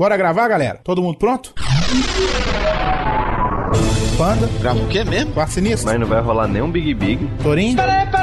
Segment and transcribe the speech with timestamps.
[0.00, 0.80] Bora gravar, galera?
[0.82, 1.52] Todo mundo pronto?
[4.16, 5.34] Panda, Grava o quê mesmo?
[5.34, 7.30] Quarto Sinistro, Mas não vai rolar nenhum Big Big.
[7.42, 7.76] Torinho,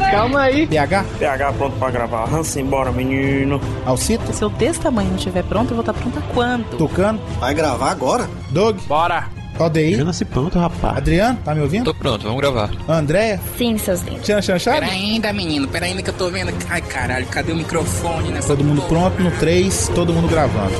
[0.09, 0.65] Calma aí.
[0.65, 2.33] PH, PH pronto pra gravar.
[2.33, 3.61] Hansen, bora, menino.
[3.85, 6.65] Alcito, Se eu desse tamanho não estiver pronto, eu vou estar pronta quando?
[6.79, 8.27] Tucano, Vai gravar agora?
[8.49, 9.36] Doug, Bora.
[9.59, 10.97] ODI, nasci pronto, rapaz.
[10.97, 11.85] Adriano, tá me ouvindo?
[11.85, 12.69] Tô pronto, vamos gravar.
[12.87, 14.23] Andréia, Sim, seus lindos.
[14.23, 14.79] Tiana Chanchado?
[14.81, 16.53] Pera ainda, menino, pera ainda que eu tô vendo.
[16.69, 19.09] Ai, caralho, cadê o microfone nessa Todo mundo porra?
[19.11, 20.73] pronto no 3, todo mundo gravando.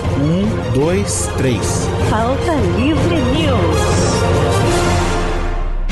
[0.71, 1.59] 1, 2, 3.
[2.09, 3.77] Pauta Livre News.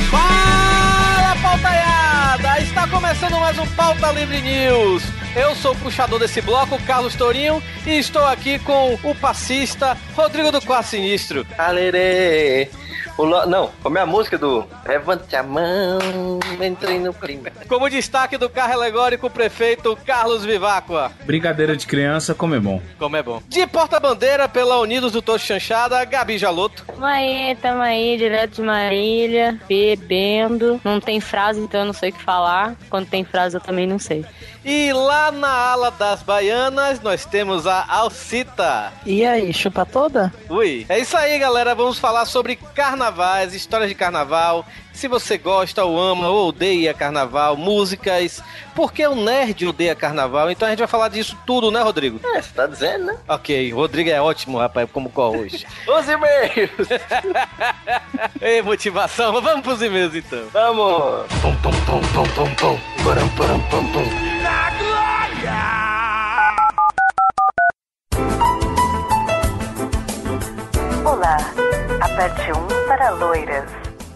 [0.09, 2.61] Fala, pautaiada!
[2.61, 5.03] Está começando mais um Pauta Livre News.
[5.35, 10.49] Eu sou o puxador desse bloco, Carlos Tourinho, e estou aqui com o passista Rodrigo
[10.49, 11.45] do Quarto Sinistro.
[11.57, 12.69] Alerê.
[13.17, 13.45] Lo...
[13.45, 17.49] Não, como é a música do Levante a mão, entrei no clima.
[17.67, 21.11] Como destaque do carro alegórico, o prefeito Carlos Viváqua.
[21.25, 22.81] Brincadeira de criança, como é bom.
[22.97, 23.41] Como é bom.
[23.47, 26.85] De porta-bandeira pela Unidos do Tocho Chanchada, Gabi Jaloto.
[26.85, 30.79] Tamo aí, tamo aí, direto de Marília, bebendo.
[30.83, 32.75] Não tem frase, então eu não sei o que falar.
[32.89, 34.25] Quando tem frase, eu também não sei.
[34.67, 38.91] E lá na ala das baianas, nós temos a Alcita.
[39.05, 40.33] E aí, chupa toda?
[40.49, 40.87] Ui.
[40.89, 41.75] É isso aí, galera.
[41.75, 44.65] Vamos falar sobre carnavais, histórias de carnaval.
[44.91, 48.41] Se você gosta ou ama ou odeia carnaval, músicas.
[48.73, 50.49] Por que o nerd odeia carnaval?
[50.49, 52.19] Então a gente vai falar disso tudo, né, Rodrigo?
[52.33, 53.17] É, você tá dizendo, né?
[53.27, 55.67] Ok, o Rodrigo é ótimo, rapaz, como corre hoje.
[55.87, 56.89] Os e-mails.
[58.41, 59.39] Ei, motivação.
[59.39, 60.47] Vamos pros e-mails então.
[60.51, 61.27] Vamos.
[61.39, 63.03] Pum, pum, pum, pum, pum, pum.
[63.03, 64.34] Param, param, pum, pum.
[71.05, 71.37] Olá,
[72.01, 73.63] aperte 1 para loiras,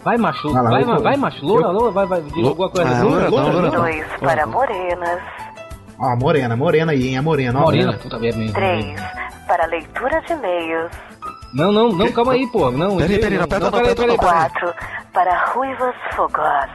[0.04, 0.52] Vai, macho.
[0.54, 1.18] Vai lá, vai, vai, vai, vai.
[1.18, 1.46] macho.
[1.46, 2.22] Loura, loura, vai, vai.
[2.22, 2.90] Diz alguma coisa.
[2.90, 3.70] Ah, Loura, loura, loura.
[3.72, 5.20] 2 para morenas,
[6.00, 7.18] Ó, morena, morena aí, hein?
[7.18, 7.64] A morena, ó.
[7.64, 8.54] Morena, puta merda.
[8.54, 8.96] 3
[9.46, 10.92] para leitura de e-mails,
[11.54, 12.70] Não, não, não, calma aí, pô.
[12.72, 14.50] Não, Peraí, peraí, não, pera, não, peraí, pera, peraí, peraí.
[14.52, 14.74] 4
[15.14, 16.70] para ruivas fogosas,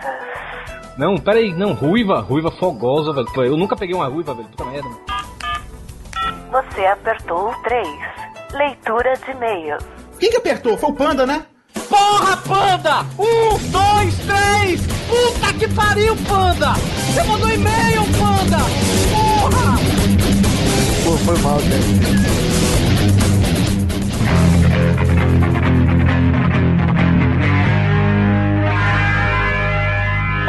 [0.98, 3.26] Não, peraí, não, ruiva, ruiva fogosa, velho.
[3.32, 4.48] Pô, Eu nunca peguei uma ruiva, velho.
[4.48, 4.88] Puta merda.
[6.50, 7.88] você apertou o 3,
[8.52, 9.84] leitura de e-mails,
[10.18, 10.76] Quem que apertou?
[10.76, 11.46] Foi o Panda, né?
[11.88, 13.00] Porra, panda!
[13.18, 14.80] Um, dois, três!
[15.06, 16.72] Puta que pariu, panda!
[16.72, 18.58] Você mandou e-mail, panda!
[19.12, 19.76] Porra!
[21.04, 22.43] Pô, foi mal, cara.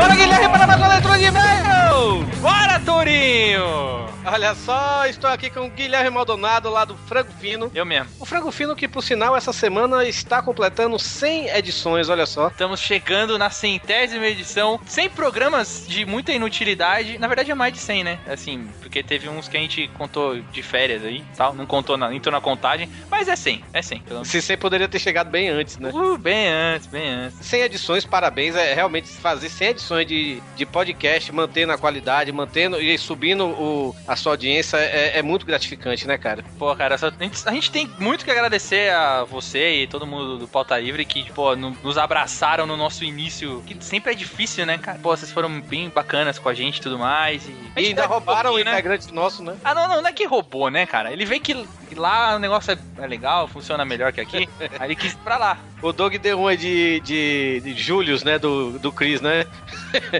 [0.05, 2.23] Bora, Guilherme, para mais uma leitura de e-mail!
[2.39, 3.94] Bora, Tourinho!
[4.35, 7.71] Olha só, estou aqui com o Guilherme Maldonado, lá do Frango Fino.
[7.73, 8.09] Eu mesmo.
[8.19, 12.49] O Frango Fino, que por sinal, essa semana está completando 100 edições, olha só.
[12.49, 17.17] Estamos chegando na centésima edição, 100 programas de muita inutilidade.
[17.17, 18.19] Na verdade é mais de 100, né?
[18.27, 22.13] Assim, porque teve uns que a gente contou de férias aí, tal, não contou na,
[22.13, 23.99] entrou na contagem, mas é 100, é 100.
[24.01, 24.27] Pelo menos.
[24.27, 25.91] Se 100 poderia ter chegado bem antes, né?
[25.93, 27.37] Uh, bem antes, bem antes.
[27.39, 28.53] 100 edições, parabéns.
[28.53, 33.95] É realmente fazer 100 edições de, de podcast, mantendo a qualidade, mantendo e subindo o,
[34.05, 36.43] a sua audiência é, é muito gratificante, né, cara?
[36.57, 40.07] Pô, cara, só- a, gente, a gente tem muito que agradecer a você e todo
[40.07, 44.15] mundo do Pauta Livre que, pô, no- nos abraçaram no nosso início, que sempre é
[44.15, 44.97] difícil, né, cara?
[44.97, 47.45] Pô, vocês foram bem bacanas com a gente e tudo mais.
[47.47, 48.71] E, E ainda um roubaram o pouquinho, né?
[48.71, 49.55] integrante nosso, né?
[49.63, 51.11] Ah, não, não, não é que roubou, né, cara?
[51.13, 51.53] Ele vê que,
[51.95, 54.49] lá o negócio é, é legal, funciona melhor que aqui.
[54.79, 55.57] aí ele quis ir pra lá.
[55.83, 58.39] O Doug deu uma de, de, de Július, né?
[58.39, 59.45] Do, do Chris, né?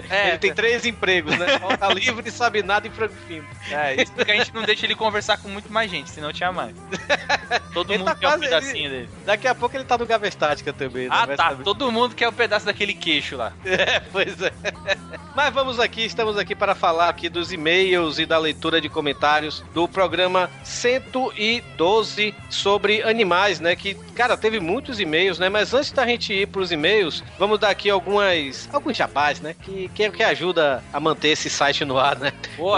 [0.08, 1.58] É, ele tem três empregos, né?
[1.58, 3.44] Falta livre, sabe nada e frango fino.
[3.70, 6.52] É, isso porque a gente não deixa ele conversar com muito mais gente, senão tinha
[6.52, 6.74] mais.
[7.72, 9.08] Todo Ele mundo tá quer um quase- pedacinho dele.
[9.24, 11.14] Daqui a pouco ele tá no Gavestática também, né?
[11.16, 11.50] Ah, tá.
[11.50, 11.62] saber.
[11.64, 13.52] Todo mundo quer um pedaço daquele queixo lá.
[13.64, 14.52] É, pois é.
[15.34, 19.62] Mas vamos aqui, estamos aqui para falar aqui dos e-mails e da leitura de comentários
[19.74, 23.76] do programa 112 sobre animais, né?
[23.76, 25.48] Que, cara, teve muitos e-mails, né?
[25.48, 29.54] Mas antes da gente ir pros e-mails, vamos dar aqui algumas alguns jabás, né?
[29.62, 32.32] Que, que, que ajuda a manter esse site no ar, né?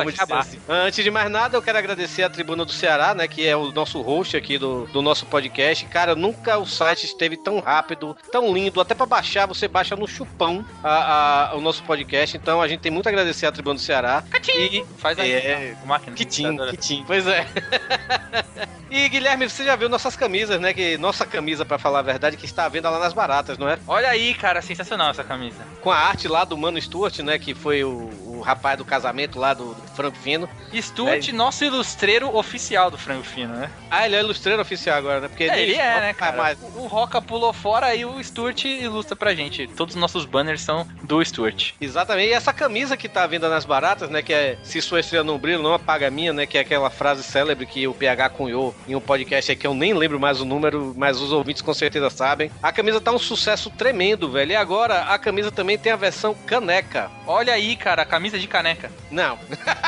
[0.05, 0.41] Dizer jabá.
[0.41, 0.59] assim.
[0.69, 3.27] Antes de mais nada, eu quero agradecer a Tribuna do Ceará, né?
[3.29, 5.85] Que é o nosso host aqui do, do nosso podcast.
[5.87, 8.81] Cara, nunca o site esteve tão rápido, tão lindo.
[8.81, 12.37] Até pra baixar, você baixa no chupão a- a- o nosso podcast.
[12.37, 14.23] Então a gente tem muito a agradecer a Tribuna do Ceará.
[14.57, 15.77] E Faz aí, É.
[15.83, 16.17] a máquina.
[16.17, 16.71] que tim, computadora.
[16.73, 17.05] que tim.
[17.07, 17.47] Pois é.
[18.91, 20.73] e Guilherme, você já viu nossas camisas, né?
[20.73, 23.69] Que nossa camisa, pra falar a verdade, que está à venda lá nas baratas, não
[23.69, 23.79] é?
[23.87, 25.59] Olha aí, cara, sensacional essa camisa.
[25.83, 27.39] Com a arte lá do Mano Stuart, né?
[27.39, 30.49] Que foi o, o rapaz do casamento lá do Franco Fino.
[30.81, 33.69] Stuart, nosso ilustreiro oficial do Frango Fino, né?
[33.91, 35.27] Ah, ele é ilustreiro oficial agora, né?
[35.29, 36.37] Porque É, ele é, né, cara?
[36.37, 36.57] Mais.
[36.77, 39.67] O Roca pulou fora e o Stuart ilustra pra gente.
[39.67, 41.73] Todos os nossos banners são do Stuart.
[41.81, 42.29] Exatamente.
[42.31, 44.23] E essa camisa que tá vindo nas baratas, né?
[44.23, 46.47] Que é se sua estrela não brilha, não apaga a minha, né?
[46.47, 49.75] Que é aquela frase célebre que o PH cunhou em um podcast aí que eu
[49.75, 52.53] nem lembro mais o número, mas os ouvintes com certeza sabem.
[52.63, 54.53] A camisa tá um sucesso tremendo, velho.
[54.53, 57.11] E agora a camisa também tem a versão caneca.
[57.27, 58.93] Olha aí, cara, a camisa de caneca.
[59.11, 59.37] Não.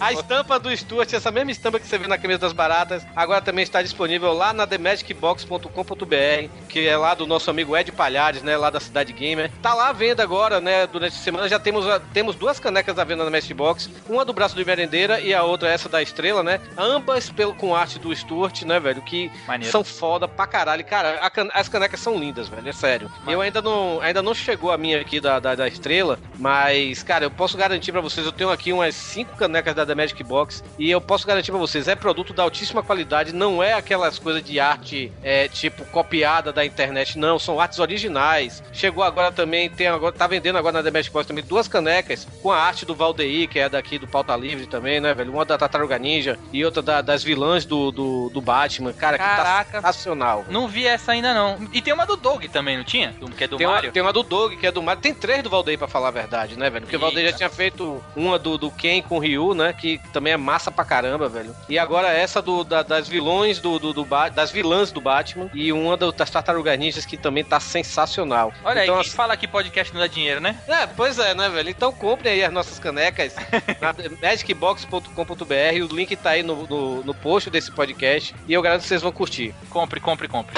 [0.00, 3.40] A estampa do Stuart, essa mesma estampa que você vê na camisa das baratas, agora
[3.42, 8.56] também está disponível lá na themagicbox.com.br, que é lá do nosso amigo Ed Palhares, né,
[8.56, 9.50] lá da Cidade Gamer.
[9.62, 12.98] Tá lá à venda agora, né, durante a semana já temos, a- temos duas canecas
[12.98, 16.02] à venda na Magic Box, uma do braço do Merendeira e a outra essa da
[16.02, 19.70] Estrela, né, ambas pelo, com arte do Stuart, né, velho, que Maneiro.
[19.70, 20.84] são foda pra caralho.
[20.84, 23.10] Cara, can- as canecas são lindas, velho, é sério.
[23.26, 27.24] Eu ainda não, ainda não chegou a minha aqui da, da, da Estrela, mas, cara,
[27.24, 30.62] eu posso garantir pra vocês, eu tenho aqui umas cinco canecas da The Magic Box
[30.78, 34.42] e eu posso garantir pra vocês, é produto da altíssima qualidade, não é aquelas coisas
[34.42, 38.62] de arte, é, tipo, copiada da internet, não, são artes originais.
[38.72, 42.26] Chegou agora também, tem agora, tá vendendo agora na The Magic Box também duas canecas
[42.42, 45.32] com a arte do Valdeir, que é daqui do Pauta Livre também, né, velho?
[45.32, 48.92] Uma da Tartaruga Ninja e outra da- das vilãs do, do, do Batman.
[48.92, 49.80] Cara, que Caraca.
[49.82, 50.44] tá sensacional.
[50.48, 51.58] Não vi essa ainda não.
[51.72, 53.14] E tem uma do Doug também, não tinha?
[53.36, 53.92] Que é do tem, uma, Mario.
[53.92, 55.02] tem uma do Doug, que é do Mario.
[55.02, 56.82] Tem três do Valdeir, pra falar a verdade, né, velho?
[56.84, 57.38] Porque o Valdeir já Eita.
[57.38, 59.63] tinha feito uma do, do Ken com o Ryu, né?
[59.72, 61.54] Que também é massa pra caramba, velho.
[61.68, 65.48] E agora essa do, da- das vilões do, do, do das vilãs do Batman.
[65.54, 68.52] E uma do- das Tartarugas Ninjas, que também tá sensacional.
[68.64, 70.56] Olha então, aí, assim, quem fala que podcast não dá dinheiro, né?
[70.68, 71.70] é, pois é, né, velho?
[71.70, 73.34] Então comprem aí as nossas canecas
[73.80, 75.90] na magicbox.com.br.
[75.90, 78.34] O link tá aí no, no, no post desse podcast.
[78.46, 79.54] E eu garanto que vocês vão curtir.
[79.70, 80.54] Compre, compre, compre.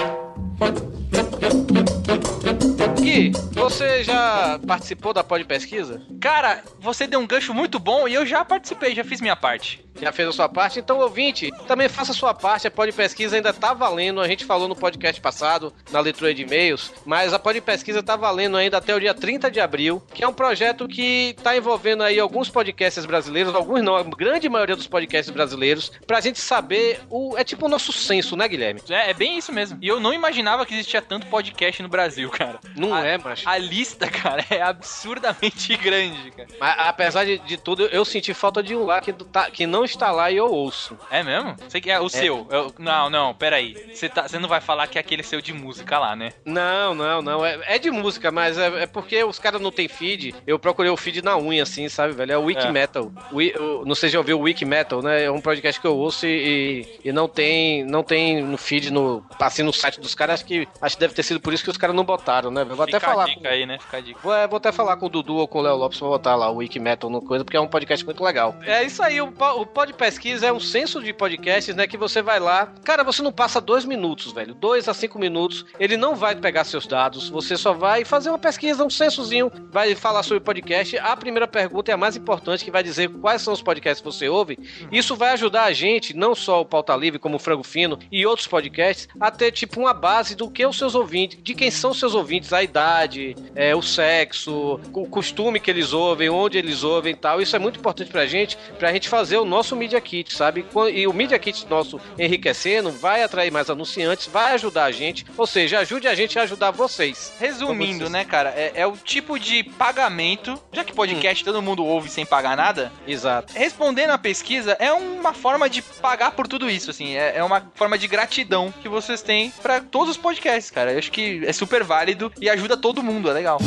[3.06, 6.02] Gui, você já participou da Pod Pesquisa?
[6.20, 9.85] Cara, você deu um gancho muito bom e eu já participei, já fiz minha parte.
[10.00, 10.78] Já fez a sua parte?
[10.78, 12.66] Então, ouvinte, também faça a sua parte.
[12.66, 14.20] A Pod Pesquisa ainda tá valendo.
[14.20, 18.16] A gente falou no podcast passado, na leitura de e-mails, mas a Pod Pesquisa tá
[18.16, 22.02] valendo ainda até o dia 30 de abril, que é um projeto que tá envolvendo
[22.02, 27.00] aí alguns podcasts brasileiros, alguns não, a grande maioria dos podcasts brasileiros, pra gente saber
[27.10, 27.36] o.
[27.36, 28.80] É tipo o nosso censo, né, Guilherme?
[28.88, 29.78] É, é bem isso mesmo.
[29.80, 32.58] E eu não imaginava que existia tanto podcast no Brasil, cara.
[32.76, 33.48] Não A- é, macho.
[33.48, 36.48] A lista, cara, é absurdamente grande, cara.
[36.60, 39.84] Mas, apesar de, de tudo, eu senti falta de um lá que, tá- que não
[39.86, 40.96] está lá e eu ouço.
[41.10, 41.56] É mesmo?
[41.68, 42.46] Você que é o seu?
[42.50, 43.74] Eu- não, não, peraí.
[43.94, 46.32] Você tá, você não vai falar que é aquele seu de música lá, né?
[46.44, 47.44] Não, não, não.
[47.44, 50.34] É, é de música, mas é, é porque os caras não tem feed.
[50.46, 52.32] Eu procurei o feed na unha, assim, sabe, velho?
[52.32, 52.70] É o Wiki É.
[52.70, 53.10] Metal.
[53.32, 55.24] Wi- o- não sei se já ouviu o Wiki Metal, né?
[55.24, 59.24] É um podcast que eu ouço e, e não tem não tem no feed, no,
[59.40, 60.34] assim, no site dos caras.
[60.40, 62.64] Acho que, acho que deve ter sido por isso que os caras não botaram, né?
[62.64, 63.24] Vou Fica até falar.
[63.26, 63.78] dica aí, né?
[64.22, 66.34] Vou, é, vou até falar com o Dudu ou com o Léo Lopes pra botar
[66.36, 68.54] lá o Wiki Metal no coisa, porque é um podcast muito legal.
[68.64, 71.86] É isso aí, o, o Pod Pesquisa é um censo de podcasts, né?
[71.86, 72.72] Que você vai lá.
[72.82, 74.54] Cara, você não passa dois minutos, velho.
[74.54, 75.66] Dois a cinco minutos.
[75.78, 77.28] Ele não vai pegar seus dados.
[77.28, 80.96] Você só vai fazer uma pesquisa, um censozinho, vai falar sobre podcast.
[80.96, 84.10] A primeira pergunta é a mais importante, que vai dizer quais são os podcasts que
[84.10, 84.58] você ouve.
[84.90, 88.24] Isso vai ajudar a gente, não só o Pauta Livre, como o Frango Fino e
[88.24, 91.90] outros podcasts, a ter tipo uma base do que os seus ouvintes, de quem são
[91.90, 96.82] os seus ouvintes, a idade, é, o sexo, o costume que eles ouvem, onde eles
[96.82, 97.42] ouvem e tal.
[97.42, 100.64] Isso é muito importante pra gente, pra gente fazer o nosso Media Kit, sabe?
[100.92, 105.46] E o Media Kit nosso enriquecendo vai atrair mais anunciantes, vai ajudar a gente, ou
[105.46, 107.32] seja, ajude a gente a ajudar vocês.
[107.40, 111.84] Resumindo, Como né, cara, é, é o tipo de pagamento, já que podcast todo mundo
[111.84, 113.52] ouve sem pagar nada, Exato.
[113.54, 117.70] respondendo a pesquisa é uma forma de pagar por tudo isso, assim, é, é uma
[117.74, 120.92] forma de gratidão que vocês têm pra todos os podcasts, cara.
[120.92, 123.58] Eu acho que é super válido e ajuda todo mundo, é legal.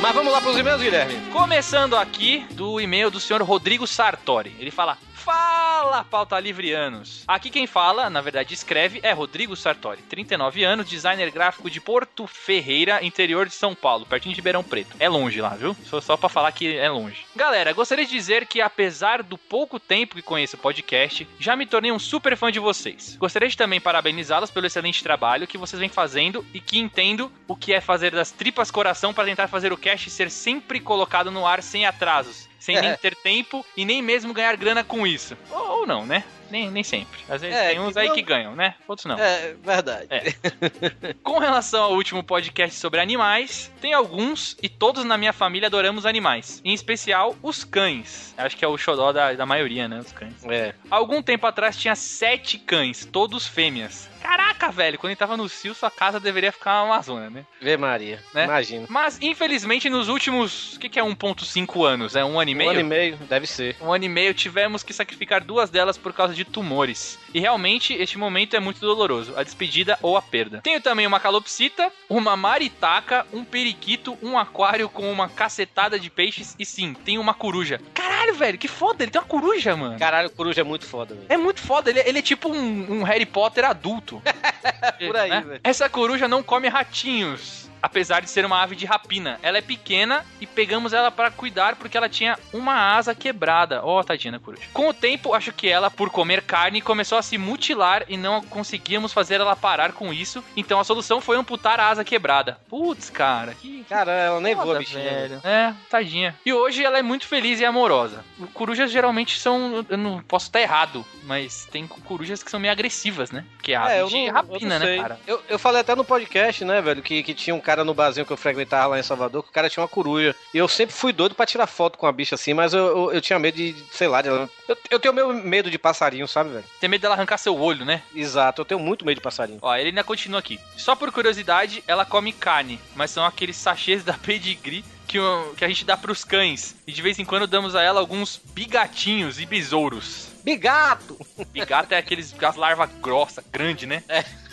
[0.00, 1.14] Mas vamos lá pros e-mails, Guilherme.
[1.32, 4.54] Começando aqui do e-mail do senhor Rodrigo Sartori.
[4.58, 7.24] Ele fala: Fala, pauta livrianos.
[7.26, 12.26] Aqui quem fala, na verdade escreve, é Rodrigo Sartori, 39 anos, designer gráfico de Porto
[12.26, 14.96] Ferreira, interior de São Paulo, pertinho de Ribeirão Preto.
[15.00, 15.76] É longe lá, viu?
[15.84, 17.26] Só, só pra falar que é longe.
[17.34, 21.66] Galera, gostaria de dizer que apesar do pouco tempo que conheço o podcast, já me
[21.66, 23.16] tornei um super fã de vocês.
[23.16, 27.56] Gostaria de também parabenizá-los pelo excelente trabalho que vocês vêm fazendo e que entendo o
[27.56, 31.46] que é fazer das tripas coração para tentar fazer o cast ser sempre colocado no
[31.46, 35.36] ar sem atrasos sem nem ter tempo e nem mesmo ganhar grana com isso.
[35.50, 36.24] Ou, ou não, né?
[36.50, 37.20] Nem, nem sempre.
[37.28, 38.74] Às vezes É, tem uns aí não- que ganham, né?
[38.88, 39.18] Outros não.
[39.18, 40.06] É, verdade.
[40.08, 41.14] É.
[41.22, 46.06] Com relação ao último podcast sobre animais, tem alguns e todos na minha família adoramos
[46.06, 46.62] animais.
[46.64, 48.34] Em especial, os cães.
[48.38, 49.98] Acho que é o xodó da, da maioria, né?
[50.00, 50.32] Os cães.
[50.48, 50.74] É.
[50.90, 54.08] Algum tempo atrás tinha sete cães, todos fêmeas.
[54.22, 57.44] Caraca, velho, quando ele tava no Cio, sua casa deveria ficar na Amazônia, né?
[57.60, 58.44] Vê Maria, Né?
[58.44, 58.86] imagina.
[58.88, 60.74] Mas, infelizmente, nos últimos.
[60.76, 62.16] O que, que é 1,5 anos?
[62.16, 62.68] É um ano e meio?
[62.68, 63.76] Um ano e meio, deve ser.
[63.80, 67.18] Um ano e meio tivemos que sacrificar duas delas por causa de tumores.
[67.32, 70.60] E realmente este momento é muito doloroso, a despedida ou a perda.
[70.62, 76.54] Tenho também uma calopsita, uma maritaca, um periquito, um aquário com uma cacetada de peixes
[76.58, 77.80] e sim, tem uma coruja.
[77.94, 79.98] Caralho, velho, que foda, ele tem uma coruja, mano.
[79.98, 81.26] Caralho, coruja é muito foda, velho.
[81.28, 84.07] É muito foda, ele, ele é tipo um, um Harry Potter adulto.
[85.06, 85.40] Por aí, né?
[85.42, 85.60] velho.
[85.62, 87.67] Essa coruja não come ratinhos.
[87.82, 91.76] Apesar de ser uma ave de rapina, ela é pequena e pegamos ela para cuidar
[91.76, 93.80] porque ela tinha uma asa quebrada.
[93.84, 94.62] Ó, tadinha da coruja.
[94.72, 98.42] Com o tempo, acho que ela, por comer carne, começou a se mutilar e não
[98.42, 100.42] conseguíamos fazer ela parar com isso.
[100.56, 102.58] Então a solução foi amputar a asa quebrada.
[102.68, 103.84] Putz, cara, que.
[103.88, 105.02] Cara, ela nem voa, bichinha.
[105.02, 105.40] velho.
[105.44, 106.34] É, tadinha.
[106.44, 108.24] E hoje ela é muito feliz e amorosa.
[108.52, 109.84] Corujas geralmente são.
[109.88, 113.44] Eu não posso estar errado, mas tem corujas que são meio agressivas, né?
[113.62, 115.20] Que é a É, ave eu de não, eu rapina, não né, cara?
[115.26, 118.24] Eu, eu falei até no podcast, né, velho, que, que tinha um cara no barzinho
[118.24, 120.34] que eu frequentava lá em Salvador, que o cara tinha uma coruja.
[120.54, 123.12] E eu sempre fui doido pra tirar foto com a bicha assim, mas eu, eu,
[123.12, 124.48] eu tinha medo de, sei lá, de ela...
[124.66, 126.64] eu, eu tenho meu medo de passarinho, sabe, velho?
[126.80, 128.00] Tem medo dela arrancar seu olho, né?
[128.14, 129.58] Exato, eu tenho muito medo de passarinho.
[129.60, 130.58] Ó, ele ainda continua aqui.
[130.78, 135.18] Só por curiosidade, ela come carne, mas são aqueles sachês da pedigree que,
[135.54, 136.74] que a gente dá pros cães.
[136.86, 140.28] E de vez em quando damos a ela alguns bigatinhos e besouros.
[140.42, 141.18] Bigato!
[141.52, 144.02] Bigato é aqueles, aquelas larvas grossas, grande, né?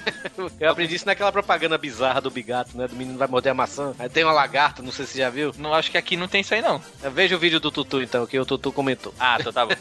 [0.59, 2.87] Eu aprendi isso naquela propaganda bizarra do bigato, né?
[2.87, 3.93] Do menino vai morder a maçã.
[3.97, 5.53] Aí tem uma lagarta, não sei se você já viu.
[5.57, 6.81] Não acho que aqui não tem isso aí, não.
[7.13, 9.13] Veja o vídeo do Tutu, então, que o Tutu comentou.
[9.19, 9.75] Ah, então tá bom.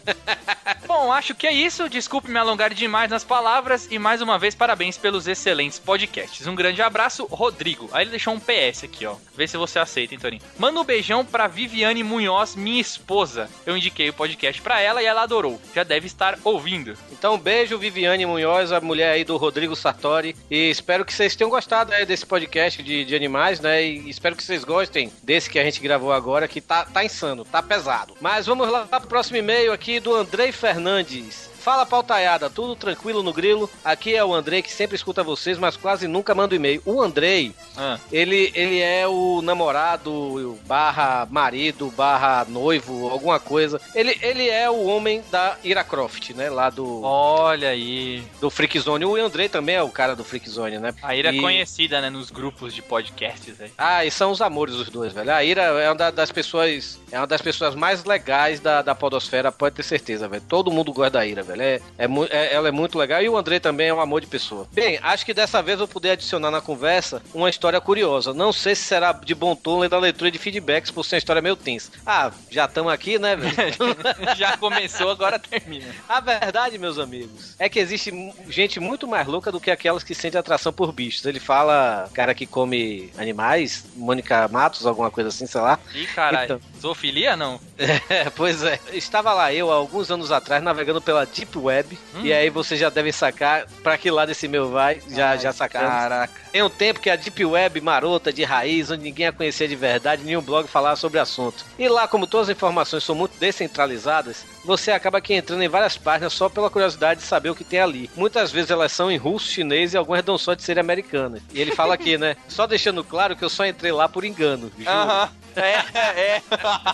[0.86, 1.88] bom, acho que é isso.
[1.88, 3.88] Desculpe me alongar demais nas palavras.
[3.90, 6.46] E mais uma vez, parabéns pelos excelentes podcasts.
[6.46, 7.88] Um grande abraço, Rodrigo.
[7.92, 9.16] Aí ele deixou um PS aqui, ó.
[9.36, 10.42] Vê se você aceita, hein, Torinho.
[10.58, 13.48] Manda um beijão pra Viviane Munhoz, minha esposa.
[13.66, 15.60] Eu indiquei o podcast pra ela e ela adorou.
[15.74, 16.96] Já deve estar ouvindo.
[17.12, 20.13] Então, um beijo, Viviane Munhoz, a mulher aí do Rodrigo Sartori.
[20.50, 23.82] E espero que vocês tenham gostado aí desse podcast de, de animais, né?
[23.82, 27.44] E espero que vocês gostem desse que a gente gravou agora, que tá, tá insano,
[27.44, 28.14] tá pesado.
[28.20, 31.53] Mas vamos lá pro próximo e-mail aqui do Andrei Fernandes.
[31.64, 33.70] Fala pautaiada, tudo tranquilo no grilo?
[33.82, 36.82] Aqui é o Andrei que sempre escuta vocês, mas quase nunca manda e-mail.
[36.84, 43.80] O Andrei, Ah, ele, ele é o namorado, barra marido, barra noivo, alguma coisa.
[43.94, 46.50] Ele, ele é o homem da Ira Croft, né?
[46.50, 48.22] Lá do, olha aí.
[48.42, 49.06] do Freakzone.
[49.06, 50.94] O Andrei também é o cara do Freakzone, né?
[51.02, 53.72] A Ira E- é conhecida, né, nos grupos de podcasts aí.
[53.78, 55.32] Ah, e são os amores os dois, velho.
[55.32, 58.94] A Ira é uma da- das pessoas, é uma das pessoas mais legais da, da
[58.94, 60.42] podosfera, pode ter certeza, velho.
[60.46, 61.53] Todo mundo gosta da Ira, velho.
[61.62, 64.20] É, é, mu- é- ela é muito legal e o Andrei também é um amor
[64.20, 64.66] de pessoa.
[64.72, 68.32] Bem, acho que dessa vez eu poder adicionar na conversa uma história curiosa.
[68.34, 71.18] Não sei se será de bom tom ler da leitura de feedbacks por ser uma
[71.18, 71.90] história meio tensa.
[72.06, 73.54] Ah, já estamos aqui, né, velho?
[74.36, 75.86] Já começou, agora termina.
[76.08, 78.10] A verdade, meus amigos, é que existe
[78.48, 81.24] gente muito mais louca do que aquelas que sentem atração por bichos.
[81.24, 85.78] Ele fala, cara que come animais, Mônica Matos, alguma coisa assim, sei lá.
[85.94, 86.44] Ih, caralho.
[86.44, 86.60] Então.
[86.80, 87.60] Zoofilia, não?
[88.08, 88.78] É, pois é.
[88.92, 91.98] Estava lá eu, há alguns anos atrás, navegando pela Deep Web.
[92.14, 92.20] Hum.
[92.24, 95.00] E aí vocês já devem sacar pra que lado esse meu vai.
[95.08, 95.88] Já, já sacamos.
[95.88, 96.43] Caraca.
[96.54, 99.74] Tem um tempo que a Deep Web marota, de raiz, onde ninguém a conhecia de
[99.74, 101.64] verdade, nenhum blog falava sobre o assunto.
[101.76, 105.98] E lá, como todas as informações são muito descentralizadas, você acaba aqui entrando em várias
[105.98, 108.08] páginas só pela curiosidade de saber o que tem ali.
[108.14, 111.42] Muitas vezes elas são em russo, chinês e algumas dão sorte de serem americanas.
[111.52, 112.36] E ele fala aqui, né?
[112.46, 114.70] Só deixando claro que eu só entrei lá por engano.
[114.78, 114.88] juro.
[114.88, 115.30] Aham.
[115.56, 116.42] É, é.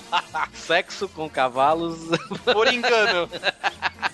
[0.54, 1.98] Sexo com cavalos.
[2.52, 3.28] Por engano.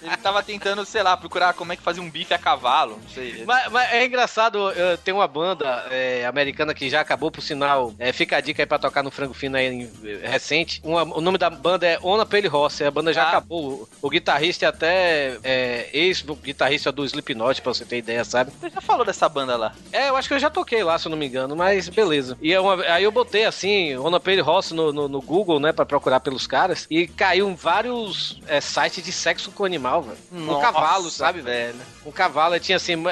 [0.03, 2.99] Ele tava tentando, sei lá, procurar como é que fazia um bife a cavalo.
[3.03, 3.45] Não sei.
[3.45, 4.73] Mas, mas é engraçado,
[5.05, 7.93] tem uma banda eh, americana que já acabou, por sinal.
[7.99, 10.81] eh, fica a dica aí pra tocar no Frango Fino aí em- eh, recente.
[10.83, 12.83] Uma- o nome da banda é Ona Pale Horse.
[12.85, 13.29] A banda já Ah.
[13.29, 13.87] acabou.
[14.01, 18.51] O, o guitarrista é até eh, ex-guitarrista do Slipknot, pra você ter ideia, sabe?
[18.59, 19.75] Você já falou dessa banda lá?
[19.93, 22.37] É, eu acho que eu já toquei lá, se eu não me engano, mas beleza.
[22.41, 25.73] E é uma- aí eu botei assim, Ona Pale Horse no, no, no Google, né,
[25.73, 26.87] pra procurar pelos caras.
[26.91, 30.19] E caiu em vários eh, sites de sexo com animal, velho.
[30.33, 31.75] Nossa, cavalo, sabe, velho?
[32.05, 33.11] Um cavalo, tinha assim, é,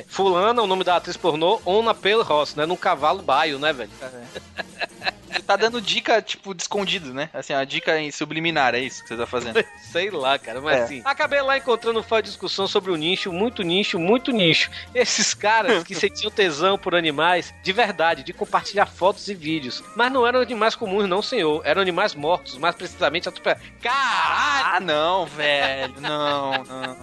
[0.00, 2.66] é, fulana, o nome da atriz pornô, Ona Pale Horse, né?
[2.66, 3.90] Num cavalo baio, né, velho?
[5.30, 7.28] Você tá dando dica, tipo, de escondido, né?
[7.34, 9.64] Assim, uma dica em subliminar, é isso que você tá fazendo.
[9.90, 10.82] Sei lá, cara, mas É.
[10.84, 11.02] assim.
[11.04, 14.70] Acabei lá encontrando uma discussão sobre o nicho, muito nicho, muito nicho.
[14.94, 19.82] Esses caras que sentiam tesão por animais, de verdade, de compartilhar fotos e vídeos.
[19.96, 21.62] Mas não eram animais comuns, não, senhor.
[21.64, 23.58] Eram animais mortos, mais precisamente a tupa.
[23.82, 24.76] Caralho!
[24.76, 25.94] Ah, não, velho.
[26.00, 26.96] Não, não.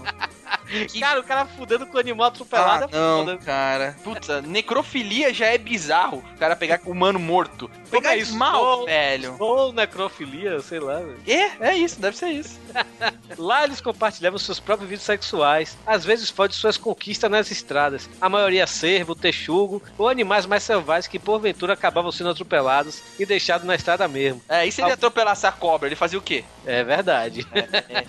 [0.99, 3.37] Cara, o cara fudendo com o animal atropelado Ah, é não, foda.
[3.37, 3.95] cara.
[4.03, 6.23] Puta, necrofilia já é bizarro.
[6.35, 7.69] O cara pegar com o humano morto.
[7.89, 8.35] Pegar é isso?
[8.37, 9.35] mal, Ou- velho.
[9.39, 10.95] Ou necrofilia, sei lá.
[10.99, 11.17] velho.
[11.27, 12.59] É, é isso, deve ser isso.
[13.37, 18.09] Lá eles compartilhavam seus próprios vídeos sexuais, às vezes fora de suas conquistas nas estradas.
[18.19, 23.65] A maioria cervo, texugo ou animais mais selvagens que porventura acabavam sendo atropelados e deixados
[23.65, 24.41] na estrada mesmo.
[24.47, 26.43] É, e se ele atropelasse a cobra, ele fazia o quê?
[26.65, 27.45] É verdade.
[27.53, 28.05] É,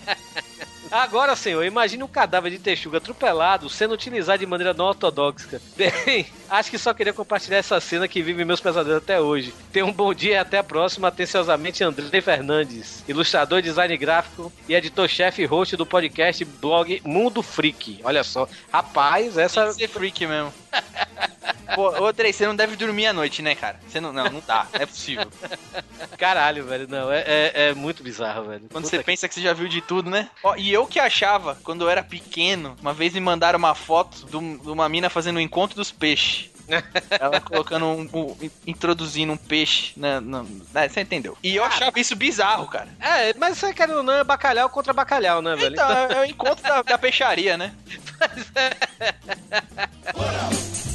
[0.93, 5.59] Agora, senhor, imagine um cadáver de texugo atropelado sendo utilizado de maneira não ortodoxa.
[5.75, 9.55] Bem, acho que só queria compartilhar essa cena que vive meus pesadelos até hoje.
[9.73, 11.09] Tenha um bom dia e até a próxima.
[11.09, 18.01] Atenciosamente, André Fernandes, ilustrador, design gráfico e editor-chefe e host do podcast blog Mundo Freak.
[18.05, 19.65] Olha só, rapaz, essa.
[19.65, 20.53] Tem que ser freak mesmo.
[21.75, 23.79] Pô, ô Trey, você não deve dormir à noite, né, cara?
[23.89, 25.31] Você não, não, não dá, não é possível.
[26.19, 28.63] Caralho, velho, não, é, é, é muito bizarro, velho.
[28.71, 30.29] Quando Puta você pensa que você já viu de tudo, né?
[30.43, 34.27] Ó, e eu que achava, quando eu era pequeno, uma vez me mandaram uma foto
[34.27, 36.51] de um- uma mina fazendo o encontro dos peixes.
[37.21, 41.37] Ela colocando um, um- introduzindo um peixe na, na- né, Você entendeu?
[41.43, 42.89] E eu achava isso bizarro, cara.
[43.01, 45.75] É, mas você ou não, é bacalhau contra bacalhau, né, velho?
[45.75, 47.75] Então, é, é o encontro da, da peixaria, né?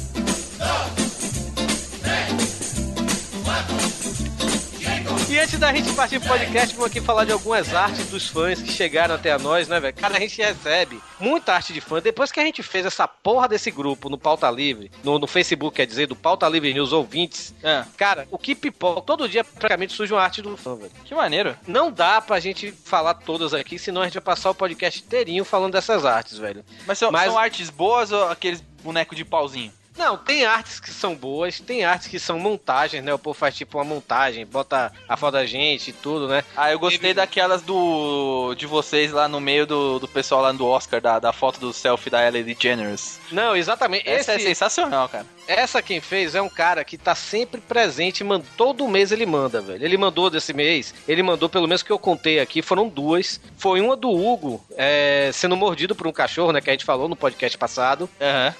[5.30, 8.60] E antes da gente partir pro podcast, vamos aqui falar de algumas artes dos fãs
[8.62, 9.94] que chegaram até a nós, né, velho?
[9.94, 12.00] Cara, a gente recebe muita arte de fã.
[12.00, 15.76] Depois que a gente fez essa porra desse grupo no Pauta Livre, no, no Facebook,
[15.76, 17.84] quer dizer, do Pauta Livre News Ouvintes, É.
[17.96, 20.90] cara, o que pipoca, todo dia praticamente surge uma arte do fã, velho.
[21.04, 21.54] Que maneiro.
[21.66, 25.44] Não dá pra gente falar todas aqui, senão a gente vai passar o podcast inteirinho
[25.44, 26.64] falando dessas artes, velho.
[26.86, 29.72] Mas são, Mas- são artes boas ou aqueles bonecos de pauzinho?
[29.98, 33.12] Não, tem artes que são boas, tem artes que são montagens, né?
[33.12, 36.44] O povo faz tipo uma montagem, bota a foto da gente e tudo, né?
[36.56, 38.54] Ah, eu gostei daquelas do.
[38.56, 41.72] de vocês lá no meio do, do pessoal lá do Oscar, da, da foto do
[41.72, 43.18] selfie da Ellen DeGeneres.
[43.32, 44.08] Não, exatamente.
[44.08, 45.26] Essa é Esse- sensacional, cara.
[45.48, 49.60] Essa quem fez é um cara que tá sempre presente, manda, todo mês ele manda,
[49.62, 49.82] velho.
[49.82, 53.40] Ele mandou desse mês, ele mandou pelo menos que eu contei aqui, foram duas.
[53.56, 57.08] Foi uma do Hugo, é, sendo mordido por um cachorro, né, que a gente falou
[57.08, 58.08] no podcast passado.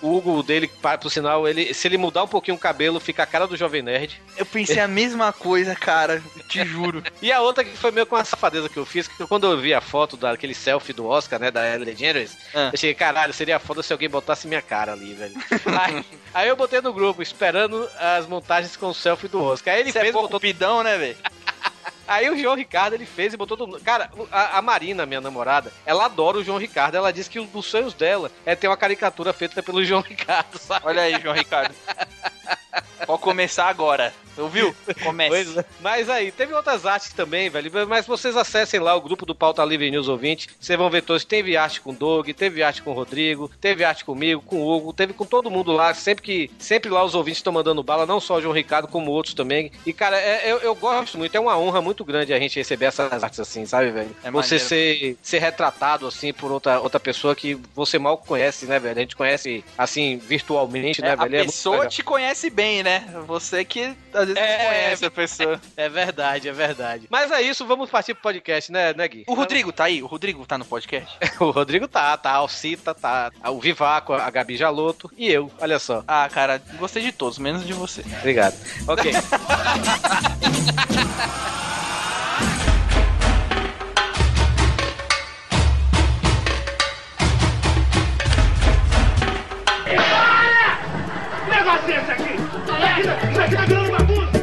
[0.01, 0.69] O Hugo dele,
[1.01, 3.83] por sinal, ele, se ele mudar um pouquinho o cabelo, fica a cara do Jovem
[3.83, 4.21] Nerd.
[4.37, 7.03] Eu pensei a mesma coisa, cara, te juro.
[7.21, 9.59] E a outra que foi meio com uma safadeza que eu fiz, que quando eu
[9.61, 12.71] vi a foto daquele selfie do Oscar, né, da Ellen DeGeneres, Ah.
[12.73, 15.35] eu cheguei, caralho, seria foda se alguém botasse minha cara ali, velho.
[15.79, 19.75] aí, aí eu botei no grupo, esperando as montagens com o selfie do Oscar.
[19.75, 20.41] Aí ele é fez pouco botou...
[20.41, 21.17] pidão, né, velho?
[22.07, 23.83] Aí o João Ricardo, ele fez e botou todo mundo.
[23.85, 26.97] Cara, a, a Marina, minha namorada, ela adora o João Ricardo.
[26.97, 30.59] Ela disse que um dos sonhos dela é ter uma caricatura feita pelo João Ricardo,
[30.59, 30.87] sabe?
[30.87, 31.75] Olha aí, João Ricardo.
[33.07, 34.13] Pode começar agora.
[34.37, 34.73] Ouviu?
[35.03, 35.59] Comece.
[35.59, 35.65] É.
[35.81, 37.73] Mas aí, teve outras artes também, velho.
[37.89, 40.49] Mas vocês acessem lá o grupo do Pauta Livre News Ouvinte.
[40.61, 41.25] Vocês vão ver todos.
[41.25, 44.71] Teve arte com o Doug, teve arte com o Rodrigo, teve arte comigo, com o
[44.77, 45.93] Hugo, teve com todo mundo lá.
[45.93, 49.11] Sempre que sempre lá os ouvintes estão mandando bala, não só o João Ricardo, como
[49.11, 49.73] outros também.
[49.85, 51.35] E, cara, é- eu, eu gosto muito.
[51.35, 54.15] É uma honra muito grande a gente receber essas artes assim, sabe, velho?
[54.23, 54.69] É você maneiro.
[54.69, 58.97] ser, ser retratado assim por outra, outra pessoa que você mal conhece, né, velho?
[58.99, 61.35] A gente conhece assim virtualmente, né, É, a velho?
[61.35, 63.05] É muito pessoa te conhece bem, né?
[63.27, 65.61] Você que às vezes não conhece a pessoa.
[65.77, 67.07] É verdade, é verdade.
[67.09, 69.25] Mas é isso, vamos partir pro podcast, né, né Gui?
[69.29, 70.03] O Rodrigo tá aí?
[70.03, 71.17] O Rodrigo tá no podcast?
[71.39, 75.79] O Rodrigo tá, tá, a Alcita tá, o Vivaco, a Gabi Jaloto e eu, olha
[75.79, 76.03] só.
[76.07, 78.03] Ah, cara, gostei de todos, menos de você.
[78.19, 78.57] Obrigado.
[78.89, 79.13] Ok.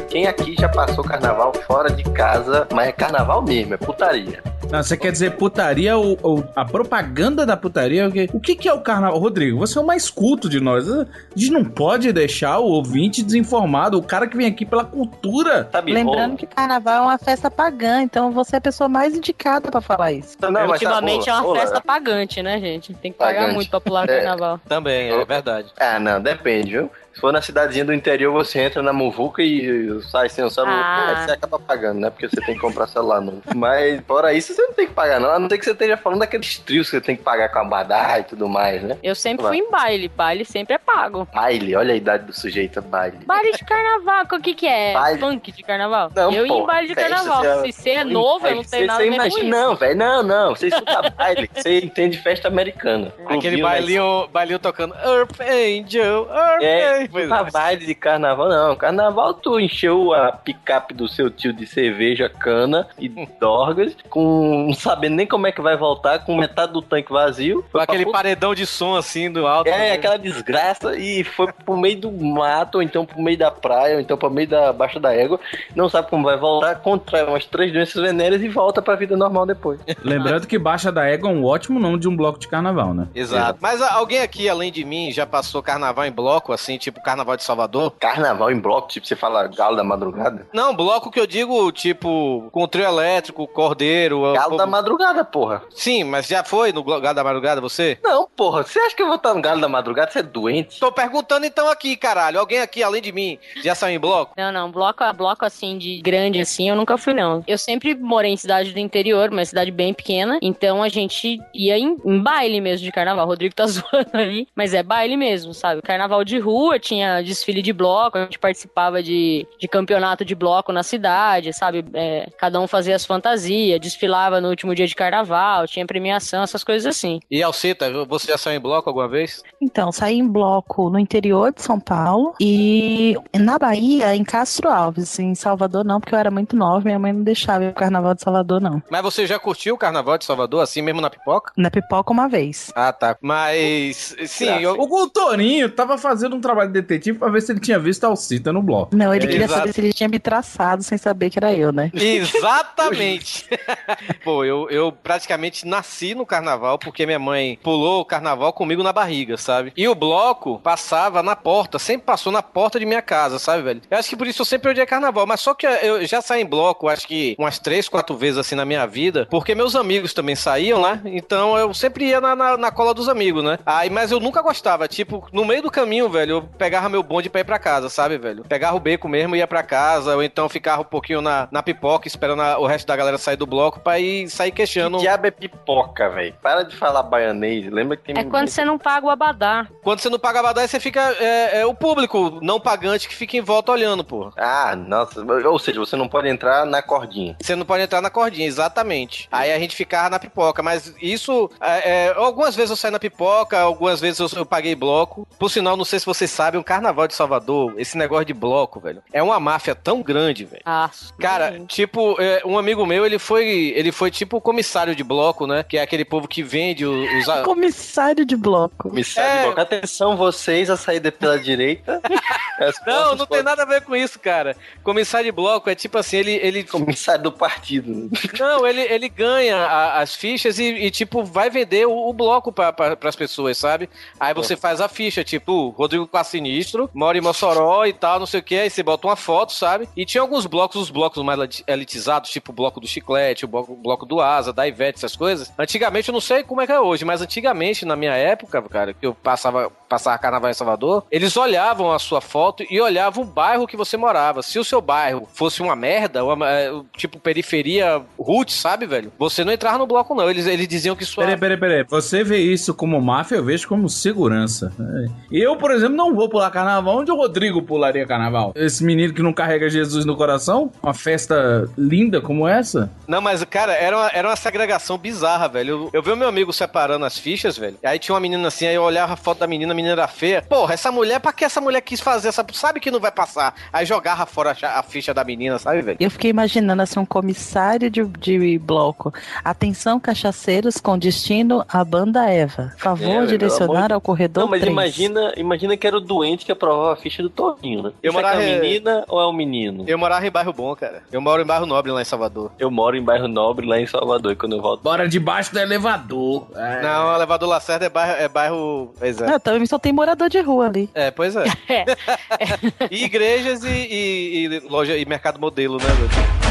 [0.08, 4.42] Quem aqui já passou carnaval fora de casa, mas é carnaval mesmo, é putaria.
[4.70, 8.08] Não, você quer dizer putaria ou, ou a propaganda da putaria?
[8.08, 9.18] O que, o que que é o carnaval?
[9.18, 10.90] Rodrigo, você é o mais culto de nós.
[10.90, 15.68] A gente não pode deixar o ouvinte desinformado, o cara que vem aqui pela cultura.
[15.84, 19.80] Lembrando que carnaval é uma festa pagã, então você é a pessoa mais indicada pra
[19.80, 20.36] falar isso.
[20.66, 22.92] Ultimamente é uma festa pagante, né, gente?
[22.94, 23.54] Tem que pagar Pagante.
[23.54, 24.16] muito pra pular É.
[24.22, 24.58] carnaval.
[24.66, 25.68] Também, é verdade.
[25.78, 26.90] Ah, não, depende, viu?
[27.16, 30.74] Se for na cidadezinha do interior, você entra na muvuca e sai sem o celular.
[30.84, 31.08] Ah.
[31.20, 32.10] Aí você acaba pagando, né?
[32.10, 33.40] Porque você tem que comprar celular novo.
[33.54, 35.30] Mas, fora isso, você não tem que pagar, não.
[35.30, 37.58] A não ser que você esteja falando daqueles trios que você tem que pagar com
[37.60, 38.98] a badá e tudo mais, né?
[39.02, 41.26] Eu sempre fui em baile, baile sempre é pago.
[41.34, 43.16] Baile, olha a idade do sujeito, baile.
[43.24, 44.92] Baile de carnaval, o que que é?
[44.92, 45.18] Baile.
[45.18, 46.12] Funk de carnaval?
[46.14, 47.42] Não, eu ia em baile de festa, carnaval.
[47.42, 49.50] você- Se você é novo, eu não tenho nada você a ver com imagina- isso.
[49.50, 50.54] Não, velho, não, não.
[50.54, 53.10] Você escuta baile, você entende festa americana.
[53.24, 58.76] Aquele Clubinho, bailinho, bailinho tocando Earth Angel, Earth É, Puta vibe de carnaval, não.
[58.76, 63.08] Carnaval tu encheu a picape do seu tio de cerveja, cana e
[63.40, 67.64] dorgas, com não sabendo nem como é que vai voltar, com metade do tanque vazio.
[67.72, 69.68] Com aquele pra paredão de som assim do alto.
[69.68, 73.94] É, aquela desgraça e foi pro meio do mato, ou então pro meio da praia,
[73.96, 75.38] ou então pro meio da baixa da égua.
[75.74, 79.46] Não sabe como vai voltar, contrai umas três doenças venéreas e volta pra vida normal
[79.46, 79.80] depois.
[80.02, 83.08] Lembrando que Baixa da Égua é um ótimo nome de um bloco de carnaval, né?
[83.14, 83.58] Exato.
[83.60, 87.36] Mas a- alguém aqui, além de mim, já passou carnaval em bloco, assim, tipo carnaval
[87.36, 87.92] de Salvador?
[87.98, 90.46] Carnaval em bloco, tipo, você fala galo da madrugada?
[90.52, 94.32] Não, bloco que eu digo, tipo, com trio elétrico, cordeiro.
[94.32, 95.62] Galo eu- da madrugada, porra.
[95.70, 97.98] Sim, mas já foi no galo da madrugada você?
[98.02, 100.10] Não, porra, você acha que eu vou estar no galo da madrugada?
[100.10, 100.78] Você é doente?
[100.80, 102.38] Tô perguntando então aqui, caralho.
[102.38, 104.34] Alguém aqui, além de mim, já saiu em bloco?
[104.36, 107.42] Não, não, bloco, bloco assim de grande assim, eu nunca fui não.
[107.46, 111.78] Eu sempre morei em cidade do interior, uma cidade bem pequena, então a gente ia
[111.78, 113.24] em, em baile mesmo de carnaval.
[113.26, 115.82] O Rodrigo tá zoando aí, mas é baile mesmo, sabe?
[115.82, 120.72] Carnaval de rua, tinha desfile de bloco, a gente participava de, de campeonato de bloco
[120.72, 121.84] na cidade, sabe?
[121.92, 126.62] É, cada um fazia as fantasias, desfilava no último dia de carnaval, tinha premiação, essas
[126.62, 127.20] coisas assim.
[127.30, 129.42] E Alceta, você já saiu em bloco alguma vez?
[129.60, 135.18] Então, saí em bloco no interior de São Paulo e na Bahia, em Castro Alves.
[135.18, 138.14] Em Salvador, não, porque eu era muito nova, minha mãe não deixava ir pro carnaval
[138.14, 138.82] de Salvador, não.
[138.90, 141.52] Mas você já curtiu o carnaval de Salvador, assim mesmo na pipoca?
[141.56, 142.72] Na pipoca uma vez.
[142.74, 143.16] Ah, tá.
[143.20, 144.72] Mas, sim, eu...
[144.78, 148.52] O Gutorinho tava fazendo um trabalho detetive pra ver se ele tinha visto a Alcita
[148.52, 148.94] no bloco.
[148.96, 149.60] Não, ele É, queria exato.
[149.60, 151.90] saber se ele tinha me traçado sem saber que era eu, né?
[151.94, 153.46] Exatamente.
[154.24, 158.92] Pô, eu, eu praticamente nasci no carnaval porque minha mãe pulou o carnaval comigo na
[158.92, 159.72] barriga, sabe?
[159.76, 163.82] E o bloco passava na porta, sempre passou na porta de minha casa, sabe, velho?
[163.90, 166.42] Eu acho que por isso eu sempre odiei carnaval, mas só que eu já saí
[166.42, 170.12] em bloco, acho que umas três, quatro vezes assim na minha vida, porque meus amigos
[170.12, 171.00] também saíam, né?
[171.04, 173.58] Então eu sempre ia na, na, na cola dos amigos, né?
[173.64, 177.28] Aí, mas eu nunca gostava, tipo, no meio do caminho, velho, eu pegava meu bonde
[177.28, 178.44] pra ir pra casa, sabe, velho?
[178.44, 181.62] Pegava o beco mesmo e ia pra casa, ou então ficava um pouquinho na, na
[181.62, 184.96] pipoca, esperando a- o resto da galera sair do bloco pra ir sair queixando.
[184.98, 186.34] Que diabo é pipoca, velho?
[186.42, 187.70] Para de falar baianês.
[187.70, 189.66] Lembra que tem É quando você não paga o abadá.
[189.82, 191.00] Quando você não paga abadá, você fica.
[191.20, 194.32] É, é o público não pagante que fica em volta olhando, pô.
[194.36, 195.20] Ah, nossa.
[195.48, 197.36] Ou seja, você não pode entrar na cordinha.
[197.40, 199.28] Você não pode entrar na cordinha, exatamente.
[199.30, 201.50] Aí a gente ficava na pipoca, mas isso.
[201.60, 205.26] é, é, algumas vezes eu saí na pipoca, algumas vezes eu, eu paguei bloco.
[205.38, 208.78] Por sinal, não sei se vocês sabem, o carnaval de Salvador, esse negócio de bloco,
[208.78, 210.62] velho, é uma máfia tão grande, velho.
[210.64, 213.72] Ah, Cara, tipo, é, um amigo meu, ele foi.
[213.76, 215.62] Ele foi tipo o comissário de bloco, né?
[215.62, 217.28] Que é aquele povo que vende os.
[217.28, 218.88] a- Comissário de bloco.
[218.90, 219.38] Comissário É.
[219.38, 219.60] de bloco.
[219.60, 222.00] Atenção, vocês, a saída pela direita.
[222.58, 224.56] As Não, não tem nada a ver com isso, cara.
[224.82, 226.32] Comissário de bloco é tipo assim, ele.
[226.42, 226.64] ele...
[226.64, 228.08] Comissário do partido.
[228.38, 232.50] Não, ele, ele ganha a- as fichas e, e, tipo, vai vender o, o bloco
[232.52, 233.90] pra, pra, pras pessoas, sabe?
[234.18, 238.26] Aí você faz a ficha, tipo, Rodrigo Quase Sinistro, mora em Mossoró e tal, não
[238.26, 239.88] sei o que, aí você bota uma foto, sabe?
[239.96, 243.48] E tinha alguns blocos, os blocos mais eliti- elitizados, tipo o bloco do Chiclete, o
[243.48, 245.52] bloco, o bloco do Asa, da Ivete, essas coisas.
[245.58, 248.92] Antigamente, eu não sei como é que é hoje, mas antigamente, na minha época, cara,
[248.94, 253.26] que eu passava, passava carnaval em Salvador, eles olhavam a sua foto e olhavam o
[253.26, 254.42] bairro que você morava.
[254.42, 259.12] Se o seu bairro fosse uma merda, uma, é, tipo periferia root, sabe, velho?
[259.18, 260.28] Você não entrava no bloco, não.
[260.28, 261.24] Eles, eles diziam que sua.
[261.24, 261.84] Peraí, peraí, peraí.
[261.88, 264.72] Você vê isso como máfia, eu vejo como segurança.
[264.78, 265.06] É.
[265.30, 268.52] Eu, por exemplo, não vou pular carnaval onde o Rodrigo pularia carnaval.
[268.54, 272.90] Esse menino que não carrega Jesus no coração, uma festa linda como essa.
[273.06, 275.70] Não, mas, cara, era uma, era uma segregação bizarra, velho.
[275.70, 277.76] Eu, eu vi o meu amigo separando as fichas, velho.
[277.84, 280.42] Aí tinha uma menina assim, aí eu olhava a foto da menina, menina era feia.
[280.42, 282.44] Porra, essa mulher, pra que essa mulher quis fazer essa.
[282.52, 283.54] Sabe que não vai passar.
[283.72, 285.96] Aí jogava fora a, cha- a ficha da menina, sabe, velho?
[286.00, 289.12] Eu fiquei imaginando assim, um comissário de, de bloco.
[289.44, 292.72] Atenção, cachaceiros, com destino à banda Eva.
[292.78, 294.72] Favor É, direcionar ao corredor Não, mas 3.
[294.72, 297.92] imagina, imagina que era o doente que aprovava a ficha do Toninho, né?
[298.02, 299.84] Eu Isso é morava a em- menina ou é um menino?
[299.86, 301.02] Eu morava em bairro bom, cara.
[301.12, 302.50] Eu moro em bairro nobre lá em Salvador.
[302.58, 304.82] Eu moro em bairro Nobre, lá em Salvador, e quando eu volto...
[304.82, 306.46] Bora debaixo do elevador.
[306.54, 306.82] É.
[306.82, 308.12] Não, o elevador Lacerda é bairro.
[308.22, 309.26] É bairro pois é.
[309.26, 310.90] Não, só tem morador de rua ali.
[310.94, 311.44] É, pois é.
[312.90, 316.46] e igrejas e, e- e loja e mercado modelo, né, velho?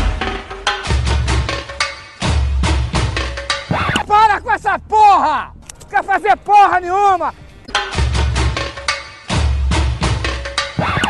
[4.08, 5.52] Para com essa porra!
[5.90, 7.34] Quer fazer porra nenhuma!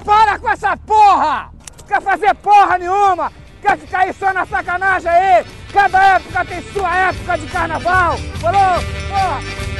[0.05, 1.49] Para com essa porra!
[1.87, 3.31] Quer fazer porra nenhuma!
[3.61, 5.45] Quer ficar aí só na sacanagem aí?
[5.73, 8.17] Cada época tem sua época de carnaval!
[8.39, 8.81] Falou?
[9.09, 9.74] Porra!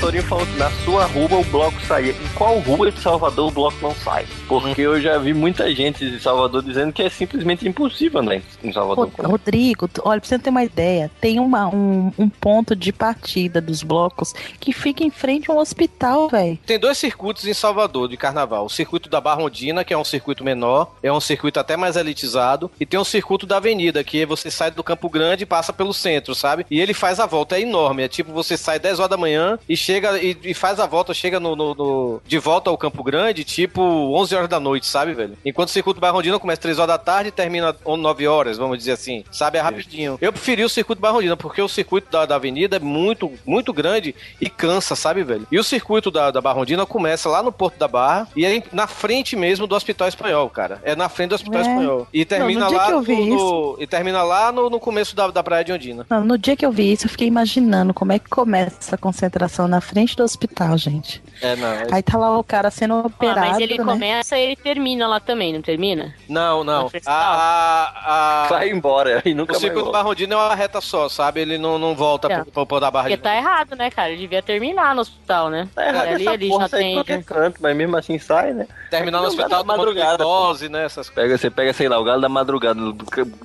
[0.00, 2.12] Torinho falou que na sua rua o bloco saía.
[2.12, 4.26] Em qual rua de Salvador o bloco não sai?
[4.46, 8.72] Porque eu já vi muita gente de Salvador dizendo que é simplesmente impossível andar em-
[8.72, 9.10] Salvador.
[9.18, 13.60] Ro- Rodrigo, olha, pra você ter uma ideia, tem uma, um, um ponto de partida
[13.60, 16.56] dos blocos que fica em frente a um hospital, velho.
[16.64, 18.66] Tem dois circuitos em Salvador de carnaval.
[18.66, 22.70] O circuito da Barrondina, que é um circuito menor, é um circuito até mais elitizado,
[22.78, 25.92] e tem o circuito da Avenida, que você sai do Campo Grande e passa pelo
[25.92, 26.64] centro, sabe?
[26.70, 28.04] E ele faz a volta, é enorme.
[28.04, 31.14] É tipo, você sai 10 horas da manhã e chega e, e faz a volta,
[31.14, 35.14] chega no, no- no- de volta ao Campo Grande, tipo 11 horas da noite, sabe,
[35.14, 35.36] velho?
[35.44, 38.92] Enquanto o circuito Barrondina começa 3 horas da tarde e termina 9 horas, vamos dizer
[38.92, 39.56] assim, sabe?
[39.56, 40.18] É rapidinho.
[40.20, 44.14] Eu preferi o circuito Barrondina, porque o circuito da, da Avenida é muito, muito grande
[44.40, 45.46] e cansa, sabe, velho?
[45.50, 48.86] E o circuito da, da Barrondina começa lá no Porto da Barra e é na
[48.86, 50.80] frente mesmo do Hospital Espanhol, cara.
[50.84, 51.62] É na frente do Hospital É.
[51.62, 52.08] Espanhol.
[52.12, 55.42] E termina Não, no lá no, no- e termina lá no, no começo da, da
[55.42, 56.06] Praia de Ondina.
[56.10, 58.98] Não, no dia que eu vi isso, eu fiquei imaginando como é que começa essa
[58.98, 61.22] concentração na frente do hospital, gente.
[61.40, 61.68] É, não.
[61.68, 63.84] é- Aí tá lá o cara sendo Ah, operado, mas ele né?
[63.84, 66.14] começa e ele termina lá também, não termina?
[66.28, 66.90] Não, não.
[67.06, 69.98] A, a, a- Vai embora e nunca o circuito volta.
[69.98, 71.40] Barrondina é uma reta só, sabe?
[71.40, 72.44] Ele não, não volta É.
[72.44, 74.10] pro, pro, da Barra Porque de tá errado, né, cara?
[74.10, 75.68] Ele devia terminar no hospital, né?
[75.74, 76.94] Tá errado ali, porra, já tem.
[76.94, 78.66] qualquer canto, mas mesmo assim sai, né?
[78.90, 80.84] Terminar no hospital na tomando madrugada, glicose, né?
[80.84, 81.28] Essas coisas.
[81.28, 82.80] Pega, você pega, sei lá, o galo da madrugada,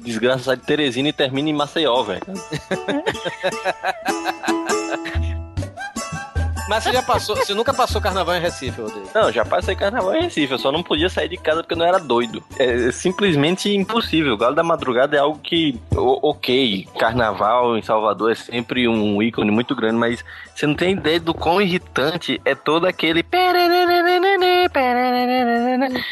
[0.01, 2.21] desgraça sai de Teresina e termina em Maceió, velho.
[6.67, 9.09] Mas você já passou, você nunca passou carnaval em Recife, Rodrigo?
[9.13, 11.77] Não, já passei carnaval em Recife, eu só não podia sair de casa porque eu
[11.77, 12.43] não era doido.
[12.57, 14.33] É simplesmente impossível.
[14.33, 19.51] O Galo da Madrugada é algo que, ok, carnaval em Salvador é sempre um ícone
[19.51, 20.23] muito grande, mas
[20.55, 23.23] você não tem ideia do quão irritante é todo aquele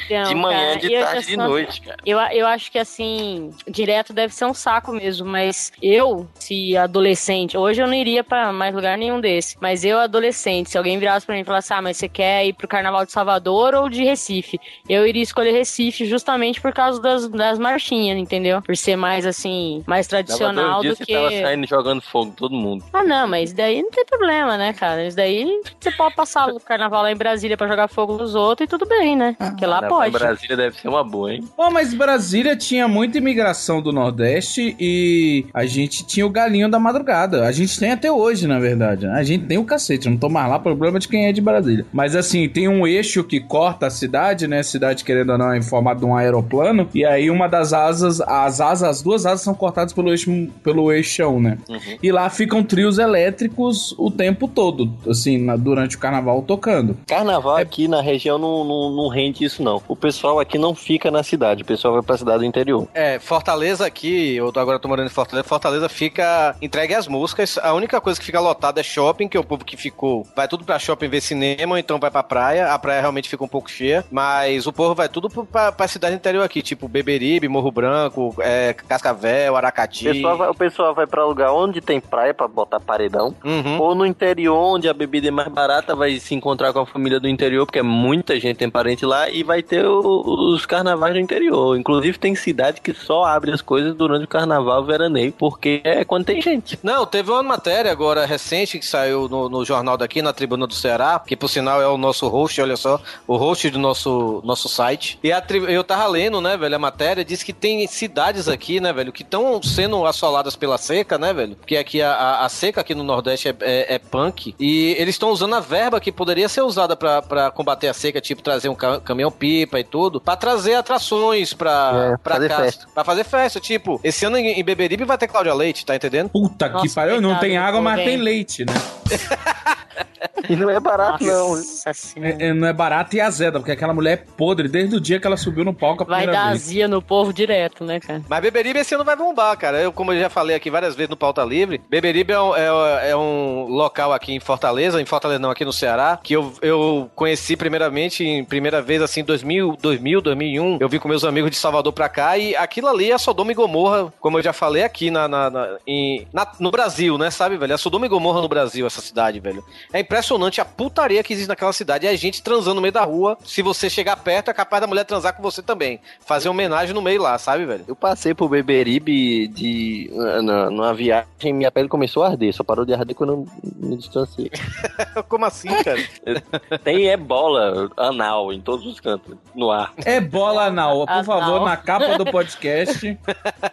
[0.05, 1.97] Então, de manhã, cara, de tarde, de noite, cara.
[2.05, 7.57] Eu, eu acho que assim, direto deve ser um saco mesmo, mas eu, se adolescente,
[7.57, 11.25] hoje eu não iria pra mais lugar nenhum desse, mas eu, adolescente, se alguém virasse
[11.25, 14.03] pra mim e falasse, ah, mas você quer ir pro Carnaval de Salvador ou de
[14.03, 14.59] Recife?
[14.87, 18.61] Eu iria escolher Recife justamente por causa das, das marchinhas, entendeu?
[18.61, 22.83] Por ser mais assim, mais tradicional do que tava saindo jogando fogo todo mundo.
[22.93, 25.05] Ah, não, mas daí não tem problema, né, cara?
[25.05, 28.65] Isso daí você pode passar o carnaval lá em Brasília pra jogar fogo nos outros
[28.65, 29.35] e tudo bem, né?
[29.37, 30.23] Porque lá Carnaval em pode.
[30.23, 31.43] Brasília deve ser uma boa, hein?
[31.55, 36.79] Pô, mas Brasília tinha muita imigração do Nordeste e a gente tinha o galinho da
[36.79, 37.45] madrugada.
[37.45, 39.05] A gente tem até hoje, na verdade.
[39.05, 39.13] né?
[39.13, 41.41] A gente tem o cacete, eu não tô mais lá, problema de quem é de
[41.41, 41.85] Brasília.
[41.93, 44.59] Mas assim, tem um eixo que corta a cidade, né?
[44.59, 46.87] A cidade, querendo ou não, é em formato de um aeroplano.
[46.93, 50.31] E aí uma das asas, as asas, as duas asas são cortadas pelo eixo,
[50.63, 51.57] pelo eixão, né?
[52.01, 56.97] E lá ficam trios elétricos o tempo todo, assim, na- durante o carnaval tocando.
[57.07, 59.81] Carnaval aqui na região não, não, não rende isso, não.
[59.87, 62.87] O pessoal aqui não fica na cidade, o pessoal vai pra cidade do interior.
[62.93, 67.57] É, Fortaleza aqui, eu tô- agora tô morando em Fortaleza, Fortaleza fica entregue às músicas.
[67.61, 70.47] A única coisa que fica lotada é shopping, que é o povo que ficou vai
[70.47, 72.71] tudo pra shopping ver cinema, ou então vai pra praia.
[72.73, 76.15] A praia realmente fica um pouco cheia, mas o povo vai tudo pra, pra cidade
[76.15, 80.03] interior aqui, tipo Beberibe, Morro Branco, é, Cascavel, O Aracati.
[80.05, 83.35] pessoal, vai, o pessoal vai pra lugar onde tem praia pra botar paredão.
[83.43, 83.79] Uhum.
[83.79, 87.19] Ou no interior, onde a bebida é mais barata, vai se encontrar com a família
[87.19, 91.19] do interior, porque muita gente tem parente lá, e vai ter o- os carnavais do
[91.19, 91.77] interior.
[91.77, 96.25] Inclusive, tem cidade que só abre as coisas durante o carnaval veraneio, porque é quando
[96.25, 96.77] tem gente.
[96.83, 100.73] Não, teve uma matéria agora recente que saiu no, no jornal daqui, na Tribuna do
[100.73, 104.67] Ceará, que por sinal é o nosso host, olha só, o host do nosso, nosso
[104.67, 105.19] site.
[105.21, 108.79] E a tri- eu tava lendo, né, velho, a matéria, diz que tem cidades aqui,
[108.79, 111.55] né, velho, que estão sendo assoladas pela seca, né, velho?
[111.55, 114.55] Porque aqui a, a- a seca aqui no Nordeste é, é- é punk.
[114.59, 118.19] E eles estão usando a verba que poderia ser usada pra, pra combater a seca,
[118.19, 122.63] tipo trazer um ca- caminhão-pipa e tudo, pra trazer atrações pra, É, pra fazer casa.
[122.63, 122.87] festa.
[122.93, 123.59] Pra fazer festa.
[123.59, 126.29] Tipo, esse ano em, Beberibe vai ter Cláudia Leite, tá entendendo?
[126.29, 128.73] Puta que Nossa, pariu, não tem água, mas tem leite, né?
[130.49, 131.49] E não é barato, não.
[131.49, 132.35] Nossa senhora.
[132.39, 135.19] É, é, não é barato e azeda, porque aquela mulher é podre desde o dia
[135.19, 136.61] que ela subiu no palco a Vai primeira dar vez.
[136.63, 138.21] azia no povo direto, né, cara?
[138.27, 139.79] Mas Beberibe esse ano vai bombar, cara.
[139.81, 143.09] Eu, como eu já falei aqui várias vezes no Pauta Livre, Beberibe é um, é-
[143.11, 147.09] é um local aqui em Fortaleza, em Fortaleza não, aqui no Ceará, que eu, eu
[147.15, 150.77] conheci primeiramente, em primeira vez assim, 2000, 2000, 2001.
[150.79, 153.55] Eu vim com meus amigos de Salvador pra cá e aquilo ali é Sodoma e
[153.55, 157.57] Gomorra, como eu já falei aqui na, na- na- em- na- no Brasil, né, sabe,
[157.57, 157.73] velho?
[157.73, 159.63] É Sodoma e Gomorra no Brasil, essa cidade, velho.
[159.93, 162.07] É impressionante a putaria que existe naquela cidade.
[162.07, 163.37] É a gente transando no meio da rua.
[163.43, 165.99] Se você chegar perto, é capaz da mulher transar com você também.
[166.25, 167.83] Fazer homenagem no meio lá, sabe, velho?
[167.87, 170.09] Eu passei por Beberibe de,
[170.43, 172.53] na, numa viagem e minha pele começou a arder.
[172.53, 174.49] Só parou de arder quando eu me distanciei.
[175.27, 175.99] Como assim, cara?
[176.83, 179.91] Tem ebola anal em todos os cantos, no ar.
[180.05, 181.23] É bola anal, por Anal.
[181.25, 183.17] favor, na capa do podcast.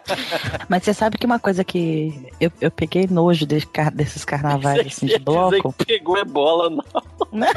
[0.67, 4.85] Mas você sabe que uma coisa que eu, eu peguei nojo desse car- desses carnavais
[4.87, 5.73] assim, de bloco.
[5.77, 6.83] Dizer que pegou bola, não.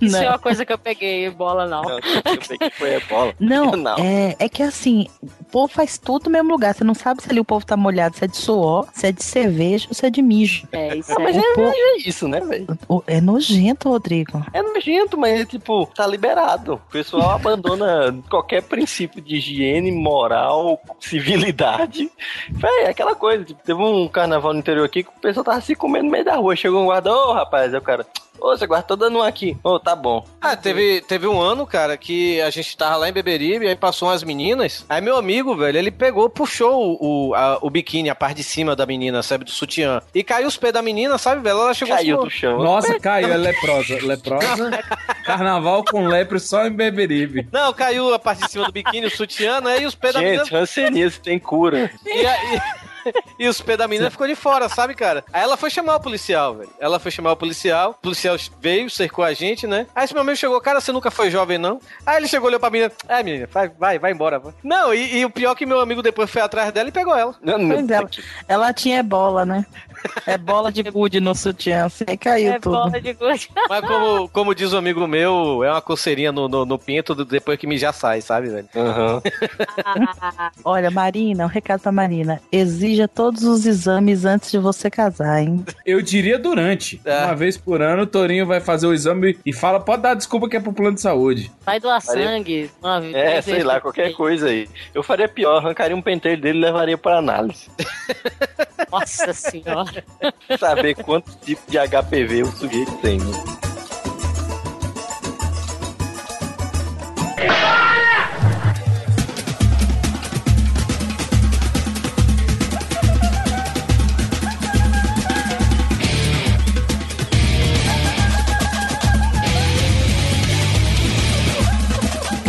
[0.00, 0.22] Isso Não.
[0.22, 1.82] é uma coisa que eu peguei, bola não.
[1.82, 3.34] Não, eu peguei foi a bola.
[3.38, 3.96] Não, Não.
[3.98, 5.06] É, é que assim,
[5.50, 6.74] povo faz tudo no mesmo lugar.
[6.74, 9.12] Você não sabe se ali o povo tá molhado, se é de suor, se é
[9.12, 10.66] de cerveja ou se é de mijo.
[10.72, 12.66] É, isso Ah, mas O é, povo- é isso, né, velho?
[13.06, 14.44] É nojento, Rodrigo.
[14.52, 16.74] É nojento, mas tipo, tá liberado.
[16.74, 22.10] O pessoal abandona qualquer princípio de higiene, moral, civilidade.
[22.50, 23.44] Véi, é aquela coisa.
[23.44, 26.24] Tipo, teve um carnaval no interior aqui que o pessoal tava se comendo no meio
[26.24, 26.56] da rua.
[26.56, 28.06] Chegou um guarda, ô rapaz, aí o cara.
[28.42, 29.54] Ô, você guarda, dando um aqui.
[29.62, 30.24] Ô, tá bom.
[30.40, 34.08] Ah, teve, teve um ano, cara, que a gente tava lá em Beberibe, aí passou
[34.08, 34.82] umas meninas.
[34.88, 38.44] Aí meu amigo, velho, ele pegou, puxou o, o, a- o biquíni, a parte de
[38.44, 40.00] cima da menina, sabe, do sutiã.
[40.14, 41.58] E caiu os pés da menina, sabe, velho?
[41.58, 42.58] Ela chegou Caiu assim, do chão.
[42.62, 43.98] Nossa, caiu, é leprosa.
[44.02, 44.70] Leprosa.
[45.24, 47.48] Carnaval com lepre só em Beberibe.
[47.52, 49.80] Não, caiu a parte de cima do biquíni, o sutiã, né?
[49.82, 50.44] E os pés da menina.
[50.44, 51.90] Gente, rancenismo tem cura.
[52.06, 52.60] E, aí-
[53.38, 55.24] e os pés da menina ficou de fora, sabe, cara?
[55.32, 56.70] Aí ela foi chamar o policial, velho.
[56.78, 59.86] Ela foi chamar o policial, o policial veio, cercou a gente, né?
[59.94, 61.80] Aí esse meu amigo chegou, cara, você nunca foi jovem, não?
[62.04, 64.38] Aí ele chegou, olhou pra menina, é, menina, vai, vai, vai embora.
[64.38, 64.52] Vai.
[64.62, 67.16] Não, e, e o pior é que meu amigo depois foi atrás dela e pegou
[67.16, 67.34] ela.
[67.42, 68.00] Pois é,
[68.48, 69.64] ela tinha bola, né?
[70.26, 72.72] É bola de gude no sutiã, assim, aí caiu É tudo.
[72.76, 73.50] bola de gude.
[73.68, 77.24] Mas como, como diz um amigo meu, é uma coceirinha no, no, no pinto do-
[77.24, 78.68] depois que me já sai, sabe, velho?
[78.74, 79.22] Aham.
[80.64, 82.40] Olha, Marina, um recado pra Marina.
[82.90, 85.64] Exija todos os exames antes de você casar, hein?
[85.86, 87.00] Eu diria durante.
[87.04, 87.24] É.
[87.24, 90.48] Uma vez por ano, o Torinho vai fazer o exame e fala: pode dar desculpa
[90.48, 91.52] que é pro plano de saúde.
[91.64, 92.68] Vai doar Faria- sangue.
[92.82, 94.68] Uma vez, É, sei lá, qualquer coisa aí.
[94.92, 97.68] Eu faria pior, arrancaria um pentelho dele e levaria pra análise.
[98.90, 100.02] Nossa senhora.
[100.58, 103.18] Saber quantos tipos de HPV o sujeito tem.
[103.18, 103.32] né?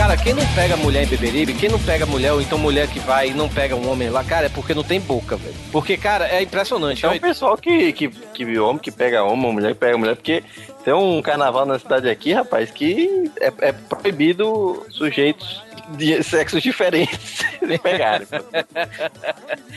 [0.01, 2.99] Cara, quem não pega mulher em Beberibe, quem não pega mulher, ou então mulher que
[2.99, 5.53] vai e não pega um homem lá, cara, é porque não tem boca, velho.
[5.71, 7.05] Porque, cara, é impressionante.
[7.05, 10.43] É o pessoal que, que, que homem que pega homem, mulher que pega mulher, porque
[10.83, 15.61] tem um carnaval na cidade aqui, rapaz, que é, é proibido sujeitos
[15.97, 17.19] de sexos diferentes
[17.59, 18.27] se pegarem.
[18.27, 18.37] pô.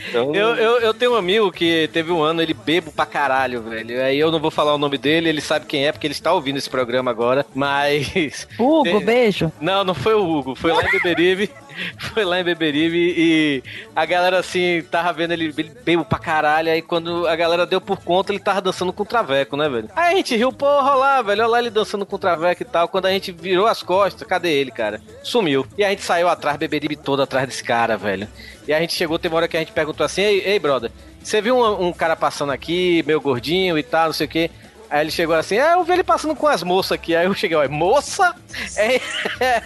[0.09, 3.61] Então, Eu, eu, eu tenho um amigo que teve um ano, ele bebo pra caralho,
[3.61, 4.01] velho.
[4.01, 6.33] Aí eu não vou falar o nome dele, ele sabe quem é, porque ele está
[6.33, 7.45] ouvindo esse programa agora.
[7.53, 8.47] Mas.
[8.59, 9.51] Hugo, beijo.
[9.59, 11.49] Não, não foi o Hugo, foi lá em Beberibe.
[11.97, 13.63] Foi lá em Beberibe e
[13.95, 15.51] a galera assim, tava vendo ele,
[15.83, 16.71] bebo pra caralho.
[16.71, 19.89] Aí quando a galera deu por conta, ele tava dançando com o traveco, né, velho?
[19.95, 22.65] Aí a gente riu, porra, lá, velho, olha lá ele dançando com o traveco e
[22.65, 22.87] tal.
[22.87, 25.01] Quando a gente virou as costas, cadê ele, cara?
[25.23, 25.65] Sumiu.
[25.77, 28.27] E a gente saiu atrás, Beberibe todo atrás desse cara, velho.
[28.67, 30.91] E a gente chegou, tem uma hora que a gente perguntou assim: ei, ei brother,
[31.21, 34.51] você viu um, um cara passando aqui, meio gordinho e tal, não sei o quê?
[34.89, 37.15] Aí ele chegou assim, ah, eu vi ele passando com as moças aqui.
[37.15, 38.35] Aí eu cheguei, ó, moça?
[38.75, 38.95] É,
[39.39, 39.63] é,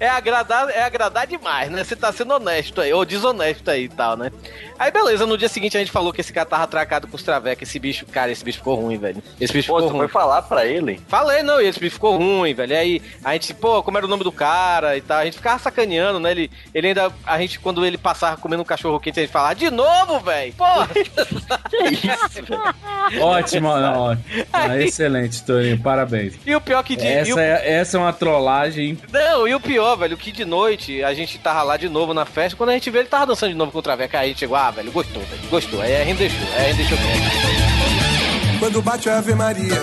[0.00, 1.84] é agradar, é agradar demais, né?
[1.84, 4.30] Você tá sendo honesto aí, ou desonesto aí e tal, né?
[4.78, 7.22] Aí beleza, no dia seguinte a gente falou que esse cara tava atracado com os
[7.22, 7.68] travecos.
[7.68, 9.22] Esse bicho, cara, esse bicho ficou ruim, velho.
[9.40, 10.00] Esse bicho Pô, ficou você ruim.
[10.00, 11.00] foi falar pra ele?
[11.08, 12.76] Falei, não, e esse bicho ficou ruim, velho.
[12.76, 15.58] Aí a gente, pô, como era o nome do cara e tal, a gente ficava
[15.58, 16.30] sacaneando, né?
[16.30, 19.54] Ele, ele ainda, a gente, quando ele passava comendo um cachorro quente, a gente falava,
[19.54, 20.52] de novo, velho!
[20.54, 20.88] Porra!
[23.20, 24.16] Ótimo, não, ó.
[24.52, 26.34] Ah, excelente, Torinho, parabéns.
[26.46, 28.98] E o pior que de, e o- Essa é, essa é uma trollagem.
[29.12, 32.24] Não, e o pior, velho, que de noite a gente tava lá de novo na
[32.24, 34.28] festa, quando a gente vê ele tava dançando de novo com o Traveca, aí a
[34.28, 35.80] gente chegou, ah, velho, gostou, velho, gostou.
[35.82, 38.17] Aí a gente deixou, aí a gente deixou quieto.
[38.58, 39.74] Quando bate a Ave Maria,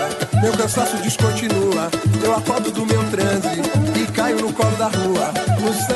[0.42, 1.90] meu cansaço descontinua.
[2.22, 3.48] Eu acordo do meu transe
[3.98, 5.32] e caio no colo da rua.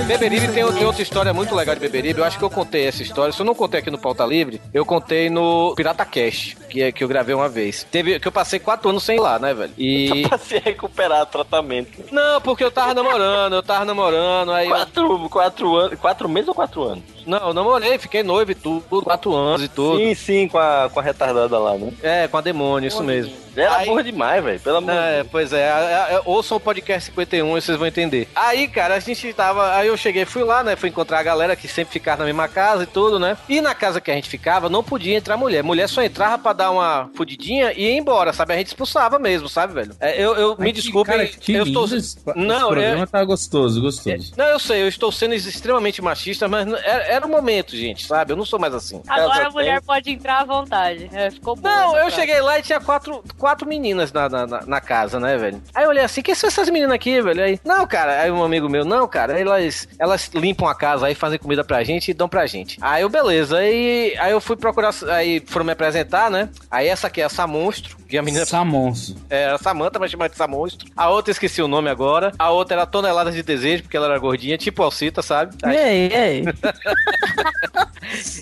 [0.07, 2.19] Beberibe tem, tem outra história muito legal de Beberibe.
[2.21, 3.33] Eu acho que eu contei essa história.
[3.33, 6.91] Se eu não contei aqui no Pauta Livre, eu contei no Pirata Cash, que, é,
[6.91, 7.87] que eu gravei uma vez.
[7.91, 9.73] Teve, que eu passei quatro anos sem ir lá, né, velho?
[9.77, 10.27] E.
[10.29, 12.03] Pra se recuperar tratamento.
[12.11, 14.67] Não, porque eu tava namorando, eu tava namorando, aí.
[14.69, 15.99] eu- Quatro, quatro anos.
[16.01, 17.05] Quatro meses ou quatro anos?
[17.31, 19.99] Não, eu namorei, fiquei noivo e tudo, quatro anos e tudo.
[19.99, 21.93] Sim, sim, com a, com a retardada lá, né?
[22.03, 23.33] É, com a demônio, isso mesmo.
[23.57, 24.61] Era Aí- porra demais, velho.
[24.61, 25.29] Pelo amor de É, Deus.
[25.31, 28.29] pois é, é, é, ouçam o podcast 51 e vocês vão entender.
[28.35, 29.75] Aí, cara, a gente tava.
[29.77, 30.77] Aí eu cheguei, fui lá, né?
[30.77, 33.37] Fui encontrar a galera que sempre ficava na mesma casa e tudo, né?
[33.49, 35.63] E na casa que a gente ficava, não podia entrar mulher.
[35.63, 38.53] Mulher só entrava pra dar uma fudidinha e ia embora, sabe?
[38.55, 39.95] A gente expulsava mesmo, sabe, velho?
[40.01, 41.85] É, eu, eu me Ai, que- desculpem, Cara, que eu estou.
[41.87, 44.33] esse, Não, esse programa é- tá gostoso, gostoso.
[44.37, 48.33] Não, eu sei, eu estou sendo extremamente machista, mas era, era o momento, gente, sabe?
[48.33, 49.03] Eu não sou mais assim.
[49.09, 51.11] Agora a mulher pode entrar à vontade.
[51.13, 51.69] É, ficou bom.
[51.69, 52.17] Não, eu frase.
[52.17, 55.63] cheguei lá e tinha quatro, quatro meninas na, na, na- casa, né, velho?
[55.75, 57.43] Aí eu olhei assim, quem são essas meninas aqui, velho?
[57.43, 61.15] Aí, não, cara, aí um amigo meu, não, cara, elas, elas limpam a casa aí,
[61.15, 62.79] fazem comida pra gente e dão pra gente.
[62.83, 66.49] Aí eu, beleza, aí, aí eu fui procurar, aí foram me apresentar, né?
[66.71, 68.45] Aí essa aqui é essa monstro, Que a menina...
[68.45, 69.17] Samonso.
[69.31, 70.89] É, era Samanta, mas chamava de Samonstro.
[70.97, 72.33] A outra esqueci o nome agora.
[72.39, 75.55] A outra era Toneladas de Desejo, porque ela era gordinha, tipo Alcita, sabe?
[75.67, 76.45] Ei, ei.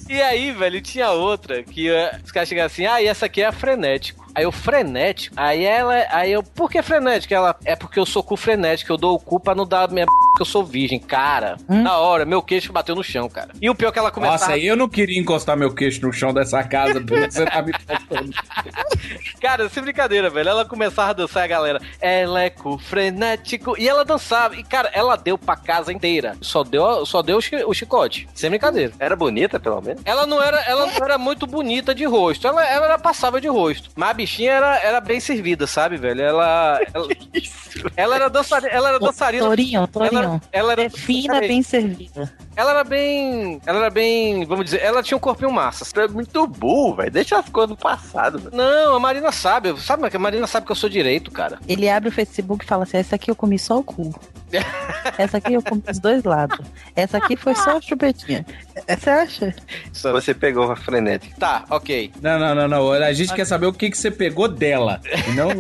[0.09, 3.43] E aí, velho, tinha outra que eh, os caras chegavam assim, ah, e essa aqui
[3.43, 4.27] é a frenético.
[4.39, 5.35] Aí eu, frenético?
[5.37, 7.35] Aí ela, aí eu, por que frenético?
[7.35, 10.07] Ela, é porque eu sou cu frenético, eu dou o cu pra não dar minha
[10.39, 10.39] b...
[10.39, 10.99] que eu sou virgem.
[10.99, 13.51] Cara, na hora, meu queixo bateu no chão, cara.
[13.61, 14.53] E o pior é que ela começava...
[14.53, 17.63] Nossa, eu não queria encostar meu queixo no chão dessa casa, pelo que você tá
[17.63, 17.73] me.
[19.41, 20.49] Cara, sem brincadeira, velho.
[20.49, 21.81] Ela começava a dançar, a galera.
[22.01, 23.75] Ela é frenético.
[23.79, 24.57] E ela dançava.
[24.57, 26.37] E, cara, ela deu pra casa inteira.
[26.41, 28.29] Só deu, só deu o chicote.
[28.35, 28.93] Sem brincadeira.
[28.99, 30.03] Era bonita, pelo menos?
[30.05, 32.47] Ela não era, ela não era muito bonita de rosto.
[32.47, 33.91] Ela, ela era passava de rosto.
[33.97, 36.21] Mas a bichinha era, era bem servida, sabe, velho?
[36.21, 36.81] Ela.
[36.93, 37.09] Ela,
[37.97, 38.71] ela era dançarina.
[38.71, 39.45] Ela era dançarina.
[39.45, 40.28] Torinho, Torinho.
[40.29, 40.91] Ela, ela era.
[40.91, 42.33] Fina, bem servida.
[42.55, 43.61] Ela era bem.
[43.65, 44.45] Ela era bem.
[44.45, 45.85] Vamos dizer, ela tinha um corpinho massa.
[45.85, 47.11] Você é muito burro, velho.
[47.11, 48.57] Deixa ela ficando no passado, velho.
[48.57, 49.79] Não, a Marina sabe.
[49.81, 51.59] Sabe que a Marina sabe que eu sou direito, cara.
[51.69, 54.15] Ele abre o Facebook e fala assim: essa aqui eu comi só o cu.
[55.19, 56.59] Essa aqui eu comi os dois lados.
[56.97, 58.45] Essa aqui foi só a chupetinha.
[58.89, 59.55] Você acha?
[59.93, 61.35] Você pegou a frenética.
[61.39, 62.13] Tá, ok.
[62.21, 62.93] Não, não, não, não.
[62.93, 65.01] A gente quer saber o que, que você pegou dela.
[65.35, 65.51] Não.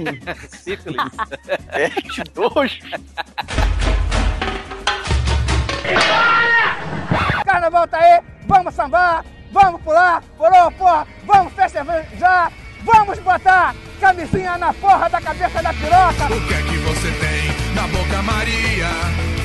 [0.48, 0.96] Sífilis.
[1.70, 2.78] É, que nojo.
[7.44, 12.52] Carnaval tá aí, vamos sambar, vamos pular, porô, porra, vamos festejar,
[12.84, 16.34] vamos botar camisinha na porra da cabeça da piroca.
[16.34, 19.37] O que é que você tem na boca, Maria?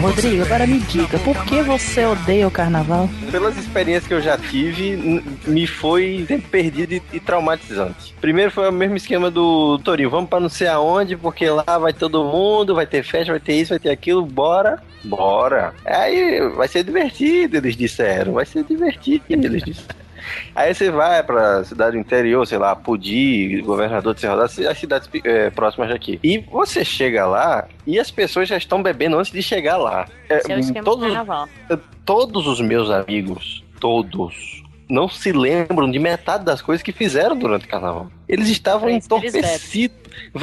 [0.00, 3.08] Rodrigo, agora me diga, por que você odeia o carnaval?
[3.30, 8.14] Pelas experiências que eu já tive, me foi sempre perdido e, e traumatizante.
[8.20, 11.92] Primeiro foi o mesmo esquema do Torinho, vamos pra não sei aonde, porque lá vai
[11.92, 15.72] todo mundo, vai ter festa, vai ter isso, vai ter aquilo, bora, bora.
[15.84, 20.03] Aí vai ser divertido, eles disseram, vai ser divertido, eles disseram.
[20.54, 24.78] Aí você vai pra cidade do interior, sei lá, Pudi, governador de Serra das as
[24.78, 26.18] cidades eh, próximas daqui.
[26.22, 30.06] E você chega lá e as pessoas já estão bebendo antes de chegar lá.
[30.28, 31.48] É, é todos, carnaval.
[32.04, 37.66] todos os meus amigos, todos, não se lembram de metade das coisas que fizeram durante
[37.66, 38.08] o carnaval.
[38.28, 39.96] Eles estavam eles entorpecidos.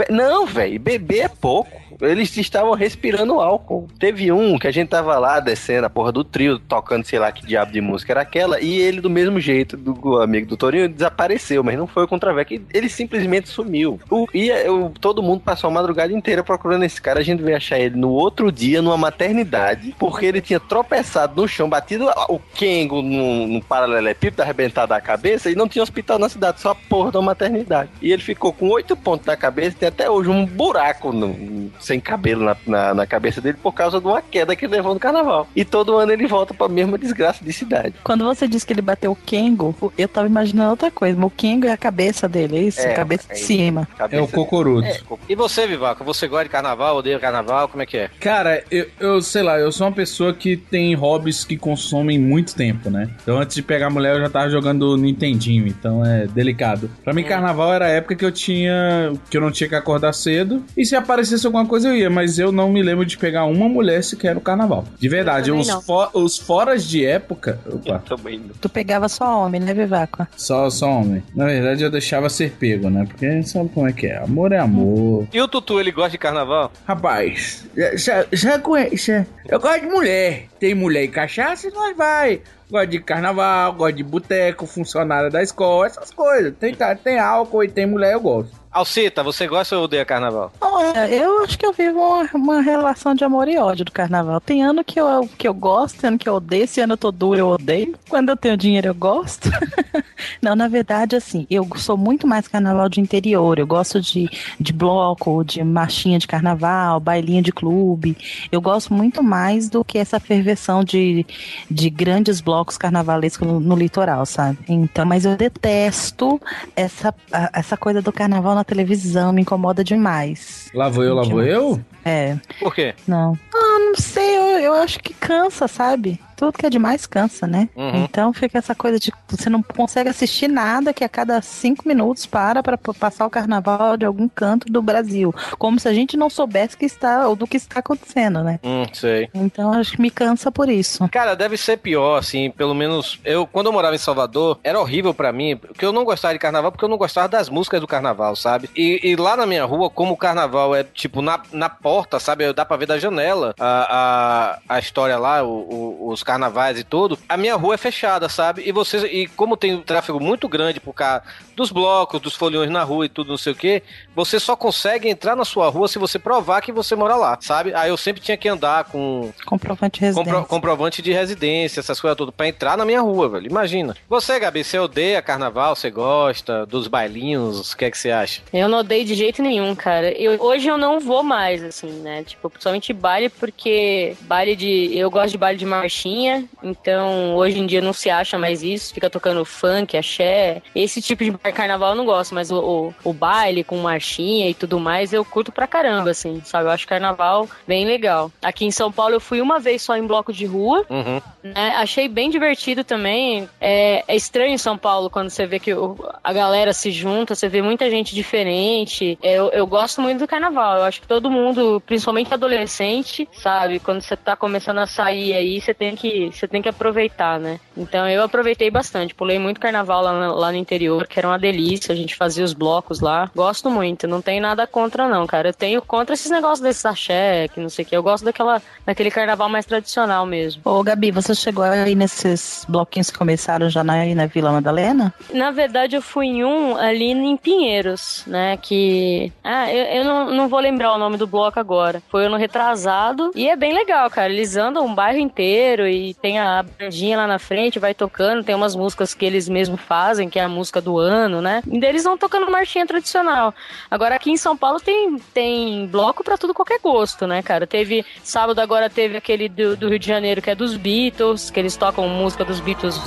[0.09, 1.80] Não, velho, beber é pouco.
[2.01, 3.87] Eles estavam respirando álcool.
[3.99, 7.31] Teve um que a gente tava lá descendo a porra do trio, tocando sei lá
[7.31, 10.89] que diabo de música era aquela, e ele, do mesmo jeito do amigo do Torinho,
[10.89, 12.61] desapareceu, mas não foi o Contravec.
[12.73, 13.99] Ele simplesmente sumiu.
[14.09, 17.19] O, e eu, todo mundo passou a madrugada inteira procurando esse cara.
[17.19, 21.47] A gente veio achar ele no outro dia, numa maternidade, porque ele tinha tropeçado no
[21.47, 26.59] chão, batido o Kengo num, paralelepípedo, arrebentado a cabeça, e não tinha hospital na cidade,
[26.61, 27.89] só a porra da maternidade.
[28.01, 31.99] E ele ficou com oito pontos na cabeça, tem até hoje um buraco no- sem
[31.99, 34.99] cabelo na, na, na cabeça dele por causa de uma queda que ele levou no
[34.99, 35.47] carnaval.
[35.53, 37.95] E todo ano ele volta pra mesma desgraça de cidade.
[38.01, 41.17] Quando você disse que ele bateu o Kengo, eu tava imaginando outra coisa.
[41.17, 42.79] Mas o Kengo é a cabeça dele, é isso?
[42.79, 43.87] É, a cabeça é de cima.
[44.09, 44.87] É o cocoruto.
[45.27, 46.03] E você, Vivaco?
[46.05, 46.95] Você gosta de carnaval?
[46.95, 47.67] Odeia carnaval?
[47.67, 48.09] Como é que é?
[48.19, 52.55] Cara, eu, eu sei lá, eu sou uma pessoa que tem hobbies que consomem muito
[52.55, 53.09] tempo, né?
[53.21, 56.89] Então antes de pegar a mulher eu já tava jogando Nintendinho, então é delicado.
[57.03, 59.11] Pra mim, carnaval era a época que eu tinha.
[59.29, 60.63] que eu não tinha que acordar cedo.
[60.77, 63.67] E se aparecesse alguma coisa eu ia, mas eu não me lembro de pegar uma
[63.69, 64.85] mulher sequer no carnaval.
[64.99, 67.59] De verdade, Eu os, fo- os foras de época.
[67.65, 67.99] Opa.
[68.07, 68.49] Também não.
[68.59, 70.27] Tu pegava só homem, né, Vivaco?
[70.37, 71.23] Só, só homem.
[71.35, 73.05] Na verdade, eu deixava ser pego, né?
[73.07, 74.17] Porque sabe como é que é?
[74.17, 75.27] Amor é amor.
[75.33, 76.71] E o Tutu, ele gosta de carnaval?
[76.87, 77.65] Rapaz,
[77.95, 79.25] já, já conhece.
[79.47, 80.45] Eu gosto de mulher.
[80.59, 82.41] Tem mulher e cachaça, nós vai.
[82.69, 86.53] Gosto de carnaval, gosto de boteco, funcionária da escola, essas coisas.
[86.59, 88.60] Tem, tá, tem álcool e tem mulher, eu gosto.
[88.71, 90.49] Alcita, você gosta ou odeia carnaval?
[90.61, 94.39] Olha, eu acho que eu vivo uma, uma relação de amor e ódio do carnaval.
[94.39, 96.63] Tem ano que eu, que eu gosto, tem ano que eu odeio.
[96.63, 97.95] Esse ano eu tô duro, eu odeio.
[98.07, 99.49] Quando eu tenho dinheiro, eu gosto.
[100.41, 103.59] Não, na verdade, assim, eu sou muito mais carnaval de interior.
[103.59, 108.17] Eu gosto de, de bloco, de marchinha de carnaval, bailinha de clube.
[108.49, 111.25] Eu gosto muito mais do que essa ferveção de,
[111.69, 114.59] de grandes blocos carnavalescos no, no litoral, sabe?
[114.69, 116.39] Então, mas eu detesto
[116.73, 117.13] essa,
[117.53, 120.69] essa coisa do carnaval na televisão, me incomoda demais.
[120.73, 121.81] Lá vou eu, lá vou eu?
[122.05, 122.37] É.
[122.59, 122.93] Por quê?
[123.07, 123.37] Não.
[123.53, 126.19] Ah, não sei, eu, eu acho que cansa, sabe?
[126.41, 127.69] Tudo que é demais cansa, né?
[127.75, 128.03] Uhum.
[128.03, 132.25] Então fica essa coisa de você não consegue assistir nada que a cada cinco minutos
[132.25, 135.31] para para passar o carnaval de algum canto do Brasil.
[135.59, 138.59] Como se a gente não soubesse que está, ou do que está acontecendo, né?
[138.63, 139.29] Hum, sei.
[139.35, 141.07] Então acho que me cansa por isso.
[141.09, 145.13] Cara, deve ser pior, assim, pelo menos eu, quando eu morava em Salvador, era horrível
[145.13, 147.87] pra mim, porque eu não gostava de carnaval, porque eu não gostava das músicas do
[147.87, 148.67] carnaval, sabe?
[148.75, 152.51] E, e lá na minha rua, como o carnaval é, tipo, na, na porta, sabe?
[152.51, 156.83] Dá pra ver da janela a, a, a história lá, o- o- os carnavais e
[156.83, 158.63] tudo, a minha rua é fechada, sabe?
[158.65, 161.23] E vocês, e como tem um tráfego muito grande por causa
[161.57, 163.83] dos blocos, dos foliões na rua e tudo, não sei o que,
[164.15, 167.73] você só consegue entrar na sua rua se você provar que você mora lá, sabe?
[167.75, 170.33] Aí eu sempre tinha que andar com Comprovante de residência.
[170.33, 173.47] compro- comprovante de residência, essas coisas todas, pra entrar na minha rua, velho.
[173.47, 173.95] Imagina.
[174.09, 178.41] Você, Gabi, você odeia carnaval, você gosta dos bailinhos, o que é que você acha?
[178.53, 180.11] Eu não odeio de jeito nenhum, cara.
[180.17, 182.23] Eu, hoje eu não vou mais, assim, né?
[182.23, 184.89] Tipo, principalmente baile, porque baile de.
[184.97, 186.20] Eu gosto de baile de marchinha,
[186.63, 188.93] então hoje em dia não se acha mais isso.
[188.93, 190.61] Fica tocando funk, axé.
[190.75, 192.59] Esse tipo de carnaval eu não gosto, mas o,
[193.03, 196.65] o, o baile com marchinha e tudo mais eu curto pra caramba, assim, sabe?
[196.65, 198.31] Eu acho carnaval bem legal.
[198.41, 201.21] Aqui em São Paulo eu fui uma vez só em bloco de rua, Uhum.
[201.43, 201.75] né?
[201.77, 203.47] Achei bem divertido também.
[203.59, 207.35] É, é estranho em São Paulo quando você vê que o- a galera se junta,
[207.35, 209.17] você vê muita gente diferente.
[209.21, 210.77] Eu, eu gosto muito do carnaval.
[210.77, 213.79] Eu acho que todo mundo, principalmente adolescente, sabe?
[213.79, 217.59] Quando você tá começando a sair aí, você tem que, você tem que aproveitar, né?
[217.77, 219.13] Então eu aproveitei bastante.
[219.15, 221.93] Pulei muito carnaval lá, no- lá no interior, que era uma delícia.
[221.93, 223.29] A gente fazia os blocos lá.
[223.35, 224.07] Gosto muito.
[224.07, 225.49] Não tenho nada contra, não, cara.
[225.49, 227.95] Eu tenho contra esses negócios desses axé, que não sei o que.
[227.95, 230.61] Eu gosto daquela, daquele carnaval mais tradicional mesmo.
[230.65, 235.13] Ô, Gabi, você chegou aí nesses bloquinhos que começaram já na, aí na Vila Madalena?
[235.33, 238.57] Na verdade, eu fui em um ali em Pinheiros, né?
[238.57, 239.31] Que.
[239.43, 242.01] Ah, eu, eu não, não vou lembrar o nome do bloco agora.
[242.09, 243.31] Foi ano retrasado.
[243.35, 244.31] E é bem legal, cara.
[244.31, 248.43] Eles andam um bairro inteiro e tem a bandinha lá na frente, vai tocando.
[248.43, 251.61] Tem umas músicas que eles mesmos fazem, que é a música do ano, né?
[251.69, 253.53] E eles vão tocando marchinha tradicional.
[253.89, 257.65] Agora aqui em São Paulo tem, tem bloco pra tudo qualquer gosto, né, cara?
[257.65, 258.05] Teve.
[258.23, 261.75] Sábado agora teve aquele do, do Rio de Janeiro que é dos Beatles, que eles
[261.75, 262.99] tocam música dos Beatles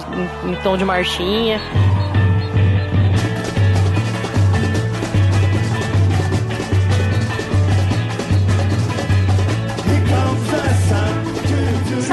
[0.45, 1.61] em, em tom de marchinha.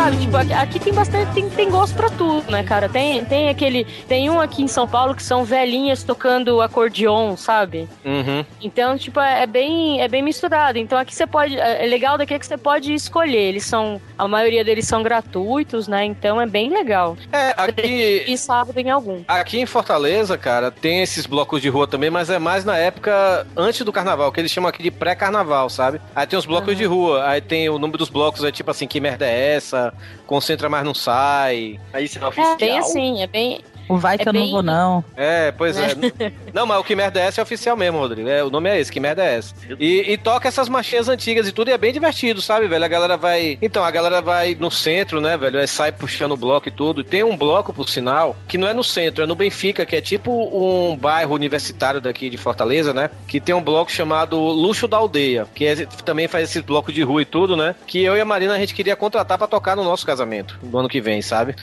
[0.02, 2.90] Sabe, tipo, aqui, tem bastante, tem, tem gosto pra tudo, né, cara?
[2.90, 7.88] Tem, tem aquele, tem um aqui em São Paulo que são velhinhas tocando acordeon, sabe?
[8.04, 8.44] Uhum.
[8.60, 10.80] Então, tipo, é é bem, é bem misturado.
[10.80, 13.38] Então aqui você pode, é é legal daqui é que você pode escolher.
[13.38, 16.04] Eles são, a maioria deles são gratuitos, né?
[16.04, 17.16] Então é bem legal.
[17.32, 18.24] É, aqui.
[18.28, 19.22] E sábado tem algum.
[19.28, 23.46] Aqui em Fortaleza, cara, tem esses blocos de rua também, mas é mais na época
[23.56, 26.02] antes do carnaval, que eles chamam aqui de pré-carnaval, sabe?
[26.16, 28.88] Aí tem os blocos de rua, aí tem o nome dos blocos, é tipo assim,
[28.88, 29.92] que merda é essa?
[30.26, 31.80] Concentra, mas não sai.
[31.92, 33.62] Aí isso é É bem assim, é bem.
[33.94, 35.04] O vai que É eu não bem- vou, não.
[35.16, 35.90] É, pois é.
[36.54, 38.28] não, mas o que merda é essa é oficial mesmo, Rodrigo.
[38.30, 39.54] É, o nome é esse, que merda é essa.
[39.80, 42.84] E, e toca essas marchinhas antigas e tudo, e é bem divertido, sabe, velho?
[42.84, 43.58] A galera vai.
[43.62, 45.60] Então, a galera vai no centro, né, velho?
[45.60, 47.02] Aí sai puxando o bloco e tudo.
[47.02, 49.96] E tem um bloco, por sinal, que não é no centro, é no Benfica, que
[49.96, 53.10] é tipo um bairro universitário daqui de Fortaleza, né?
[53.28, 57.02] Que tem um bloco chamado Luxo da Aldeia, que é- também faz esses blocos de
[57.04, 57.76] rua e tudo, né?
[57.86, 60.78] Que eu e a Marina a gente queria contratar pra tocar no nosso casamento, no
[60.80, 61.56] ano que vem, sabe?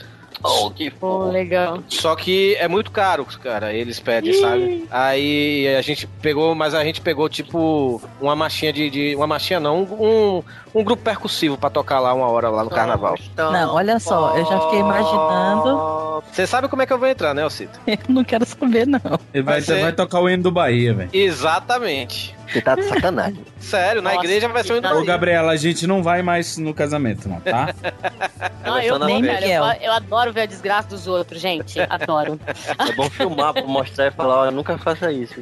[0.43, 1.83] Oh, que Pô, legal.
[1.89, 4.85] Só que é muito caro, cara, eles pedem, sabe?
[4.89, 8.89] Aí a gente pegou, mas a gente pegou tipo uma marchinha de.
[8.89, 10.41] de- uma marchinha não, um,
[10.73, 13.15] um grupo percussivo pra tocar lá uma hora lá no carnaval.
[13.35, 15.99] Não, olha só, eu já fiquei imaginando.
[16.31, 17.79] Você sabe como é que eu vou entrar, né, Alcito?
[17.87, 18.99] Eu não quero saber, não.
[19.33, 21.09] Ele vai, Vai ser- vai tocar o hino do Bahia, velho.
[21.13, 22.35] Exatamente.
[22.47, 23.43] Você tá de sacanagem.
[23.59, 26.57] Sério, na Nossa, igreja vai ser um que Ô, Gabriela, a gente não vai mais
[26.57, 27.73] no casamento, não, tá?
[28.65, 29.45] Não, eu na nem, cara.
[29.47, 31.79] Eu, eu adoro ver a desgraça dos outros, gente.
[31.89, 32.39] Adoro.
[32.87, 35.39] É bom filmar pra mostrar e falar, olha, nunca faça isso.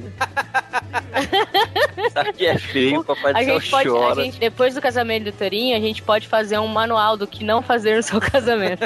[1.97, 4.23] Isso aqui é feio, o papai do A céu gente pode, a chora.
[4.23, 7.61] gente, depois do casamento do Torinho, a gente pode fazer um manual do que não
[7.61, 8.85] fazer no seu casamento.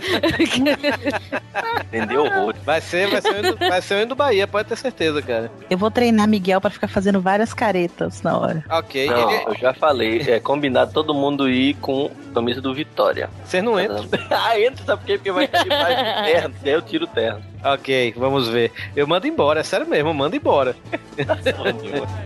[1.85, 2.25] Entendeu?
[2.63, 5.21] Vai ser, vai ser, o hino- vai ser o hino do Bahia, pode ter certeza,
[5.21, 5.51] cara.
[5.69, 8.63] Eu vou treinar Miguel pra ficar fazendo várias caretas na hora.
[8.69, 9.07] Ok.
[9.07, 13.29] Não, ele- eu já falei, é combinado todo mundo ir com camisa do Vitória.
[13.45, 14.05] Vocês não entram?
[14.31, 15.15] ah, entra, sabe por quê?
[15.17, 17.41] Porque vai ter mais de terno, daí eu tiro o terno.
[17.63, 18.71] Ok, vamos ver.
[18.95, 20.75] Eu mando embora, é sério mesmo, eu mando embora.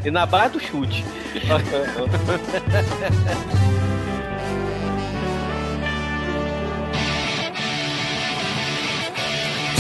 [0.06, 1.04] e na barra do chute.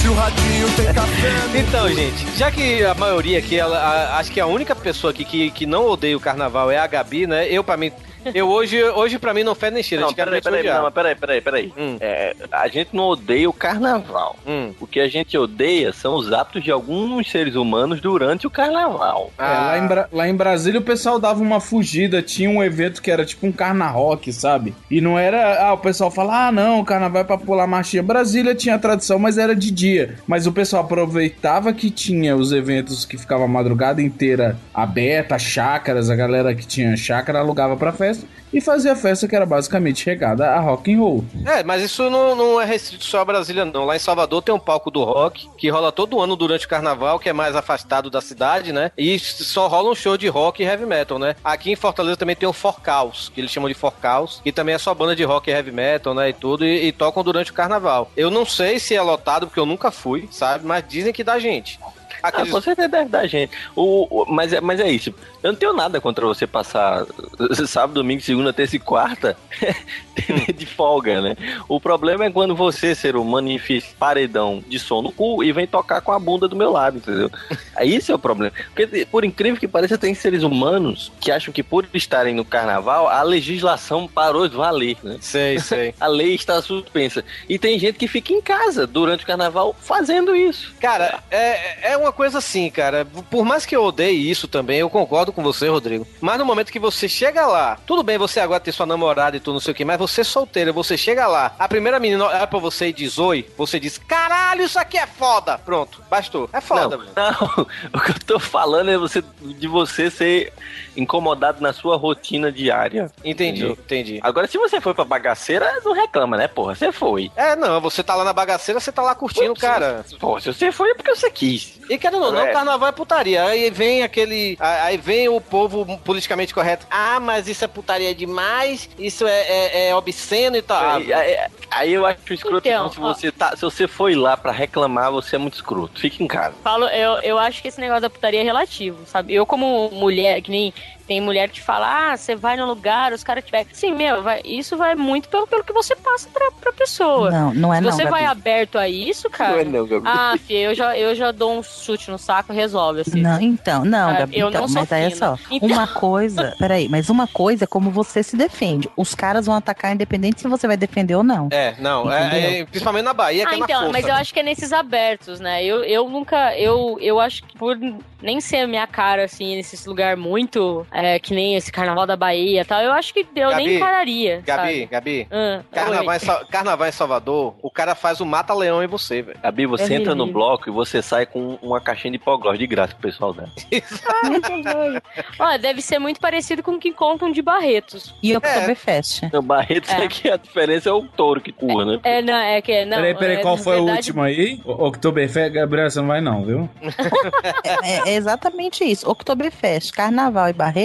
[0.05, 1.31] Se o radinho tem café.
[1.57, 5.25] Então, gente, já que a maioria aqui, ela, a- acho que a única pessoa aqui
[5.25, 7.47] que, que não odeia o carnaval é a Gabi, né?
[7.49, 7.91] Eu, pra mim,
[8.34, 10.05] eu hoje, hoje pra mim não fede nem cheira.
[10.05, 11.73] Não, peraí, peraí, não, peraí, peraí, peraí.
[11.78, 11.97] Hum.
[11.99, 14.36] É, a gente não odeia o carnaval.
[14.47, 14.71] Hum.
[14.80, 19.32] O que a gente odeia são os hábitos de alguns seres humanos durante o carnaval.
[19.38, 23.01] É, lá, em Bra- lá em Brasília o pessoal dava uma fugida, tinha um evento
[23.01, 24.73] que era tipo um carna rock, sabe?
[24.89, 28.03] E não era, ah, o pessoal fala, ah, não, o carnaval é pra pular marchinha.
[28.03, 30.15] Brasília tinha tradição, mas era de dia.
[30.28, 36.09] Mas o pessoal aproveitava que tinha os eventos que ficava a madrugada inteira aberta, chácaras,
[36.09, 40.05] a galera que tinha chácara alugava pra festa festa e fazia festa que era basicamente
[40.05, 41.26] regada a rock and roll.
[41.45, 43.84] É, mas isso não, não é restrito só a Brasília, não.
[43.84, 47.20] Lá em Salvador tem um palco do rock que rola todo ano durante o carnaval,
[47.20, 48.91] que é mais afastado da cidade, né?
[48.97, 51.36] E só rola um show de rock e heavy metal, né?
[51.43, 54.78] Aqui em Fortaleza também tem o Forcaus, que eles chamam de Forcaus, que também é
[54.78, 56.30] só banda de rock e heavy metal, né?
[56.30, 58.09] E tudo, e, e tocam durante o carnaval.
[58.16, 60.66] Eu não sei se é lotado, porque eu nunca fui, sabe?
[60.66, 61.78] Mas dizem que dá gente.
[62.24, 63.51] Ah, com certeza deve dar gente.
[63.76, 65.13] O, o- mas, é, mas é isso.
[65.43, 67.05] Eu não tenho nada contra você passar
[67.68, 69.38] sábado, domingo, segunda, terça e quarta
[70.55, 71.36] de folga, né?
[71.68, 75.51] O problema é quando você, ser humano, enfia esse paredão de som no cu e
[75.51, 77.30] vem tocar com a bunda do meu lado, entendeu?
[77.76, 78.53] Aí Isso é o problema.
[78.74, 83.07] Porque, por incrível que pareça, tem seres humanos que acham que por estarem no carnaval,
[83.07, 85.18] a legislação parou de valer, né?
[85.22, 85.93] Sei, sei.
[85.99, 87.24] A lei está suspensa.
[87.47, 90.74] E tem gente que fica em casa durante o carnaval fazendo isso.
[90.80, 93.05] Cara, é, é uma coisa assim, cara.
[93.29, 96.07] Por mais que eu odeie isso também, eu concordo com você, Rodrigo.
[96.21, 99.39] Mas no momento que você chega lá, tudo bem você agora ter sua namorada e
[99.39, 102.47] tudo, não sei o que, mas você solteira, você chega lá, a primeira menina olha
[102.47, 105.57] pra você e diz oi, você diz, caralho, isso aqui é foda.
[105.57, 106.49] Pronto, bastou.
[106.53, 107.11] É foda, não, velho.
[107.15, 110.53] não, o que eu tô falando é você, de você ser
[110.95, 113.11] incomodado na sua rotina diária.
[113.23, 113.71] Entendi, Entendeu?
[113.71, 114.19] entendi.
[114.21, 116.75] Agora, se você foi pra bagaceira, não reclama, né, porra?
[116.75, 117.31] Você foi.
[117.35, 120.05] É, não, você tá lá na bagaceira, você tá lá curtindo, cara.
[120.19, 121.79] Pô, se você foi é porque você quis.
[121.89, 122.51] E querendo ou não, É.
[122.51, 123.43] carnaval é putaria.
[123.45, 124.57] Aí vem aquele.
[124.59, 126.85] Aí vem o povo politicamente correto.
[126.89, 130.95] Ah, mas isso é putaria demais, isso é, é, é obsceno e tal.
[130.97, 131.37] Aí, aí-
[131.71, 133.13] aí eu acho escroto Então, não, se ó.
[133.13, 135.99] você tá, se você foi lá pra reclamar, você é muito escroto.
[135.99, 136.55] Fica em casa.
[136.63, 139.33] Falo, eu, eu acho que esse negócio da putaria é relativo, sabe?
[139.33, 140.73] Eu, como mulher, que nem
[141.07, 143.65] tem mulher que fala, ah, você vai no lugar, os caras tiver.
[143.71, 147.29] Sim, meu, vai- isso vai muito pelo, pelo que você passa pra, pra pessoa.
[147.31, 148.39] Não, não é Se não, você vai Gabi.
[148.39, 149.53] aberto a isso, cara.
[149.53, 150.07] Não é não, Gabi.
[150.07, 153.21] Ah, filho, eu já, eu já dou um chute no saco e resolve, assim.
[153.21, 155.17] Não, então, não, Ah, Gabi, eu então, não sou mas aí é fina.
[155.17, 155.39] só.
[155.51, 158.89] Então- Uma coisa, peraí, mas uma coisa é como você se defende.
[158.97, 161.49] Os caras vão atacar independente se você vai defender ou não.
[161.51, 163.91] É, não, é, é- principalmente na Bahia, que Ah, é na então, força.
[163.91, 165.63] mas eu acho que é nesses abertos, né?
[165.63, 167.77] Eu, eu nunca, eu, eu acho que por
[168.21, 172.15] nem ser a minha cara, assim, nesses lugar muito, é, que nem esse Carnaval da
[172.15, 174.85] Bahia e tal, eu acho que eu Gabi, nem encararia, Gabi, sabe?
[174.85, 175.27] Gabi.
[175.31, 179.37] Ah, Carnaval em, Carnaval em Salvador, o cara faz o mata-leão em você, velho.
[179.41, 182.65] Gabi, você É entra no bloco e você sai com uma caixinha de hipoglós de
[182.67, 183.49] graça pro pessoal dela.
[185.39, 188.13] Ó, deve ser muito parecido com o que contam de Barretos.
[188.23, 189.23] E Oktoberfest.
[189.33, 190.03] No Barreto, É.
[190.05, 191.99] aqui a diferença é o touro que curra, né?
[192.03, 192.97] É, não, é que não.
[192.97, 194.59] peraí, peraí, é, qual foi o verdade, último aí?
[194.63, 196.69] O- Oktoberfest, Gabriel, você não vai não, viu?
[197.83, 199.09] É, é exatamente isso.
[199.09, 200.84] Oktoberfest, Carnaval e Barretos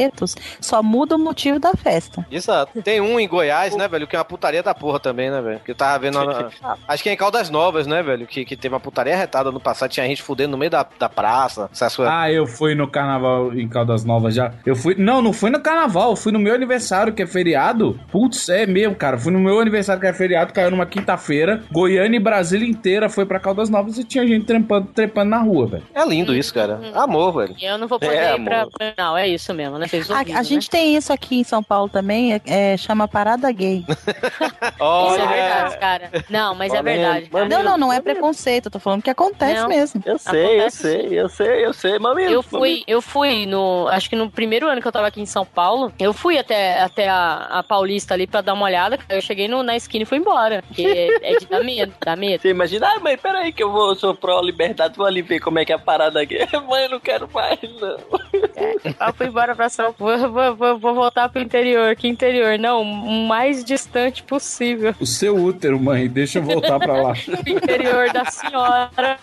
[0.60, 2.24] só muda o motivo da festa.
[2.30, 2.80] Exato.
[2.82, 5.60] Tem um em Goiás, né, velho, que é uma putaria da porra também, né, velho?
[5.64, 6.24] Que eu tava vendo.
[6.24, 6.48] na-
[6.88, 8.26] acho que é em Caldas Novas, né, velho?
[8.26, 11.08] Que, que teve uma putaria retada no passado, tinha gente fudendo no meio da, da
[11.08, 11.68] praça.
[11.72, 12.12] Essas coisas.
[12.14, 14.52] Ah, eu fui no carnaval em Caldas Novas já.
[14.64, 14.94] Eu fui.
[14.96, 17.98] Não, não fui no carnaval, fui no meu aniversário, que é feriado.
[18.10, 19.18] Putz, é mesmo, cara.
[19.18, 21.62] Fui no meu aniversário, que é feriado, caiu numa quinta-feira.
[21.72, 25.66] Goiânia e Brasília inteira foi pra Caldas Novas e tinha gente trepando, trepando na rua,
[25.66, 25.82] velho.
[25.94, 26.80] É lindo isso, cara.
[26.94, 27.56] Amor, velho.
[27.60, 28.60] Eu não vou poder É, ir pra.
[28.62, 28.70] amor.
[28.96, 29.86] Não, é isso mesmo, né?
[29.90, 33.08] Fez A, ouvido, a gente tem isso aqui em São Paulo também, é, é, chama
[33.08, 33.84] Parada Gay.
[33.88, 33.96] né?
[35.10, 36.10] Isso é verdade, cara.
[36.30, 37.28] Não, mas é Olha, verdade.
[37.28, 37.48] cara.
[37.48, 39.68] Não, não, não é preconceito, eu tô falando que acontece Não.
[39.68, 40.02] mesmo.
[40.06, 42.34] Eu sei, eu Acontece sei, eu sei, eu sei, mas mesmo.
[42.34, 43.88] Eu fui, eu fui no.
[43.88, 46.80] Acho que no primeiro ano que eu tava aqui em São Paulo, eu fui até,
[46.80, 48.98] até a, a Paulista ali pra dar uma olhada.
[49.08, 50.62] Eu cheguei no, na esquina e fui embora.
[50.62, 50.82] Porque
[51.22, 52.40] é, é de dar medo, dá medo.
[52.42, 55.64] Você imagina, ah, mãe, peraí que eu vou, sou pró-liberdade, vou ali ver como é
[55.64, 56.38] que é a parada aqui.
[56.68, 57.96] mãe, eu não quero mais, não.
[59.06, 59.68] Eu fui embora pra
[59.98, 61.94] Vou, vou, vou, vou voltar pro interior.
[61.96, 62.58] Que interior?
[62.58, 64.94] Não, o mais distante possível.
[65.00, 67.12] O seu útero, mãe, deixa eu voltar pra lá.
[67.44, 69.16] Do interior da senhora.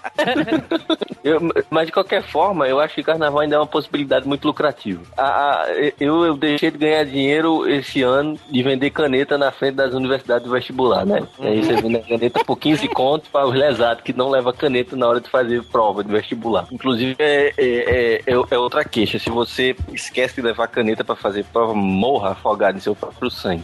[1.23, 5.01] Eu- mas de qualquer forma, eu acho que carnaval ainda é uma possibilidade muito lucrativa.
[5.17, 5.67] A- a-
[5.99, 10.45] eu, eu deixei de ganhar dinheiro esse ano de vender caneta na frente das universidades
[10.47, 11.27] do vestibular, né?
[11.39, 14.53] E aí você vende a caneta por 15 contos para os lesados que não leva
[14.53, 16.67] caneta na hora de fazer prova de vestibular.
[16.71, 19.19] Inclusive, é, é, é, é outra queixa.
[19.19, 23.63] Se você esquece de levar caneta para fazer prova, morra afogado em seu próprio sangue.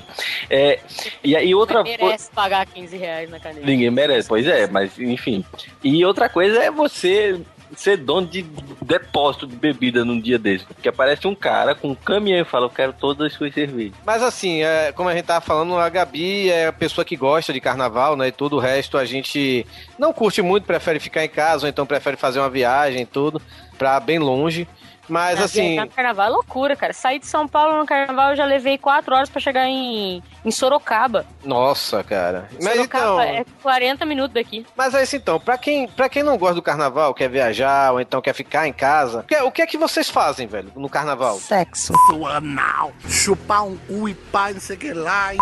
[0.49, 0.79] É,
[1.23, 1.97] e aí outra coisa.
[2.03, 3.65] Merece pagar 15 reais na caneta.
[3.65, 5.43] Ninguém merece, pois é, mas enfim.
[5.83, 7.39] E outra coisa é você
[7.75, 8.45] ser dono de
[8.81, 10.65] depósito de bebida num dia desse.
[10.65, 13.93] Porque aparece um cara com um caminhão e fala, eu quero todas as suas cervejas.
[14.05, 17.51] Mas assim, é, como a gente tava falando, a Gabi é a pessoa que gosta
[17.51, 18.27] de carnaval, né?
[18.27, 19.65] E tudo o resto a gente
[19.97, 23.41] não curte muito, prefere ficar em casa, ou então prefere fazer uma viagem e tudo.
[23.77, 24.67] pra bem longe.
[25.09, 25.61] Mas Na assim.
[25.69, 26.93] viajar no carnaval é loucura, cara.
[26.93, 30.51] Sair de São Paulo no carnaval eu já levei quatro horas pra chegar em, em
[30.51, 31.25] Sorocaba.
[31.43, 32.47] Nossa, cara.
[32.61, 32.99] Mas então.
[32.99, 34.65] Sorocaba é 40 minutos daqui.
[34.75, 37.99] Mas é isso então, pra quem, pra quem não gosta do carnaval, quer viajar ou
[38.01, 40.89] então quer ficar em casa, o que, o que é que vocês fazem, velho, no
[40.89, 41.37] carnaval?
[41.39, 41.93] Sexo.
[42.27, 42.91] Anal.
[43.07, 45.33] Chupar um cu e pai, não sei o que lá.
[45.33, 45.37] E...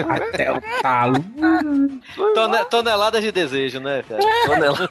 [0.02, 1.24] Até o talo.
[2.34, 4.22] Tone- toneladas de desejo, né, cara?
[4.46, 4.88] Toneladas.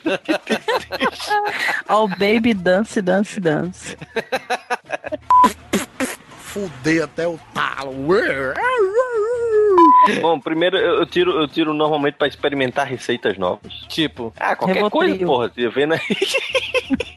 [1.89, 3.97] Ó, o baby dance, dance, dance.
[6.39, 8.13] Fuder até o talo.
[10.21, 13.73] Bom, primeiro eu tiro, eu tiro normalmente pra experimentar receitas novas.
[13.87, 14.89] Tipo, ah, qualquer Revotril.
[15.17, 15.51] coisa, porra.
[15.53, 15.99] Você vê, né?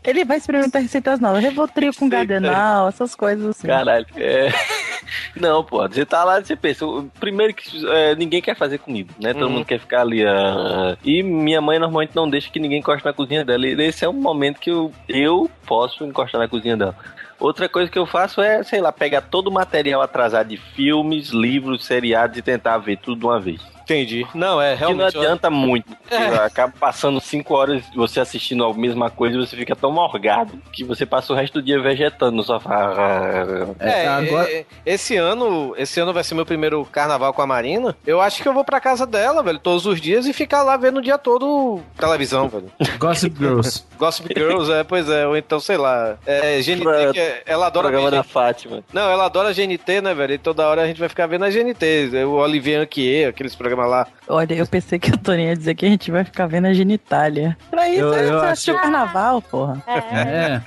[0.05, 1.43] Ele vai experimentar receitas novas.
[1.43, 3.67] Revotril com gardenal, essas coisas assim.
[3.67, 4.07] Caralho.
[4.17, 4.49] É...
[5.37, 6.85] Não, pô, você tá lá, você pensa,
[7.19, 9.33] primeiro que é, ninguém quer fazer comigo, né?
[9.33, 9.51] Todo Uhum.
[9.53, 10.27] mundo quer ficar ali.
[10.27, 13.67] ah, e minha mãe normalmente não deixa que ninguém encoste na cozinha dela.
[13.67, 16.97] E esse é um momento que eu, eu posso encostar na cozinha dela.
[17.41, 21.29] Outra coisa que eu faço é, sei lá, pegar todo o material atrasado de filmes,
[21.29, 23.61] livros, seriados e tentar ver tudo de uma vez.
[23.89, 24.27] Entendi.
[24.35, 25.17] Não, é, Que não realmente.
[25.17, 25.97] adianta muito.
[26.07, 26.15] porque
[26.49, 30.85] Acaba passando cinco horas você assistindo a mesma coisa e você fica tão morgado que
[30.85, 33.75] você passa o resto do dia vegetando no sofá.
[33.81, 37.97] É, agora- é, esse ano, esse ano vai ser meu primeiro carnaval com a Marina.
[38.07, 40.77] Eu acho que eu vou pra casa dela, velho, todos os dias e ficar lá
[40.77, 42.71] vendo o dia todo televisão, velho.
[42.99, 43.85] Gossip Girls.
[43.99, 47.67] Gossip Girls, é, pois é, ou então, sei lá, é, GNT, Pra- que é- ela
[47.67, 48.83] adora Programa da Fátima.
[48.93, 50.35] Não, ela adora GNT, né, velho?
[50.35, 52.11] E toda hora a gente vai ficar vendo a GNT.
[52.27, 54.07] O Olivier Anquier, aqueles programas lá.
[54.29, 56.73] Olha, eu pensei que o Toninho ia dizer que a gente vai ficar vendo a
[56.73, 57.57] genitália.
[57.71, 59.83] Pra isso, Eu- você eu achei- carnaval, porra.
[59.87, 60.61] É.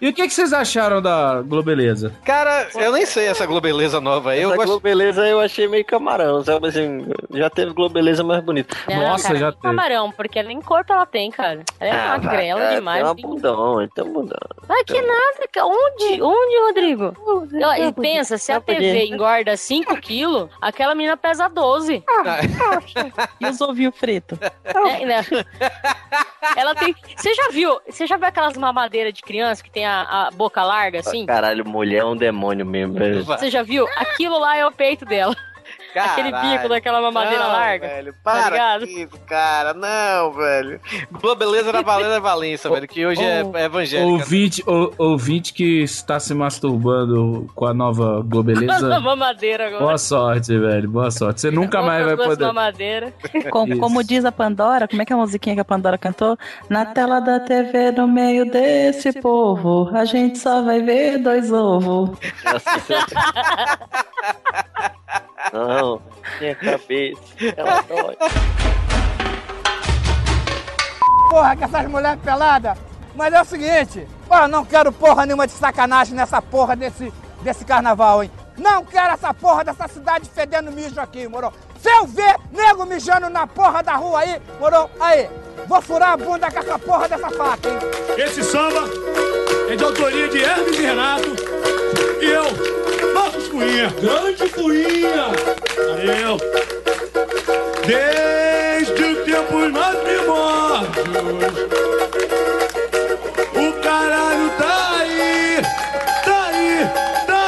[0.00, 2.12] E o que, que vocês acharam da Globeleza?
[2.24, 4.42] Cara, eu nem sei essa Globeleza nova aí.
[4.42, 4.68] Eu Essa gosto.
[4.70, 8.76] Globeleza eu achei meio camarão, sabe assim, já teve Globeleza mais bonita.
[8.88, 11.62] Não, Nossa, cara, já nem camarão, porque nem corpo ela tem, cara.
[11.80, 12.98] Ela é Ah, magrela vai, demais.
[12.98, 14.38] Tem uma tem- bundão, então bundão.
[14.68, 15.66] Mas que nada, cara.
[15.66, 16.22] Onde?
[16.22, 17.16] Onde, Rodrigo?
[17.64, 22.02] Ó, e pensa, se a TV engorda 5 quilos, aquela menina pesa 12.
[23.40, 24.38] E os ovinhos fritos?
[24.64, 25.24] É, né?
[26.56, 26.94] Ela tem.
[27.16, 27.80] Você já viu?
[27.88, 31.26] Você já viu aquelas mamadeiras de criança que tem a, a boca larga assim?
[31.26, 32.94] Caralho, mulher é um demônio mesmo.
[33.24, 33.86] Você já viu?
[33.96, 35.34] Aquilo lá é o peito dela.
[36.00, 36.56] Aquele Caralho.
[36.56, 37.86] bico daquela mamadeira Não, larga.
[37.88, 39.74] Velho, tá para isso, cara.
[39.74, 40.80] Não, velho.
[41.12, 44.10] Globeleza era Valéria Valença, velho, que hoje é, é evangélica.
[44.10, 49.00] Ouvinte, ou- ouvinte que está se masturbando com a nova Essa Globeleza.
[49.00, 49.82] mamadeira agora.
[49.84, 50.88] Boa sorte, velho.
[50.88, 51.40] Boa sorte.
[51.40, 52.44] Você nunca mais vai poder.
[52.46, 53.12] mamadeira.
[53.50, 53.78] Com- Isso.
[53.80, 56.36] como diz a Pandora, como é que é a musiquinha que a Pandora cantou?
[56.68, 62.18] Na tela da TV, no meio desse povo, a gente só vai ver dois ovos.
[65.52, 66.02] Não,
[66.40, 67.20] minha cabeça,
[67.56, 68.16] ela dói.
[71.30, 72.78] Porra, com essas mulheres peladas.
[73.14, 77.64] Mas é o seguinte, ó, não quero porra nenhuma de sacanagem nessa porra desse, desse
[77.64, 78.30] carnaval, hein?
[78.56, 81.52] Não quero essa porra dessa cidade fedendo mijo aqui, moro?
[81.80, 84.88] Se eu ver nego mijando na porra da rua aí, moro?
[85.00, 85.28] Aí,
[85.66, 87.78] vou furar a bunda com essa porra dessa faca, hein?
[88.16, 88.84] Esse samba
[89.68, 91.28] é de autoria de Hermes e Renato.
[92.20, 92.44] E eu,
[93.12, 93.92] Marcos Cunha.
[94.00, 95.26] Grande Cunha!
[95.76, 96.38] Valeu!
[97.86, 100.94] Desde o tempo mais primórdios,
[103.52, 105.13] o caralho tá aí!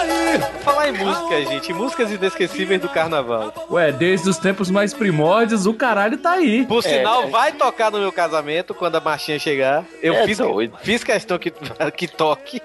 [0.06, 0.38] Tá aí!
[0.38, 0.46] Tá!
[0.66, 1.72] Falar em música, gente.
[1.72, 3.52] Músicas inesquecíveis do carnaval.
[3.70, 6.66] Ué, desde os tempos mais primórdios, o caralho tá aí.
[6.66, 7.26] Por É, sinal, é.
[7.28, 9.84] vai tocar no meu casamento quando a marchinha chegar.
[10.02, 10.76] Eu É fiz, doido.
[10.82, 11.50] fiz questão que,
[11.96, 12.60] que toque.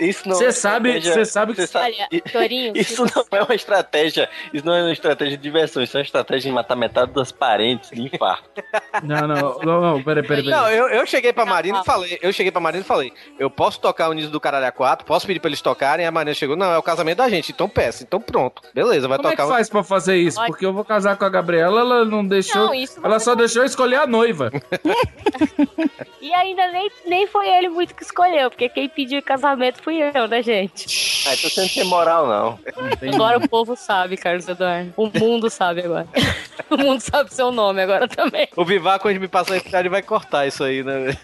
[0.00, 3.42] Isso não Você é sabe, você sabe que você sabe- Olha, Torinho, Isso não é
[3.42, 6.74] uma estratégia, isso não é uma estratégia de diversão, isso é uma estratégia de matar
[6.74, 8.48] metade das parentes de infarto.
[9.02, 10.78] Não, não, não, não, peraí, peraí, Não, peraí.
[10.78, 11.82] eu, eu cheguei pra Marina Ah.
[11.82, 14.66] e falei, eu cheguei pra Marina e falei, eu posso tocar o Niso do Caralho
[14.72, 17.52] A4, posso pedir pra eles tocarem, a Marina chegou, não, é o casamento da gente,
[17.52, 18.62] então peça, então pronto.
[18.72, 20.42] Beleza, vai Como é tocar que o- faz pra fazer isso?
[20.46, 22.66] Porque eu vou casar com a Gabriela, ela não deixou.
[22.66, 24.50] Não, isso ela só deixou eu escolher a noiva.
[26.20, 30.26] E ainda nem, nem foi ele muito que escolheu, porque quem pediu casamento fui eu,
[30.26, 30.86] né, gente?
[31.28, 32.58] Ah, então você não tem moral, não.
[33.12, 34.92] Agora o povo sabe, Carlos Eduardo.
[34.96, 36.08] O mundo sabe agora.
[36.70, 38.48] O mundo sabe seu nome agora também.
[38.56, 41.16] O Vivar, quando me passar a cidade, vai cortar isso aí, né?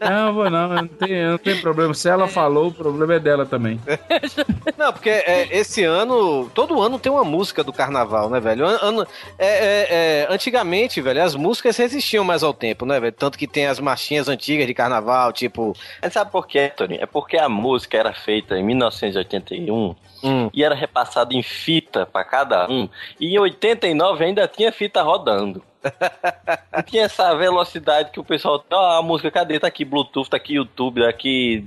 [0.00, 1.94] Não, vou não, não tem, não tem problema.
[1.94, 3.80] Se ela falou, o problema é dela também.
[4.76, 8.66] Não, porque é, esse ano, todo ano tem uma música do carnaval, né, velho?
[8.66, 9.06] An- ano-
[9.38, 13.12] é, é, é, antigamente, velho, as músicas resistiam mais ao tempo, né, velho?
[13.12, 15.76] Tanto que tem as marchinhas antigas de carnaval, tipo.
[16.02, 16.96] Mas sabe por quê, Tony?
[17.00, 19.94] É porque a música era feita em 1981
[20.24, 20.50] Hum.
[20.54, 22.88] e era repassado em fita pra cada um.
[23.20, 25.62] E em 89 ainda tinha fita rodando.
[26.72, 28.64] Não tinha essa velocidade que o pessoal.
[28.70, 29.60] Ó, a música, cadê?
[29.60, 31.66] Tá aqui Bluetooth, tá aqui YouTube, tá aqui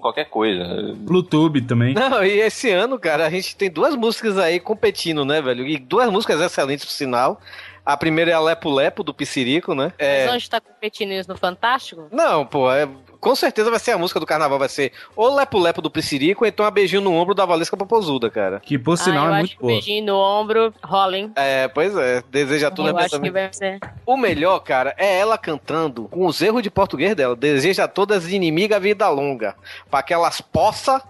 [0.00, 0.94] qualquer coisa.
[0.96, 1.92] Bluetooth também.
[1.94, 5.66] Não, e esse ano, cara, a gente tem duas músicas aí competindo, né, velho?
[5.66, 7.40] E duas músicas excelentes, por sinal.
[7.84, 9.92] A primeira é a Lepo Lepo, do Piscirico, né?
[9.98, 10.26] É...
[10.26, 12.08] Mas onde tá competindo isso no Fantástico?
[12.10, 12.88] Não, pô, é...
[13.20, 16.44] com certeza vai ser a música do carnaval, vai ser ou Lepo Lepo do Piscirico,
[16.44, 18.60] ou então a beijinho no ombro da Valesca Popozuda, cara.
[18.60, 19.72] Que por ah, sinal eu é acho muito boa.
[19.72, 21.32] beijinho no ombro, rola, hein?
[21.34, 23.80] É, pois é, deseja tudo Eu né, acho que vai ser.
[24.06, 27.34] O melhor, cara, é ela cantando com os erros de português dela.
[27.34, 29.56] Deseja a todas inimigas vida longa,
[29.90, 31.00] para que elas possam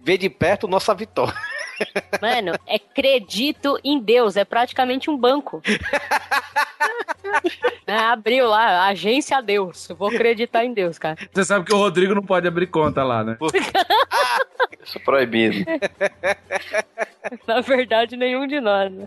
[0.00, 1.34] ver de perto nossa vitória.
[2.20, 5.62] Mano, é acredito em Deus, é praticamente um banco.
[7.86, 9.88] É, abriu lá, agência Deus.
[9.88, 11.16] Eu vou acreditar em Deus, cara.
[11.32, 13.36] Você sabe que o Rodrigo não pode abrir conta lá, né?
[14.82, 15.64] Isso é proibido.
[17.46, 19.06] Na verdade, nenhum de nós, né?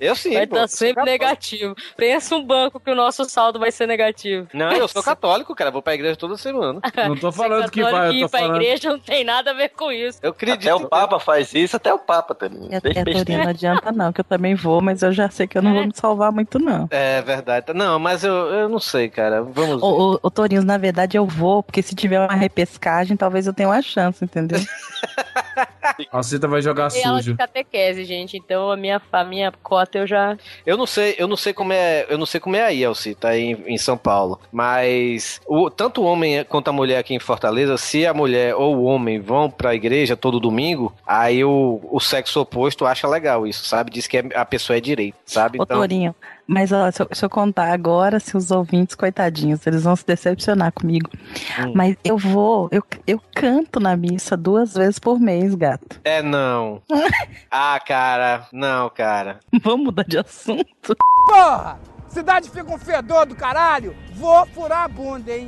[0.00, 1.74] Eu sim, Vai estar sempre negativo.
[1.96, 4.48] Pensa um banco que o nosso saldo vai ser negativo.
[4.52, 5.70] Não, eu sou católico, cara.
[5.70, 6.80] Vou pra igreja toda semana.
[7.08, 8.56] Não tô falando que Católico vai, ir eu tô pra falando.
[8.56, 10.18] igreja não tem nada a ver com isso.
[10.22, 10.60] Eu acredito.
[10.60, 12.68] Até o Papa faz isso, até o Papa também.
[12.70, 15.62] É, é, não adianta não, que eu também vou, mas eu já sei que eu
[15.62, 16.88] não vou me salvar muito, não.
[16.90, 17.72] É verdade.
[17.74, 19.42] Não, mas eu, eu não sei, cara.
[19.42, 19.86] Vamos ver.
[19.86, 23.52] Ô, ô, ô, Torinhos, na verdade eu vou, porque se tiver uma repescagem, talvez eu
[23.54, 24.60] tenha uma chance, entendeu?
[26.12, 27.32] A Alcita vai jogar E sujo.
[27.32, 28.36] de catequese, gente.
[28.36, 30.36] Então a minha, a minha cota eu já.
[30.64, 33.14] Eu não sei, eu não sei como é, eu não sei como é aí, Elci,
[33.14, 34.38] tá aí em, em São Paulo.
[34.52, 38.76] Mas o, tanto o homem quanto a mulher aqui em Fortaleza, se a mulher ou
[38.76, 43.64] o homem vão pra igreja todo domingo, aí o, o sexo oposto acha legal isso,
[43.64, 43.90] sabe?
[43.90, 45.58] Diz que é- a pessoa é direito, sabe?
[45.58, 46.14] Ô, Então, Torinho,
[46.46, 50.06] mas ó, se eu, se eu contar agora, se os ouvintes, coitadinhos, eles vão se
[50.06, 51.10] decepcionar comigo.
[51.60, 51.72] Hum.
[51.74, 56.00] Mas eu vou, eu, eu canto na missa duas vezes por mês, gato.
[56.04, 56.80] é não.
[57.50, 59.40] ah, cara, não, cara.
[59.62, 60.96] Vamos mudar de assunto.
[61.26, 61.78] Porra!
[62.08, 63.94] Cidade fica um fedor do caralho.
[64.14, 65.46] Vou furar a bunda, hein?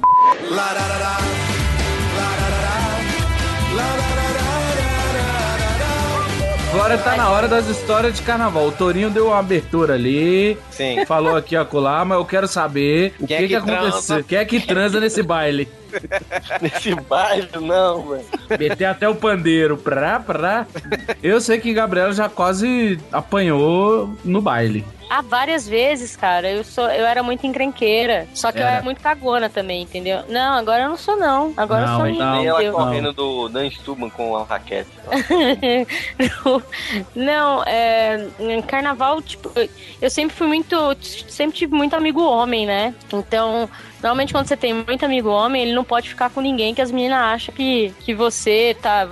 [6.72, 8.68] Agora tá na hora das histórias de carnaval.
[8.68, 10.56] O Torinho deu uma abertura ali.
[10.70, 11.04] Sim.
[11.04, 13.88] Falou aqui a colar, mas eu quero saber o que, é que, que transa?
[13.88, 14.24] aconteceu.
[14.24, 15.68] Quem é que transa nesse baile?
[16.62, 18.24] Nesse baile, não, velho.
[18.56, 20.64] Meter até o pandeiro pra, pra.
[21.20, 24.84] Eu sei que Gabriela já quase apanhou no baile.
[25.10, 28.28] Há várias vezes, cara, eu sou, eu era muito encrenqueira.
[28.32, 28.74] Só que eu Era.
[28.76, 30.22] era muito cagona também, entendeu?
[30.28, 31.52] Não, agora eu não sou, não.
[31.56, 34.88] Agora Não, eu sou então- Nem ela correndo do Dan Stuban com a raquete.
[36.44, 36.62] não,
[37.14, 38.28] não, é.
[38.38, 39.68] em Carnaval, tipo, eu-
[40.00, 40.76] eu sempre fui muito.
[41.28, 42.94] Sempre tive muito amigo homem, né?
[43.12, 43.68] Então.
[44.02, 46.90] Normalmente quando você tem muito amigo homem, ele não pode ficar com ninguém que as
[46.90, 49.06] meninas acham que, que você tá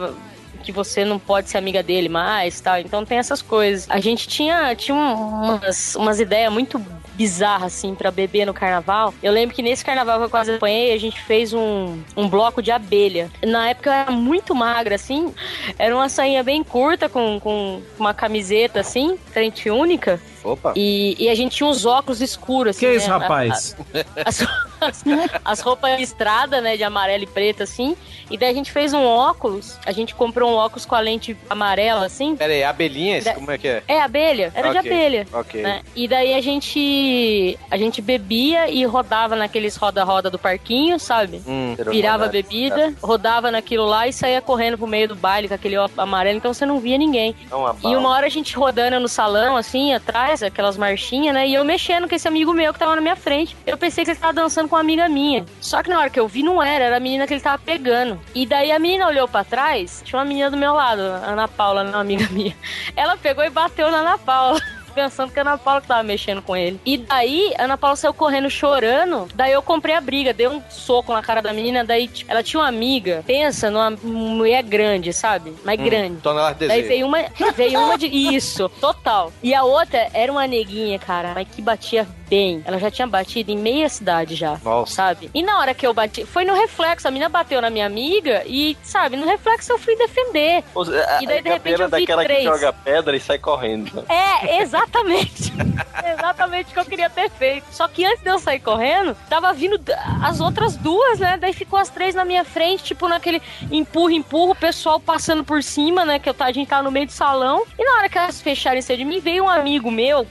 [0.63, 2.79] que você não pode ser amiga dele mais, tal.
[2.79, 3.87] Então tem essas coisas.
[3.91, 6.79] A gente tinha tinha um- umas, umas ideias muito
[7.15, 9.13] bizarras assim pra beber no carnaval.
[9.23, 12.63] Eu lembro que nesse carnaval que eu quase apanhei, a gente fez um, um bloco
[12.63, 13.29] de abelha.
[13.45, 15.35] Na época eu era muito magra assim,
[15.79, 20.21] era uma sainha bem curta com, com uma camiseta assim, frente única.
[20.45, 20.73] Opa.
[20.77, 22.87] E, e a gente tinha uns óculos escuros, assim.
[22.87, 23.15] Que isso, né?
[23.15, 23.77] A- rapaz?
[24.25, 24.43] as,
[24.81, 25.05] as,
[25.45, 27.97] as roupas listradas, né, de amarelo e preto, assim.
[28.31, 29.77] E daí a gente fez um óculos.
[29.87, 32.37] A gente comprou um óculos com a lente amarela, assim.
[32.37, 33.25] Pera aí, abelhinhas?
[33.25, 33.83] Da- Como é que é?
[33.89, 34.53] É, abelha.
[34.55, 35.27] Era de Ok, abelha.
[35.33, 35.63] ok.
[35.63, 35.83] né?
[35.97, 41.43] E daí a gente a gente bebia e rodava naqueles roda-roda do parquinho, sabe?
[41.47, 41.75] Hum.
[41.91, 45.77] Virava a bebida, rodava naquilo lá e saía correndo pro meio do baile com aquele
[45.77, 47.35] óculos amarelo, então você não via ninguém.
[47.51, 51.47] É uma E uma hora a gente rodando no salão, assim, atrás, aquelas marchinhas, né?
[51.47, 53.57] E eu mexendo com esse amigo meu que tava na minha frente.
[53.67, 55.45] Eu pensei que ele tava dançando com uma amiga minha.
[55.61, 57.59] Só que na hora que eu vi, não era, era a menina que ele tava
[57.59, 58.21] pegando.
[58.35, 61.85] E daí a menina olhou pra trás, tinha uma menina do meu lado, Ana Paula,
[61.85, 62.57] não amiga minha.
[62.97, 64.61] Ela pegou e bateu na Ana Paula.
[64.99, 66.81] Pensando que a Ana Paula que tava mexendo com ele.
[66.85, 69.29] E daí, a Ana Paula saiu correndo chorando.
[69.35, 71.85] Daí eu comprei a briga, dei um soco na cara da menina.
[71.85, 73.23] Daí, tipo, ela tinha uma amiga.
[73.27, 75.55] Pensa numa mulher grande, sabe?
[75.65, 76.21] Mas Hum, grande.
[76.21, 77.19] tonelada de Daí veio uma,
[77.55, 78.07] veio uma de.
[78.07, 79.33] Isso, total.
[79.43, 82.63] E a outra era uma neguinha, cara, mas que batia bem.
[82.65, 84.59] Ela já tinha batido em meia cidade já.
[84.65, 84.93] Nossa.
[84.95, 85.31] Sabe?
[85.35, 87.07] E na hora que eu bati, foi no reflexo.
[87.09, 90.63] A menina bateu na minha amiga e, sabe, no reflexo eu fui defender.
[90.77, 92.45] A- E daí, de repente, eu vi daquela que três.
[92.45, 94.05] joga pedra e sai correndo.
[94.09, 95.53] É, exatamente.
[96.15, 97.67] exatamente o que eu queria ter feito.
[97.71, 99.79] Só que antes de eu sair correndo, tava vindo
[100.23, 101.37] as outras duas, né?
[101.41, 105.63] Daí ficou as três na minha frente, tipo naquele empurra, empurra, o pessoal passando por
[105.63, 106.19] cima, né?
[106.19, 107.65] Que eu, tá- a gente tava no meio do salão.
[107.79, 110.27] E na hora que elas fecharam em cima de mim, veio um amigo meu,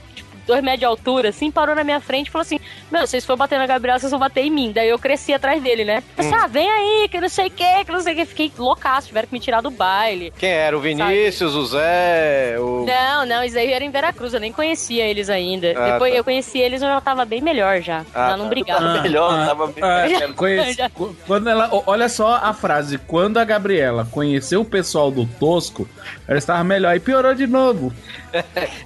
[0.48, 2.58] dois metros de altura, assim, parou na minha frente e falou assim:
[2.90, 4.72] Meu, vocês for bater na Gabriela, vocês vão bater em mim.
[4.74, 6.02] Daí eu cresci atrás dele, né?
[6.16, 8.24] Falei assim, ah, vem aí, que não sei o que, que não sei o que.
[8.26, 10.32] Fiquei loucaço, tiveram que me tirar do baile.
[10.38, 10.76] Quem era?
[10.76, 12.84] O Vinícius, o Zé, o.
[12.86, 15.72] Não, não, isso aí era em Veracruz, eu nem conhecia eles ainda.
[15.76, 16.18] Ah, Depois tá.
[16.18, 18.04] eu conheci eles, eu já tava bem melhor já.
[18.14, 18.50] Ah, já não tá.
[18.50, 19.02] brigava.
[19.02, 19.84] Melhor, tava bem.
[19.84, 22.96] Ah, conhece- qu- quando ela, olha só a frase.
[22.98, 25.86] Quando a Gabriela conheceu o pessoal do Tosco,
[26.26, 26.96] ela estava melhor.
[26.96, 27.92] E piorou de novo.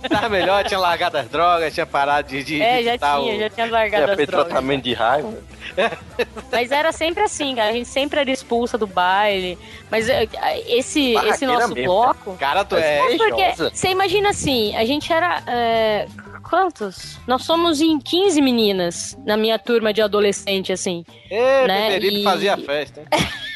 [0.09, 2.43] Tava melhor, tinha largado as drogas, tinha parado de.
[2.43, 4.49] de É, já tinha, já tinha largado Já as fez drogas.
[4.49, 5.33] tratamento de raiva.
[6.51, 7.71] Mas era sempre assim, cara.
[7.71, 9.59] A gente sempre era expulsa do baile.
[9.91, 10.27] Mas é,
[10.67, 12.37] esse, esse nosso mesmo, bloco.
[12.37, 13.15] Cara, tu é.
[13.15, 15.43] É porque você imagina assim, a gente era.
[15.47, 16.07] é,
[16.49, 17.19] quantos?
[17.27, 21.05] Nós somos em 15 meninas na minha turma de adolescente, assim.
[21.31, 21.99] Ê, né?
[21.99, 23.07] E- fazia festa, hein?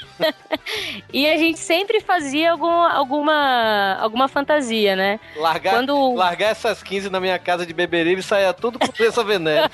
[1.13, 5.21] E a gente sempre fazia algum, alguma, alguma fantasia, né?
[5.37, 9.23] Largar, Quando- largar essas 15 na minha casa de Beberibe e saia tudo com doença
[9.25, 9.71] venérea.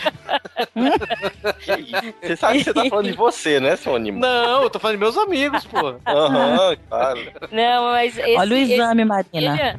[2.23, 4.21] Você sabe que você tá falando de você, né, seu animal?
[4.21, 5.95] Não, eu tô falando de meus amigos, pô.
[6.07, 7.21] Aham, claro.
[7.51, 9.77] Não, mas esse, Olha o exame, Marina.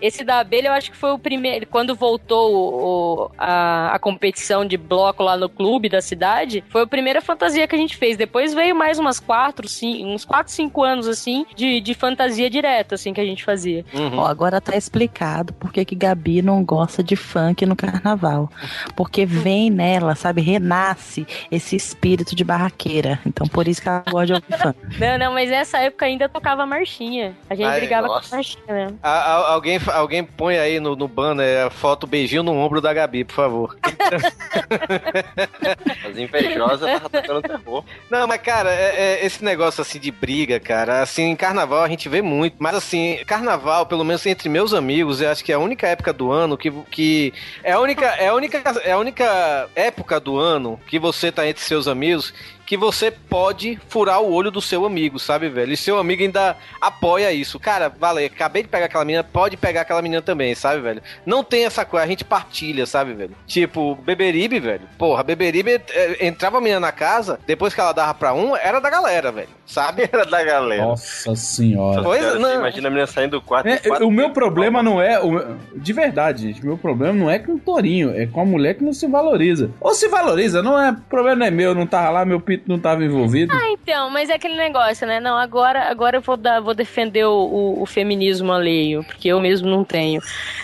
[0.00, 1.66] Esse, esse da abelha eu acho que foi o primeiro.
[1.66, 6.82] Quando voltou o- o- a, a competição de bloco lá no clube da cidade, foi
[6.82, 8.16] a primeira fantasia que a gente fez.
[8.16, 12.94] Depois veio mais umas quatro, cinco, uns quatro, cinco anos assim de, de fantasia direta,
[12.94, 13.84] assim, que a gente fazia.
[13.92, 14.18] Uhum.
[14.18, 18.50] Ó, agora tá explicado por que que Gabi não gosta de funk no carnaval.
[18.96, 23.20] Porque vem nela, sabe, renasce esse espírito de barraqueira.
[23.26, 24.78] Então por isso que ela gosta de ouvir funk.
[24.98, 27.34] Não, não, mas nessa época ainda tocava marchinha.
[27.50, 28.30] A gente Ai, brigava nossa.
[28.30, 28.98] com marchinha mesmo.
[29.02, 32.92] A- a- alguém, alguém põe aí no, no banner a foto beijinho no ombro da
[32.92, 33.76] Gabi, por favor.
[36.08, 37.84] As invejosas tava tocando terror.
[38.10, 39.51] Não, mas cara, é- é esse negócio
[39.82, 44.04] assim de briga, cara, assim, em carnaval a gente vê muito, mas assim, carnaval, pelo
[44.04, 47.32] menos entre meus amigos, eu acho que é a única época do ano que, que
[47.62, 51.46] é a única, é a única, é a única época do ano que você tá
[51.46, 52.32] entre seus amigos
[52.66, 55.72] que você pode furar o olho do seu amigo, sabe, velho?
[55.72, 57.58] E seu amigo ainda apoia isso.
[57.58, 61.02] Cara, vale, acabei de pegar aquela menina, pode pegar aquela menina também, sabe, velho?
[61.26, 63.34] Não tem essa coisa, a gente partilha, sabe, velho?
[63.46, 64.88] Tipo, Beberibe, velho.
[64.98, 68.80] Porra, Beberibe eh, entrava a menina na casa, depois que ela dava pra um, era
[68.80, 69.48] da galera, velho.
[69.64, 70.02] Sabe?
[70.12, 70.82] Era da galera.
[70.82, 72.02] Nossa senhora.
[72.02, 72.50] Pois Cara, não.
[72.50, 73.66] Você imagina a menina saindo do quarto.
[73.68, 75.18] É, quatro o meu problema não é.
[75.18, 76.62] o de verdade, gente.
[76.62, 79.06] O meu problema não é com o Torinho, é com a mulher que não se
[79.06, 79.70] valoriza.
[79.80, 80.90] Ou se valoriza, não é.
[80.90, 83.52] O problema não é meu, não tava lá, meu pito não tava envolvido.
[83.54, 85.20] Ah, então, mas é aquele negócio, né?
[85.20, 89.40] Não, agora, agora eu vou, dar, vou defender o, o- o feminismo alheio, porque eu
[89.40, 90.20] mesmo não tenho.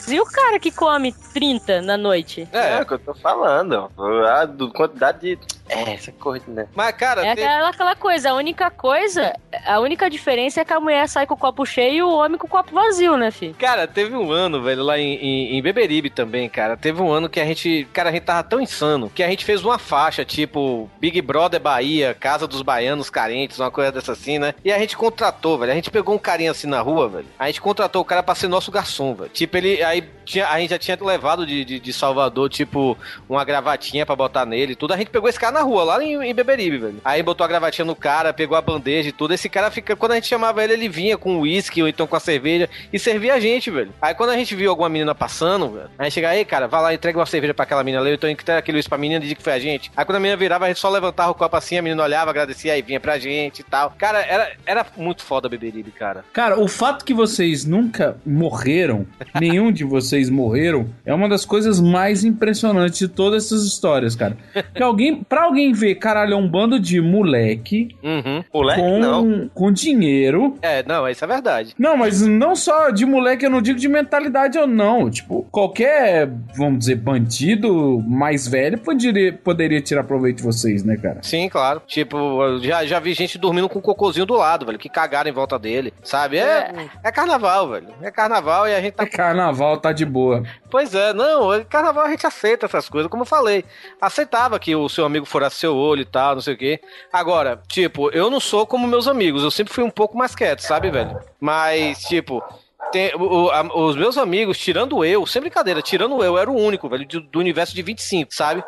[0.06, 2.48] E o cara que come 30 na noite?
[2.52, 3.90] É, é o que eu tô falando.
[4.28, 5.38] A do- quantidade de.
[5.68, 6.66] É, essa coisa, né?
[6.74, 9.32] Mas, cara, É tem- aquela, aquela coisa, a única coisa,
[9.66, 12.38] a única diferença é que a mulher sai com o copo cheio e o homem
[12.38, 13.54] com o copo vazio, né, filho?
[13.58, 16.76] Cara, teve um ano, velho, lá em, em, em Beberibe também, cara.
[16.76, 17.86] Teve um ano que a gente.
[17.92, 21.60] Cara, a gente tava tão insano que a gente fez uma faixa, tipo, Big Brother
[21.60, 24.54] Bahia, Casa dos Baianos Carentes, uma coisa dessa assim, né?
[24.64, 25.72] E a gente contratou, velho.
[25.72, 27.26] A gente pegou um carinha assim na rua, velho.
[27.38, 29.30] A gente contratou o cara pra ser nosso garçom, velho.
[29.30, 29.82] Tipo, ele.
[29.82, 32.96] Aí tinha, a gente já tinha levado de, de, de Salvador, tipo,
[33.28, 34.92] uma gravatinha pra botar nele e tudo.
[34.94, 37.00] A gente pegou esse cara na rua, lá em, em Beberibe, velho.
[37.04, 39.34] Aí botou a gravatinha no cara, pegou a bandeja e tudo.
[39.34, 39.96] Esse cara fica.
[39.96, 42.98] Quando a gente chamava ele, ele vinha com uísque ou então com a cerveja e
[42.98, 43.92] servia a gente, velho.
[44.00, 46.82] Aí quando a gente viu alguma menina passando, velho, a gente chega aí, cara, vai
[46.82, 49.28] lá, entrega uma cerveja pra aquela menina ali, então entrega aquele uísque pra menina e
[49.28, 49.90] diz que foi a gente.
[49.96, 52.30] Aí quando a menina virava, a gente só levantava o copo assim, a menina olhava,
[52.30, 53.94] agradecia e vinha pra gente e tal.
[53.98, 56.24] Cara, era, era muito foda Beberibe, cara.
[56.32, 59.06] Cara, o fato que vocês nunca morreram,
[59.40, 64.36] nenhum de vocês morreram, é uma das coisas mais impressionantes de todas essas histórias, cara.
[64.74, 68.44] Que alguém, pra alguém ver, caralho, é um bando de moleque Uhum.
[68.52, 69.50] Moleque, com, não.
[69.52, 70.56] com dinheiro.
[70.62, 71.74] É, não, isso é verdade.
[71.78, 75.10] Não, mas não só de moleque, eu não digo de mentalidade ou não.
[75.10, 81.20] Tipo, qualquer, vamos dizer, bandido mais velho poderia, poderia tirar proveito de vocês, né, cara?
[81.22, 81.82] Sim, claro.
[81.86, 85.28] Tipo, eu já, já vi gente dormindo com um cocôzinho do lado, velho, que cagaram
[85.28, 86.38] em volta dele, sabe?
[86.38, 86.72] É,
[87.02, 87.88] é carnaval, velho.
[88.02, 89.06] É carnaval e a gente tá.
[89.06, 90.42] Carnaval tá de boa.
[90.70, 93.64] Pois é, não, é carnaval a gente aceita essas coisas, como eu falei.
[94.00, 96.80] Aceitava que o seu amigo furasse seu olho e tal, não sei o quê.
[97.12, 100.60] Agora, tipo, eu não sou como meus amigos, eu sempre fui um pouco mais quieto,
[100.60, 101.18] sabe, velho?
[101.40, 102.42] Mas, tipo.
[102.90, 106.88] tem- o- a- os meus amigos, tirando eu, sem brincadeira, tirando eu, era o único,
[106.88, 108.64] velho, do, do universo de 25, sabe?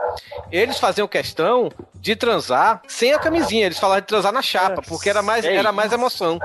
[0.53, 3.65] Eles faziam questão de transar sem a camisinha.
[3.65, 6.39] Eles falavam de transar na chapa, porque era mais, É era mais emoção.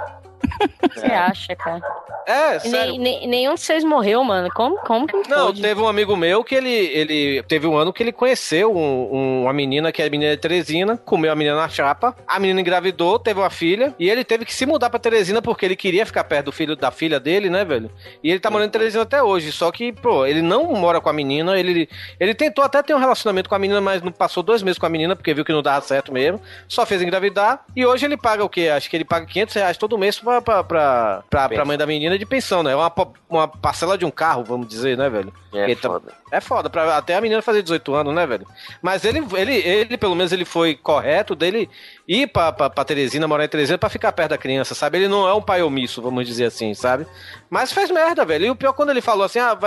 [0.93, 1.81] Você acha, cara?
[2.27, 2.97] É, sério.
[2.97, 4.49] nem, nenhum de vocês morreu, mano.
[4.53, 5.61] Como, como que Não, pode?
[5.61, 9.41] teve um amigo meu que ele, ele teve um ano que ele conheceu um- um-
[9.43, 12.59] uma menina que é a menina de Teresina, comeu a menina na chapa, a menina
[12.61, 16.03] engravidou, teve uma filha, e ele teve que se mudar pra Teresina porque ele queria
[16.05, 17.91] ficar perto do filho da filha dele, né, velho?
[18.23, 21.09] E ele tá morando em Teresina até hoje, só que, pô, ele não mora com
[21.09, 21.87] a menina, ele,
[22.19, 24.85] ele tentou até ter um relacionamento com a menina, mas não passou dois meses com
[24.87, 28.17] a menina porque viu que não dava certo mesmo, só fez engravidar, e hoje ele
[28.17, 28.69] paga o quê?
[28.69, 31.85] Acho que ele paga 500 reais todo mês pra, pra, pra, pra, pra mãe da
[31.85, 32.71] menina de pensão, né?
[32.71, 32.91] É uma,
[33.29, 35.31] uma parcela de um carro, vamos dizer, né, velho?
[35.53, 36.11] É Ele tá- foda.
[36.31, 38.47] É foda, pra até a menina fazer 18 anos, né, velho?
[38.81, 41.69] Mas ele, ele, ele pelo menos, ele foi correto dele
[42.07, 44.97] ir pra, pra, pra Teresina, morar em Teresina, pra ficar perto da criança, sabe?
[44.97, 47.05] Ele não é um pai omisso, vamos dizer assim, sabe?
[47.49, 48.45] Mas fez merda, velho.
[48.45, 49.57] E o pior, quando ele falou assim, ah,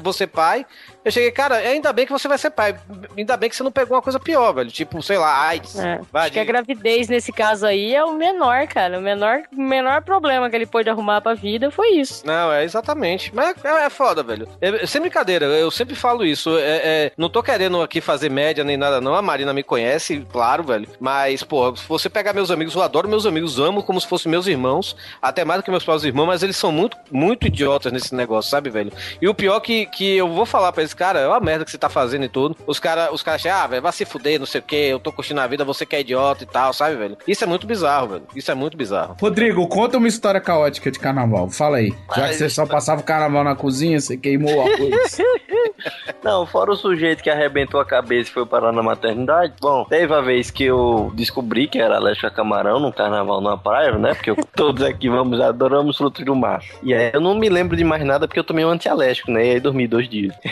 [0.00, 0.64] vou ser pai,
[1.04, 2.76] eu cheguei, cara, ainda bem que você vai ser pai.
[3.16, 4.70] Ainda bem que você não pegou uma coisa pior, velho.
[4.70, 5.76] Tipo, sei lá, AIDS.
[5.78, 8.98] É, acho que a gravidez nesse caso aí é o menor, cara.
[8.98, 12.24] O menor, menor problema que ele pôde arrumar pra vida foi isso.
[12.26, 13.34] Não, é exatamente.
[13.34, 14.48] Mas é, é foda, velho.
[14.60, 16.56] É, sem brincadeira, eu sempre falo isso.
[16.58, 19.14] É, é, não tô querendo aqui fazer média nem nada, não.
[19.14, 20.88] A Marina me conhece, claro, velho.
[21.00, 24.30] Mas, pô, se você pegar meus amigos, eu adoro meus amigos, amo como se fossem
[24.30, 24.96] meus irmãos.
[25.20, 28.50] Até mais do que meus próprios irmãos, mas eles são muito, muito idiotas nesse negócio,
[28.50, 28.92] sabe, velho?
[29.20, 31.70] E o pior que, que eu vou falar pra eles, cara, é uma merda que
[31.70, 32.56] você tá fazendo e tudo.
[32.66, 34.98] Os caras os cara acham, ah, velho, vai se fuder, não sei o que, eu
[34.98, 37.16] tô curtindo a vida, você que é idiota e tal, sabe, velho?
[37.26, 38.22] Isso é muito bizarro, velho.
[38.34, 39.16] Isso é muito bizarro.
[39.20, 41.50] Rodrigo, conta uma história caótica de carnaval.
[41.50, 41.94] Fala aí.
[42.14, 45.18] Já que você só passava o carnaval na cozinha, você queimou o arroz.
[46.22, 49.54] Não, fora o sujeito que arrebentou a cabeça e foi parar na maternidade.
[49.60, 53.56] Bom, teve a vez que eu descobri que era alérgico a camarão num carnaval numa
[53.58, 54.14] praia, né?
[54.14, 56.62] Porque eu- todos aqui vamos, adoramos frutos do mar.
[56.82, 59.46] E aí eu não me lembro de mais nada porque eu tomei um antialérgico, né?
[59.46, 60.34] E aí dormi dois dias.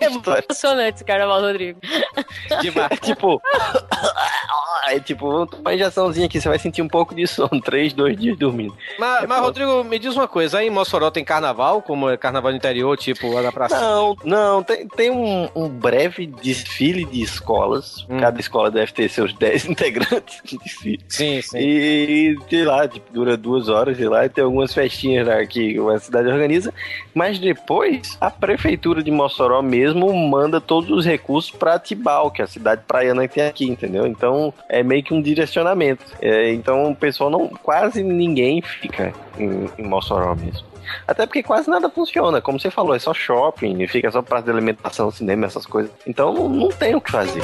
[0.00, 1.78] É emocionante esse carnaval, Rodrigo.
[3.02, 3.40] tipo,
[4.86, 7.60] aí tipo, vamos tomar uma injeçãozinha aqui, você vai sentir um pouco de sono.
[7.62, 8.76] Três, dois dias dormindo.
[8.98, 12.50] Mas, mas, Rodrigo, me diz uma coisa, aí em Mossoró tem carnaval, como é carnaval
[12.52, 13.78] no interior, tipo, lá na praça?
[13.80, 18.06] Não, não, tem, tem um, um breve desfile de escolas.
[18.20, 21.00] Cada escola deve ter seus 10 integrantes de desfile.
[21.08, 21.58] Sim, sim.
[21.58, 25.76] E, sei lá, tipo, dura duas horas, sei lá, e tem algumas festinhas lá que
[25.78, 26.72] a cidade organiza.
[27.14, 32.44] Mas depois, a prefeitura de Mossoró mesmo manda todos os recursos pra Tibau, que é
[32.44, 34.06] a cidade praiana que tem aqui, entendeu?
[34.06, 36.04] Então, é meio que um direcionamento.
[36.20, 40.73] É, então, o pessoal não, quase ninguém fica em, em Mossoró mesmo.
[41.06, 44.50] Até porque quase nada funciona, como você falou, é só shopping, fica só parte de
[44.50, 45.90] alimentação, cinema, essas coisas.
[46.06, 47.42] Então não, não tem o que fazer.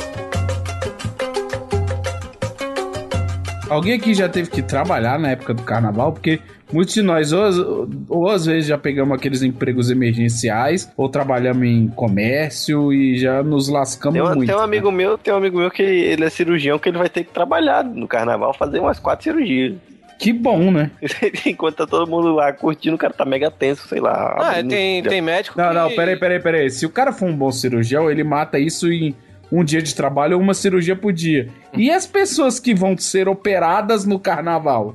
[3.68, 6.40] Alguém aqui já teve que trabalhar na época do carnaval, porque
[6.72, 11.86] muitos de nós, ou, ou às vezes já pegamos aqueles empregos emergenciais, ou trabalhamos em
[11.86, 14.48] comércio e já nos lascamos Tem, uma- muito.
[14.48, 14.64] tem um né?
[14.64, 17.30] amigo meu, tem um amigo meu que ele é cirurgião que ele vai ter que
[17.32, 19.76] trabalhar no carnaval, fazer umas quatro cirurgias.
[20.20, 20.90] Que bom, né?
[21.46, 24.36] Enquanto tá todo mundo lá curtindo, o cara tá mega tenso, sei lá.
[24.38, 25.74] Ah, abrindo- tem, tem médico Não, que...
[25.74, 26.70] não, peraí, peraí, peraí.
[26.70, 29.14] Se o cara for um bom cirurgião, ele mata isso em
[29.52, 31.48] um dia de trabalho ou uma cirurgia por dia.
[31.74, 34.94] E as pessoas que vão ser operadas no carnaval?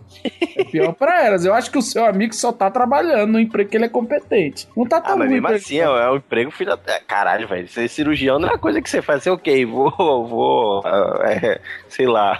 [0.57, 1.45] É pior pra elas.
[1.45, 4.67] Eu acho que o seu amigo só tá trabalhando no emprego que ele é competente.
[4.75, 6.93] Não tá tão Ah, mas mesmo assim, é, é um emprego filho da...
[6.93, 9.91] é, Caralho, velho, ser cirurgião não é uma coisa que você faz assim, ok, vou,
[10.27, 12.39] vou, ah, é, sei lá,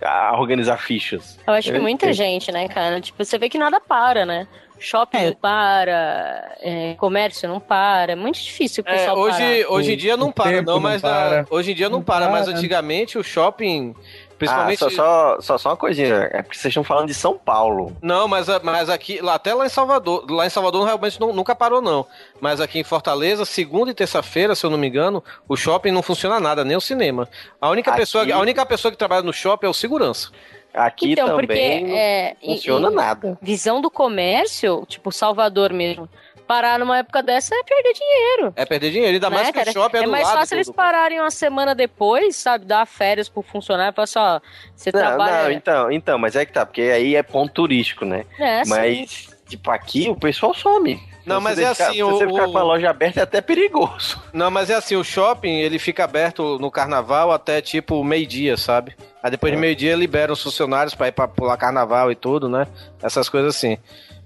[0.38, 1.38] organizar fichas.
[1.46, 3.00] Eu acho que muita gente, né, cara?
[3.00, 4.46] Tipo, você vê que nada para, né?
[4.82, 8.12] Shopping não para, é, comércio não para.
[8.12, 9.74] É muito difícil o É, pessoal hoje, parar.
[9.74, 11.46] hoje em dia não para, não, não mas na- para.
[11.50, 12.56] hoje em dia não, Não para, mas para.
[12.56, 14.78] antigamente o shopping, Ah, principalmente...
[14.80, 17.96] só, só, só, só uma coisinha, é porque vocês estão falando de São Paulo.
[18.02, 21.54] Não, mas, mas aqui, lá- até lá em Salvador, lá em Salvador realmente não- nunca
[21.54, 22.06] parou, não.
[22.40, 26.02] Mas aqui em Fortaleza, segunda e terça-feira, se eu não me engano, o shopping não
[26.02, 27.28] funciona nada, nem o cinema.
[27.60, 30.30] A única, Aqui- pessoa, a única pessoa que trabalha no shopping é o segurança.
[30.74, 33.38] Aqui Então, também porque é, não funciona em- em nada.
[33.42, 36.08] Visão do comércio, tipo Salvador mesmo,
[36.46, 38.52] parar numa época dessa é perder dinheiro.
[38.56, 39.70] É perder dinheiro, ainda mais né, que cara?
[39.70, 40.38] o shopping é, é do mais lado.
[40.38, 42.64] fácil eles pararem uma semana depois, sabe?
[42.64, 44.40] Dar férias pro funcionário, falar assim, ó,
[44.74, 45.42] você Não, trabalha.
[45.44, 48.24] não, então, então, mas é que tá, porque aí é ponto turístico, né?
[48.38, 48.70] É, sim.
[48.70, 51.00] mas, tipo, aqui o pessoal some.
[51.24, 53.20] Não, Se mas é deixar- assim, Se o- você ficar o- com a loja aberta
[53.20, 54.20] é até perigoso.
[54.32, 58.94] Não, mas é assim, o shopping, ele fica aberto no carnaval até tipo meio-dia, sabe?
[59.22, 62.66] Aí depois de meio-dia liberam os funcionários pra ir pra pular carnaval e tudo, né?
[63.02, 63.78] Essas coisas assim.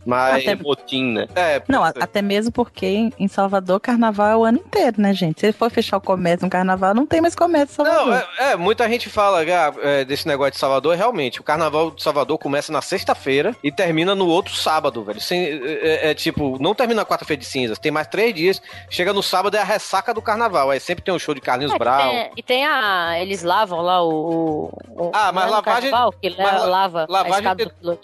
[0.07, 1.27] Mais Até- motim, né?
[1.35, 2.87] É, Não, a- até mesmo porque
[3.19, 5.41] em- Salvador carnaval é o ano inteiro, né, gente?
[5.41, 8.07] Se ele for fechar o comércio no carnaval, não tem mais comércio em Salvador.
[8.07, 10.97] Não, é, é, muita gente fala ah, é, desse negócio de Salvador.
[10.97, 15.21] Realmente, o carnaval de Salvador começa na sexta-feira e termina no outro sábado, velho.
[15.21, 18.63] Sem- é, é, é tipo, não termina na quarta-feira de cinzas, tem mais três dias.
[18.89, 20.71] Chega no sábado é a ressaca do carnaval.
[20.71, 22.11] Aí sempre tem um show de Carlinhos É, Brown.
[22.11, 23.19] tem- e tem a.
[23.21, 24.71] Eles lavam lá o.
[24.89, 27.99] o Ah, mas é lavagem- carnaval, que mas lava lavagem tem- do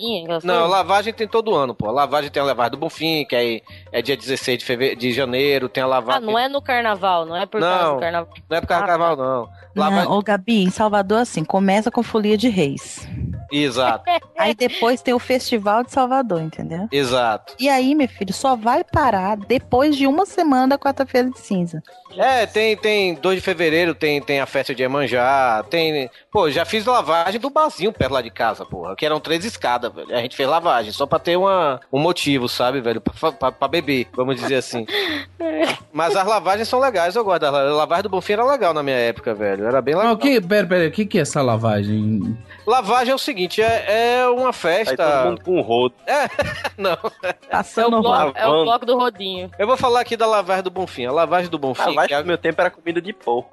[0.44, 1.91] Não, lavagem tem todo ano, pô.
[1.92, 3.60] Lavagem tem a lavagem do Bonfim, que é,
[3.92, 4.96] é dia 16 de, feve...
[4.96, 6.22] de janeiro, tem a Ah, lavagem.
[6.22, 8.28] não é no carnaval, não é por causa Não, do carnaval.
[8.50, 9.48] não é por causa do carnaval, não.
[9.76, 10.04] Lava...
[10.04, 13.08] Não, ô Gabi, em Salvador, assim, começa com folia de reis.
[13.52, 14.04] Exato,
[14.38, 16.88] Aí depois tem o Festival de Salvador, entendeu?
[16.90, 17.54] exato.
[17.60, 21.82] E aí, meu filho, só vai parar depois de uma semana da quarta-feira de cinza.
[22.16, 26.10] É, tem, tem 2 de fevereiro, tem, tem a festa de Emanjá, tem.
[26.30, 28.94] Pô, já fiz lavagem do barzinho perto lá de casa, porra.
[28.94, 30.14] Que eram três escadas, velho.
[30.14, 33.00] A gente fez lavagem, só pra ter uma, um motivo, sabe, velho?
[33.00, 34.84] Pra, pra, pra beber, vamos dizer assim.
[35.92, 37.44] Mas as lavagens são legais, eu gosto.
[37.44, 39.66] A lavagem do Bonfim era legal na minha época, velho.
[39.66, 40.12] Era bem legal.
[40.12, 42.36] o que, pera, pera, o que, que é essa lavagem?
[42.66, 44.96] Lavagem é o seguinte, é, é uma Aí festa.
[44.96, 45.94] todo mundo com rodo.
[46.06, 46.26] É,
[46.78, 46.92] não.
[47.22, 49.50] É o, Passando bloco, é o bloco do rodinho.
[49.58, 51.06] Eu vou falar aqui da lavagem do Bonfim.
[51.06, 51.82] A lavagem do Bonfim.
[51.82, 53.48] A lavagem que é- do meu tempo era comida de porco.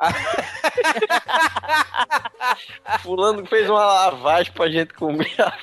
[3.02, 5.34] Fulano fez uma lavagem pra gente comer.
[5.40, 5.54] A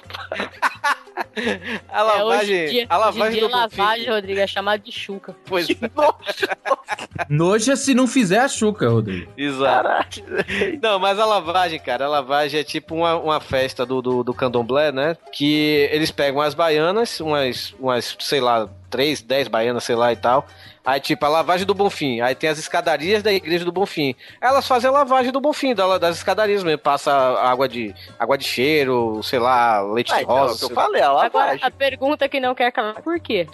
[1.34, 5.34] É, lavagem, em dia, a lavagem do lavagem, Rodrigo, é chamado de chuca.
[5.46, 5.74] Pois é.
[7.28, 9.32] Noja se não fizer a chuca, Rodrigo.
[9.36, 10.22] Exato.
[10.82, 14.34] Não, mas a lavagem, cara, a lavagem é tipo uma, uma festa do, do, do
[14.34, 15.16] candomblé, né?
[15.32, 20.16] Que eles pegam as baianas, umas, umas, sei lá, três, dez baianas, sei lá e
[20.16, 20.46] tal.
[20.84, 22.20] Aí, tipo, a lavagem do Bonfim.
[22.20, 24.14] Aí tem as escadarias da igreja do Bonfim.
[24.40, 26.78] Elas fazem a lavagem do Bonfim, da- das escadarias mesmo.
[26.78, 30.54] Passa água de, água de cheiro, sei lá, leite Ah, de então, é rosa.
[30.54, 31.64] o que eu falei, a Agora, lavagem.
[31.64, 33.48] a pergunta que não quer calar, por quê?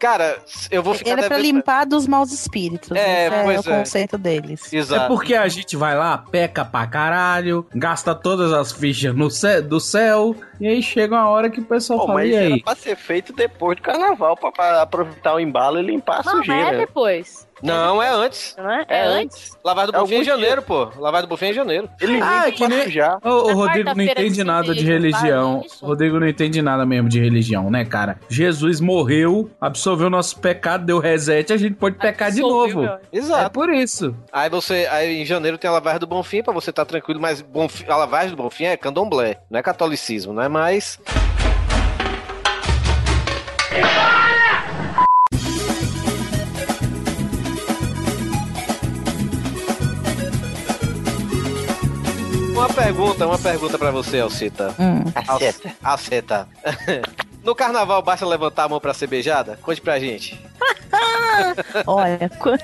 [0.00, 0.42] Cara,
[0.72, 2.90] eu vou ficar Ele é pra devendo- limpar dos maus espíritos.
[2.90, 3.78] É, Esse é pois o é.
[3.78, 4.72] conceito deles.
[4.72, 5.06] É Exato.
[5.06, 9.78] porque a gente vai lá, peca pra caralho, gasta todas as fichas no céu, do
[9.78, 12.60] céu, e aí chega uma hora que o pessoal Pô, fala, mas e era aí?
[12.62, 16.36] pra ser feito depois do carnaval, pra, pra aproveitar o embalo e limpar a Não,
[16.36, 16.74] mas sujeira.
[16.74, 17.48] é depois.
[17.62, 18.56] Não, é antes.
[18.58, 18.84] Não é?
[18.88, 19.56] É antes?
[19.64, 20.90] Lavagem do É Bonfim é em janeiro, pô.
[20.98, 21.88] Lavagem do Bonfim é em janeiro.
[22.00, 23.18] Ele Ah, que nem- sujar.
[23.24, 25.62] Ô, o Na Rodrigo não entende de nada de religião.
[25.64, 25.86] isso?
[25.86, 28.18] Rodrigo não entende nada mesmo de religião, né, cara?
[28.28, 32.80] Jesus morreu, absolveu nosso pecado, deu reset, a gente pode pecar de Absolveu, novo.
[32.82, 32.92] meu.
[32.94, 33.50] É Exato.
[33.52, 34.12] por isso.
[34.32, 37.40] Aí você, aí em janeiro tem a lavagem do Bonfim pra você estar tranquilo, mas
[37.40, 40.98] Bonfim- a lavagem do Bonfim é candomblé, não é catolicismo, não é mais.
[52.62, 54.72] Uma pergunta, uma pergunta pra você, Alcita.
[54.78, 55.02] Hum.
[55.82, 56.48] Alceta.
[57.42, 59.58] No carnaval basta levantar a mão pra ser beijada?
[59.60, 60.40] Conte pra gente.
[61.88, 62.56] Olha, qu-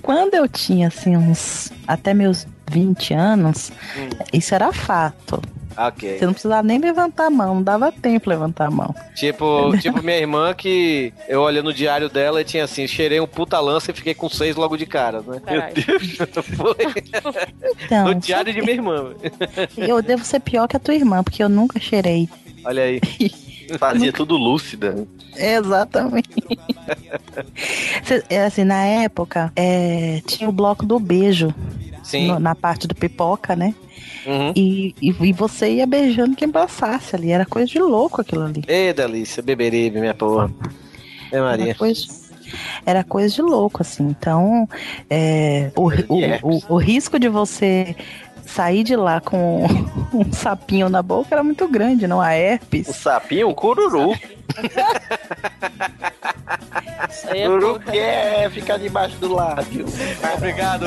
[0.00, 4.08] quando eu tinha assim uns até meus 20 anos, Hum.
[4.32, 5.42] isso era fato.
[5.76, 6.18] Ok.
[6.18, 8.94] Você não precisava nem levantar a mão, não dava tempo levantar a mão.
[9.14, 13.26] Tipo, tipo minha irmã que eu olhei no diário dela e tinha assim, cheirei um
[13.26, 15.40] puta lança e fiquei com seis logo de cara, né?
[15.44, 15.74] Caralho.
[16.56, 16.76] Foi
[17.84, 19.12] Então, no diário de minha irmã.
[19.76, 22.28] eu devo ser pior que a tua irmã, porque eu nunca cheirei.
[22.64, 23.00] Olha aí.
[23.78, 25.06] Fazia tudo lúcida.
[25.36, 26.28] Exatamente.
[28.30, 31.52] É assim, na época, é, tinha o bloco do beijo.
[32.14, 33.74] No- na parte do pipoca, né?
[34.26, 34.52] Uhum.
[34.56, 37.30] E, e, e você ia beijando quem passasse ali.
[37.30, 38.62] Era coisa de louco aquilo ali.
[38.66, 40.50] Ê, delícia, beberibe, minha porra.
[41.32, 41.66] É Maria.
[41.70, 42.06] Era coisa,
[42.84, 44.04] era coisa de louco, assim.
[44.04, 44.68] Então,
[45.10, 47.94] é, o, o, o, o risco de você
[48.44, 49.66] sair de lá com
[50.16, 52.20] um sapinho na boca era muito grande, não?
[52.20, 52.86] A O herpes.
[52.88, 54.12] sapinho, o cururu.
[57.10, 59.86] Isso aí é Cururu que é ficar debaixo do lábio.
[60.36, 60.86] Obrigado.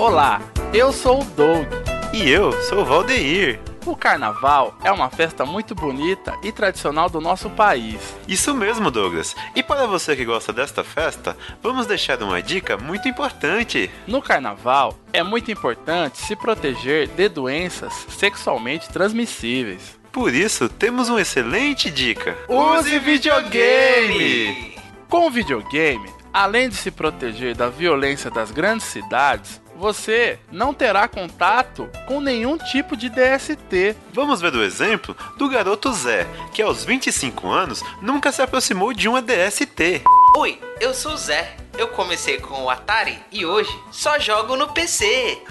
[0.00, 0.40] Olá,
[0.72, 1.66] eu sou o Doug.
[2.10, 3.60] E eu sou o Valdeir.
[3.84, 8.16] O carnaval é uma festa muito bonita e tradicional do nosso país.
[8.26, 9.36] Isso mesmo, Douglas.
[9.54, 13.90] E para você que gosta desta festa, vamos deixar uma dica muito importante.
[14.06, 20.00] No carnaval, é muito importante se proteger de doenças sexualmente transmissíveis.
[20.10, 22.38] Por isso, temos uma excelente dica.
[22.48, 24.78] Use videogame!
[25.10, 31.08] Com o videogame, além de se proteger da violência das grandes cidades, você não terá
[31.08, 33.96] contato com nenhum tipo de DST.
[34.12, 39.08] Vamos ver o exemplo do garoto Zé, que aos 25 anos nunca se aproximou de
[39.08, 40.02] uma DST.
[40.36, 41.56] Oi, eu sou o Zé.
[41.78, 45.40] Eu comecei com o Atari e hoje só jogo no PC.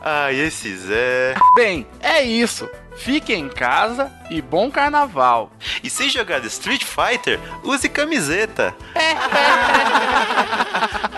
[0.00, 1.34] ah, esse Zé.
[1.56, 2.68] Bem, é isso.
[2.96, 5.50] Fique em casa e bom carnaval.
[5.82, 8.72] E se jogar Street Fighter, use camiseta.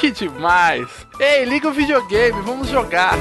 [0.00, 0.88] que demais.
[1.18, 3.12] Ei, liga o videogame, vamos jogar.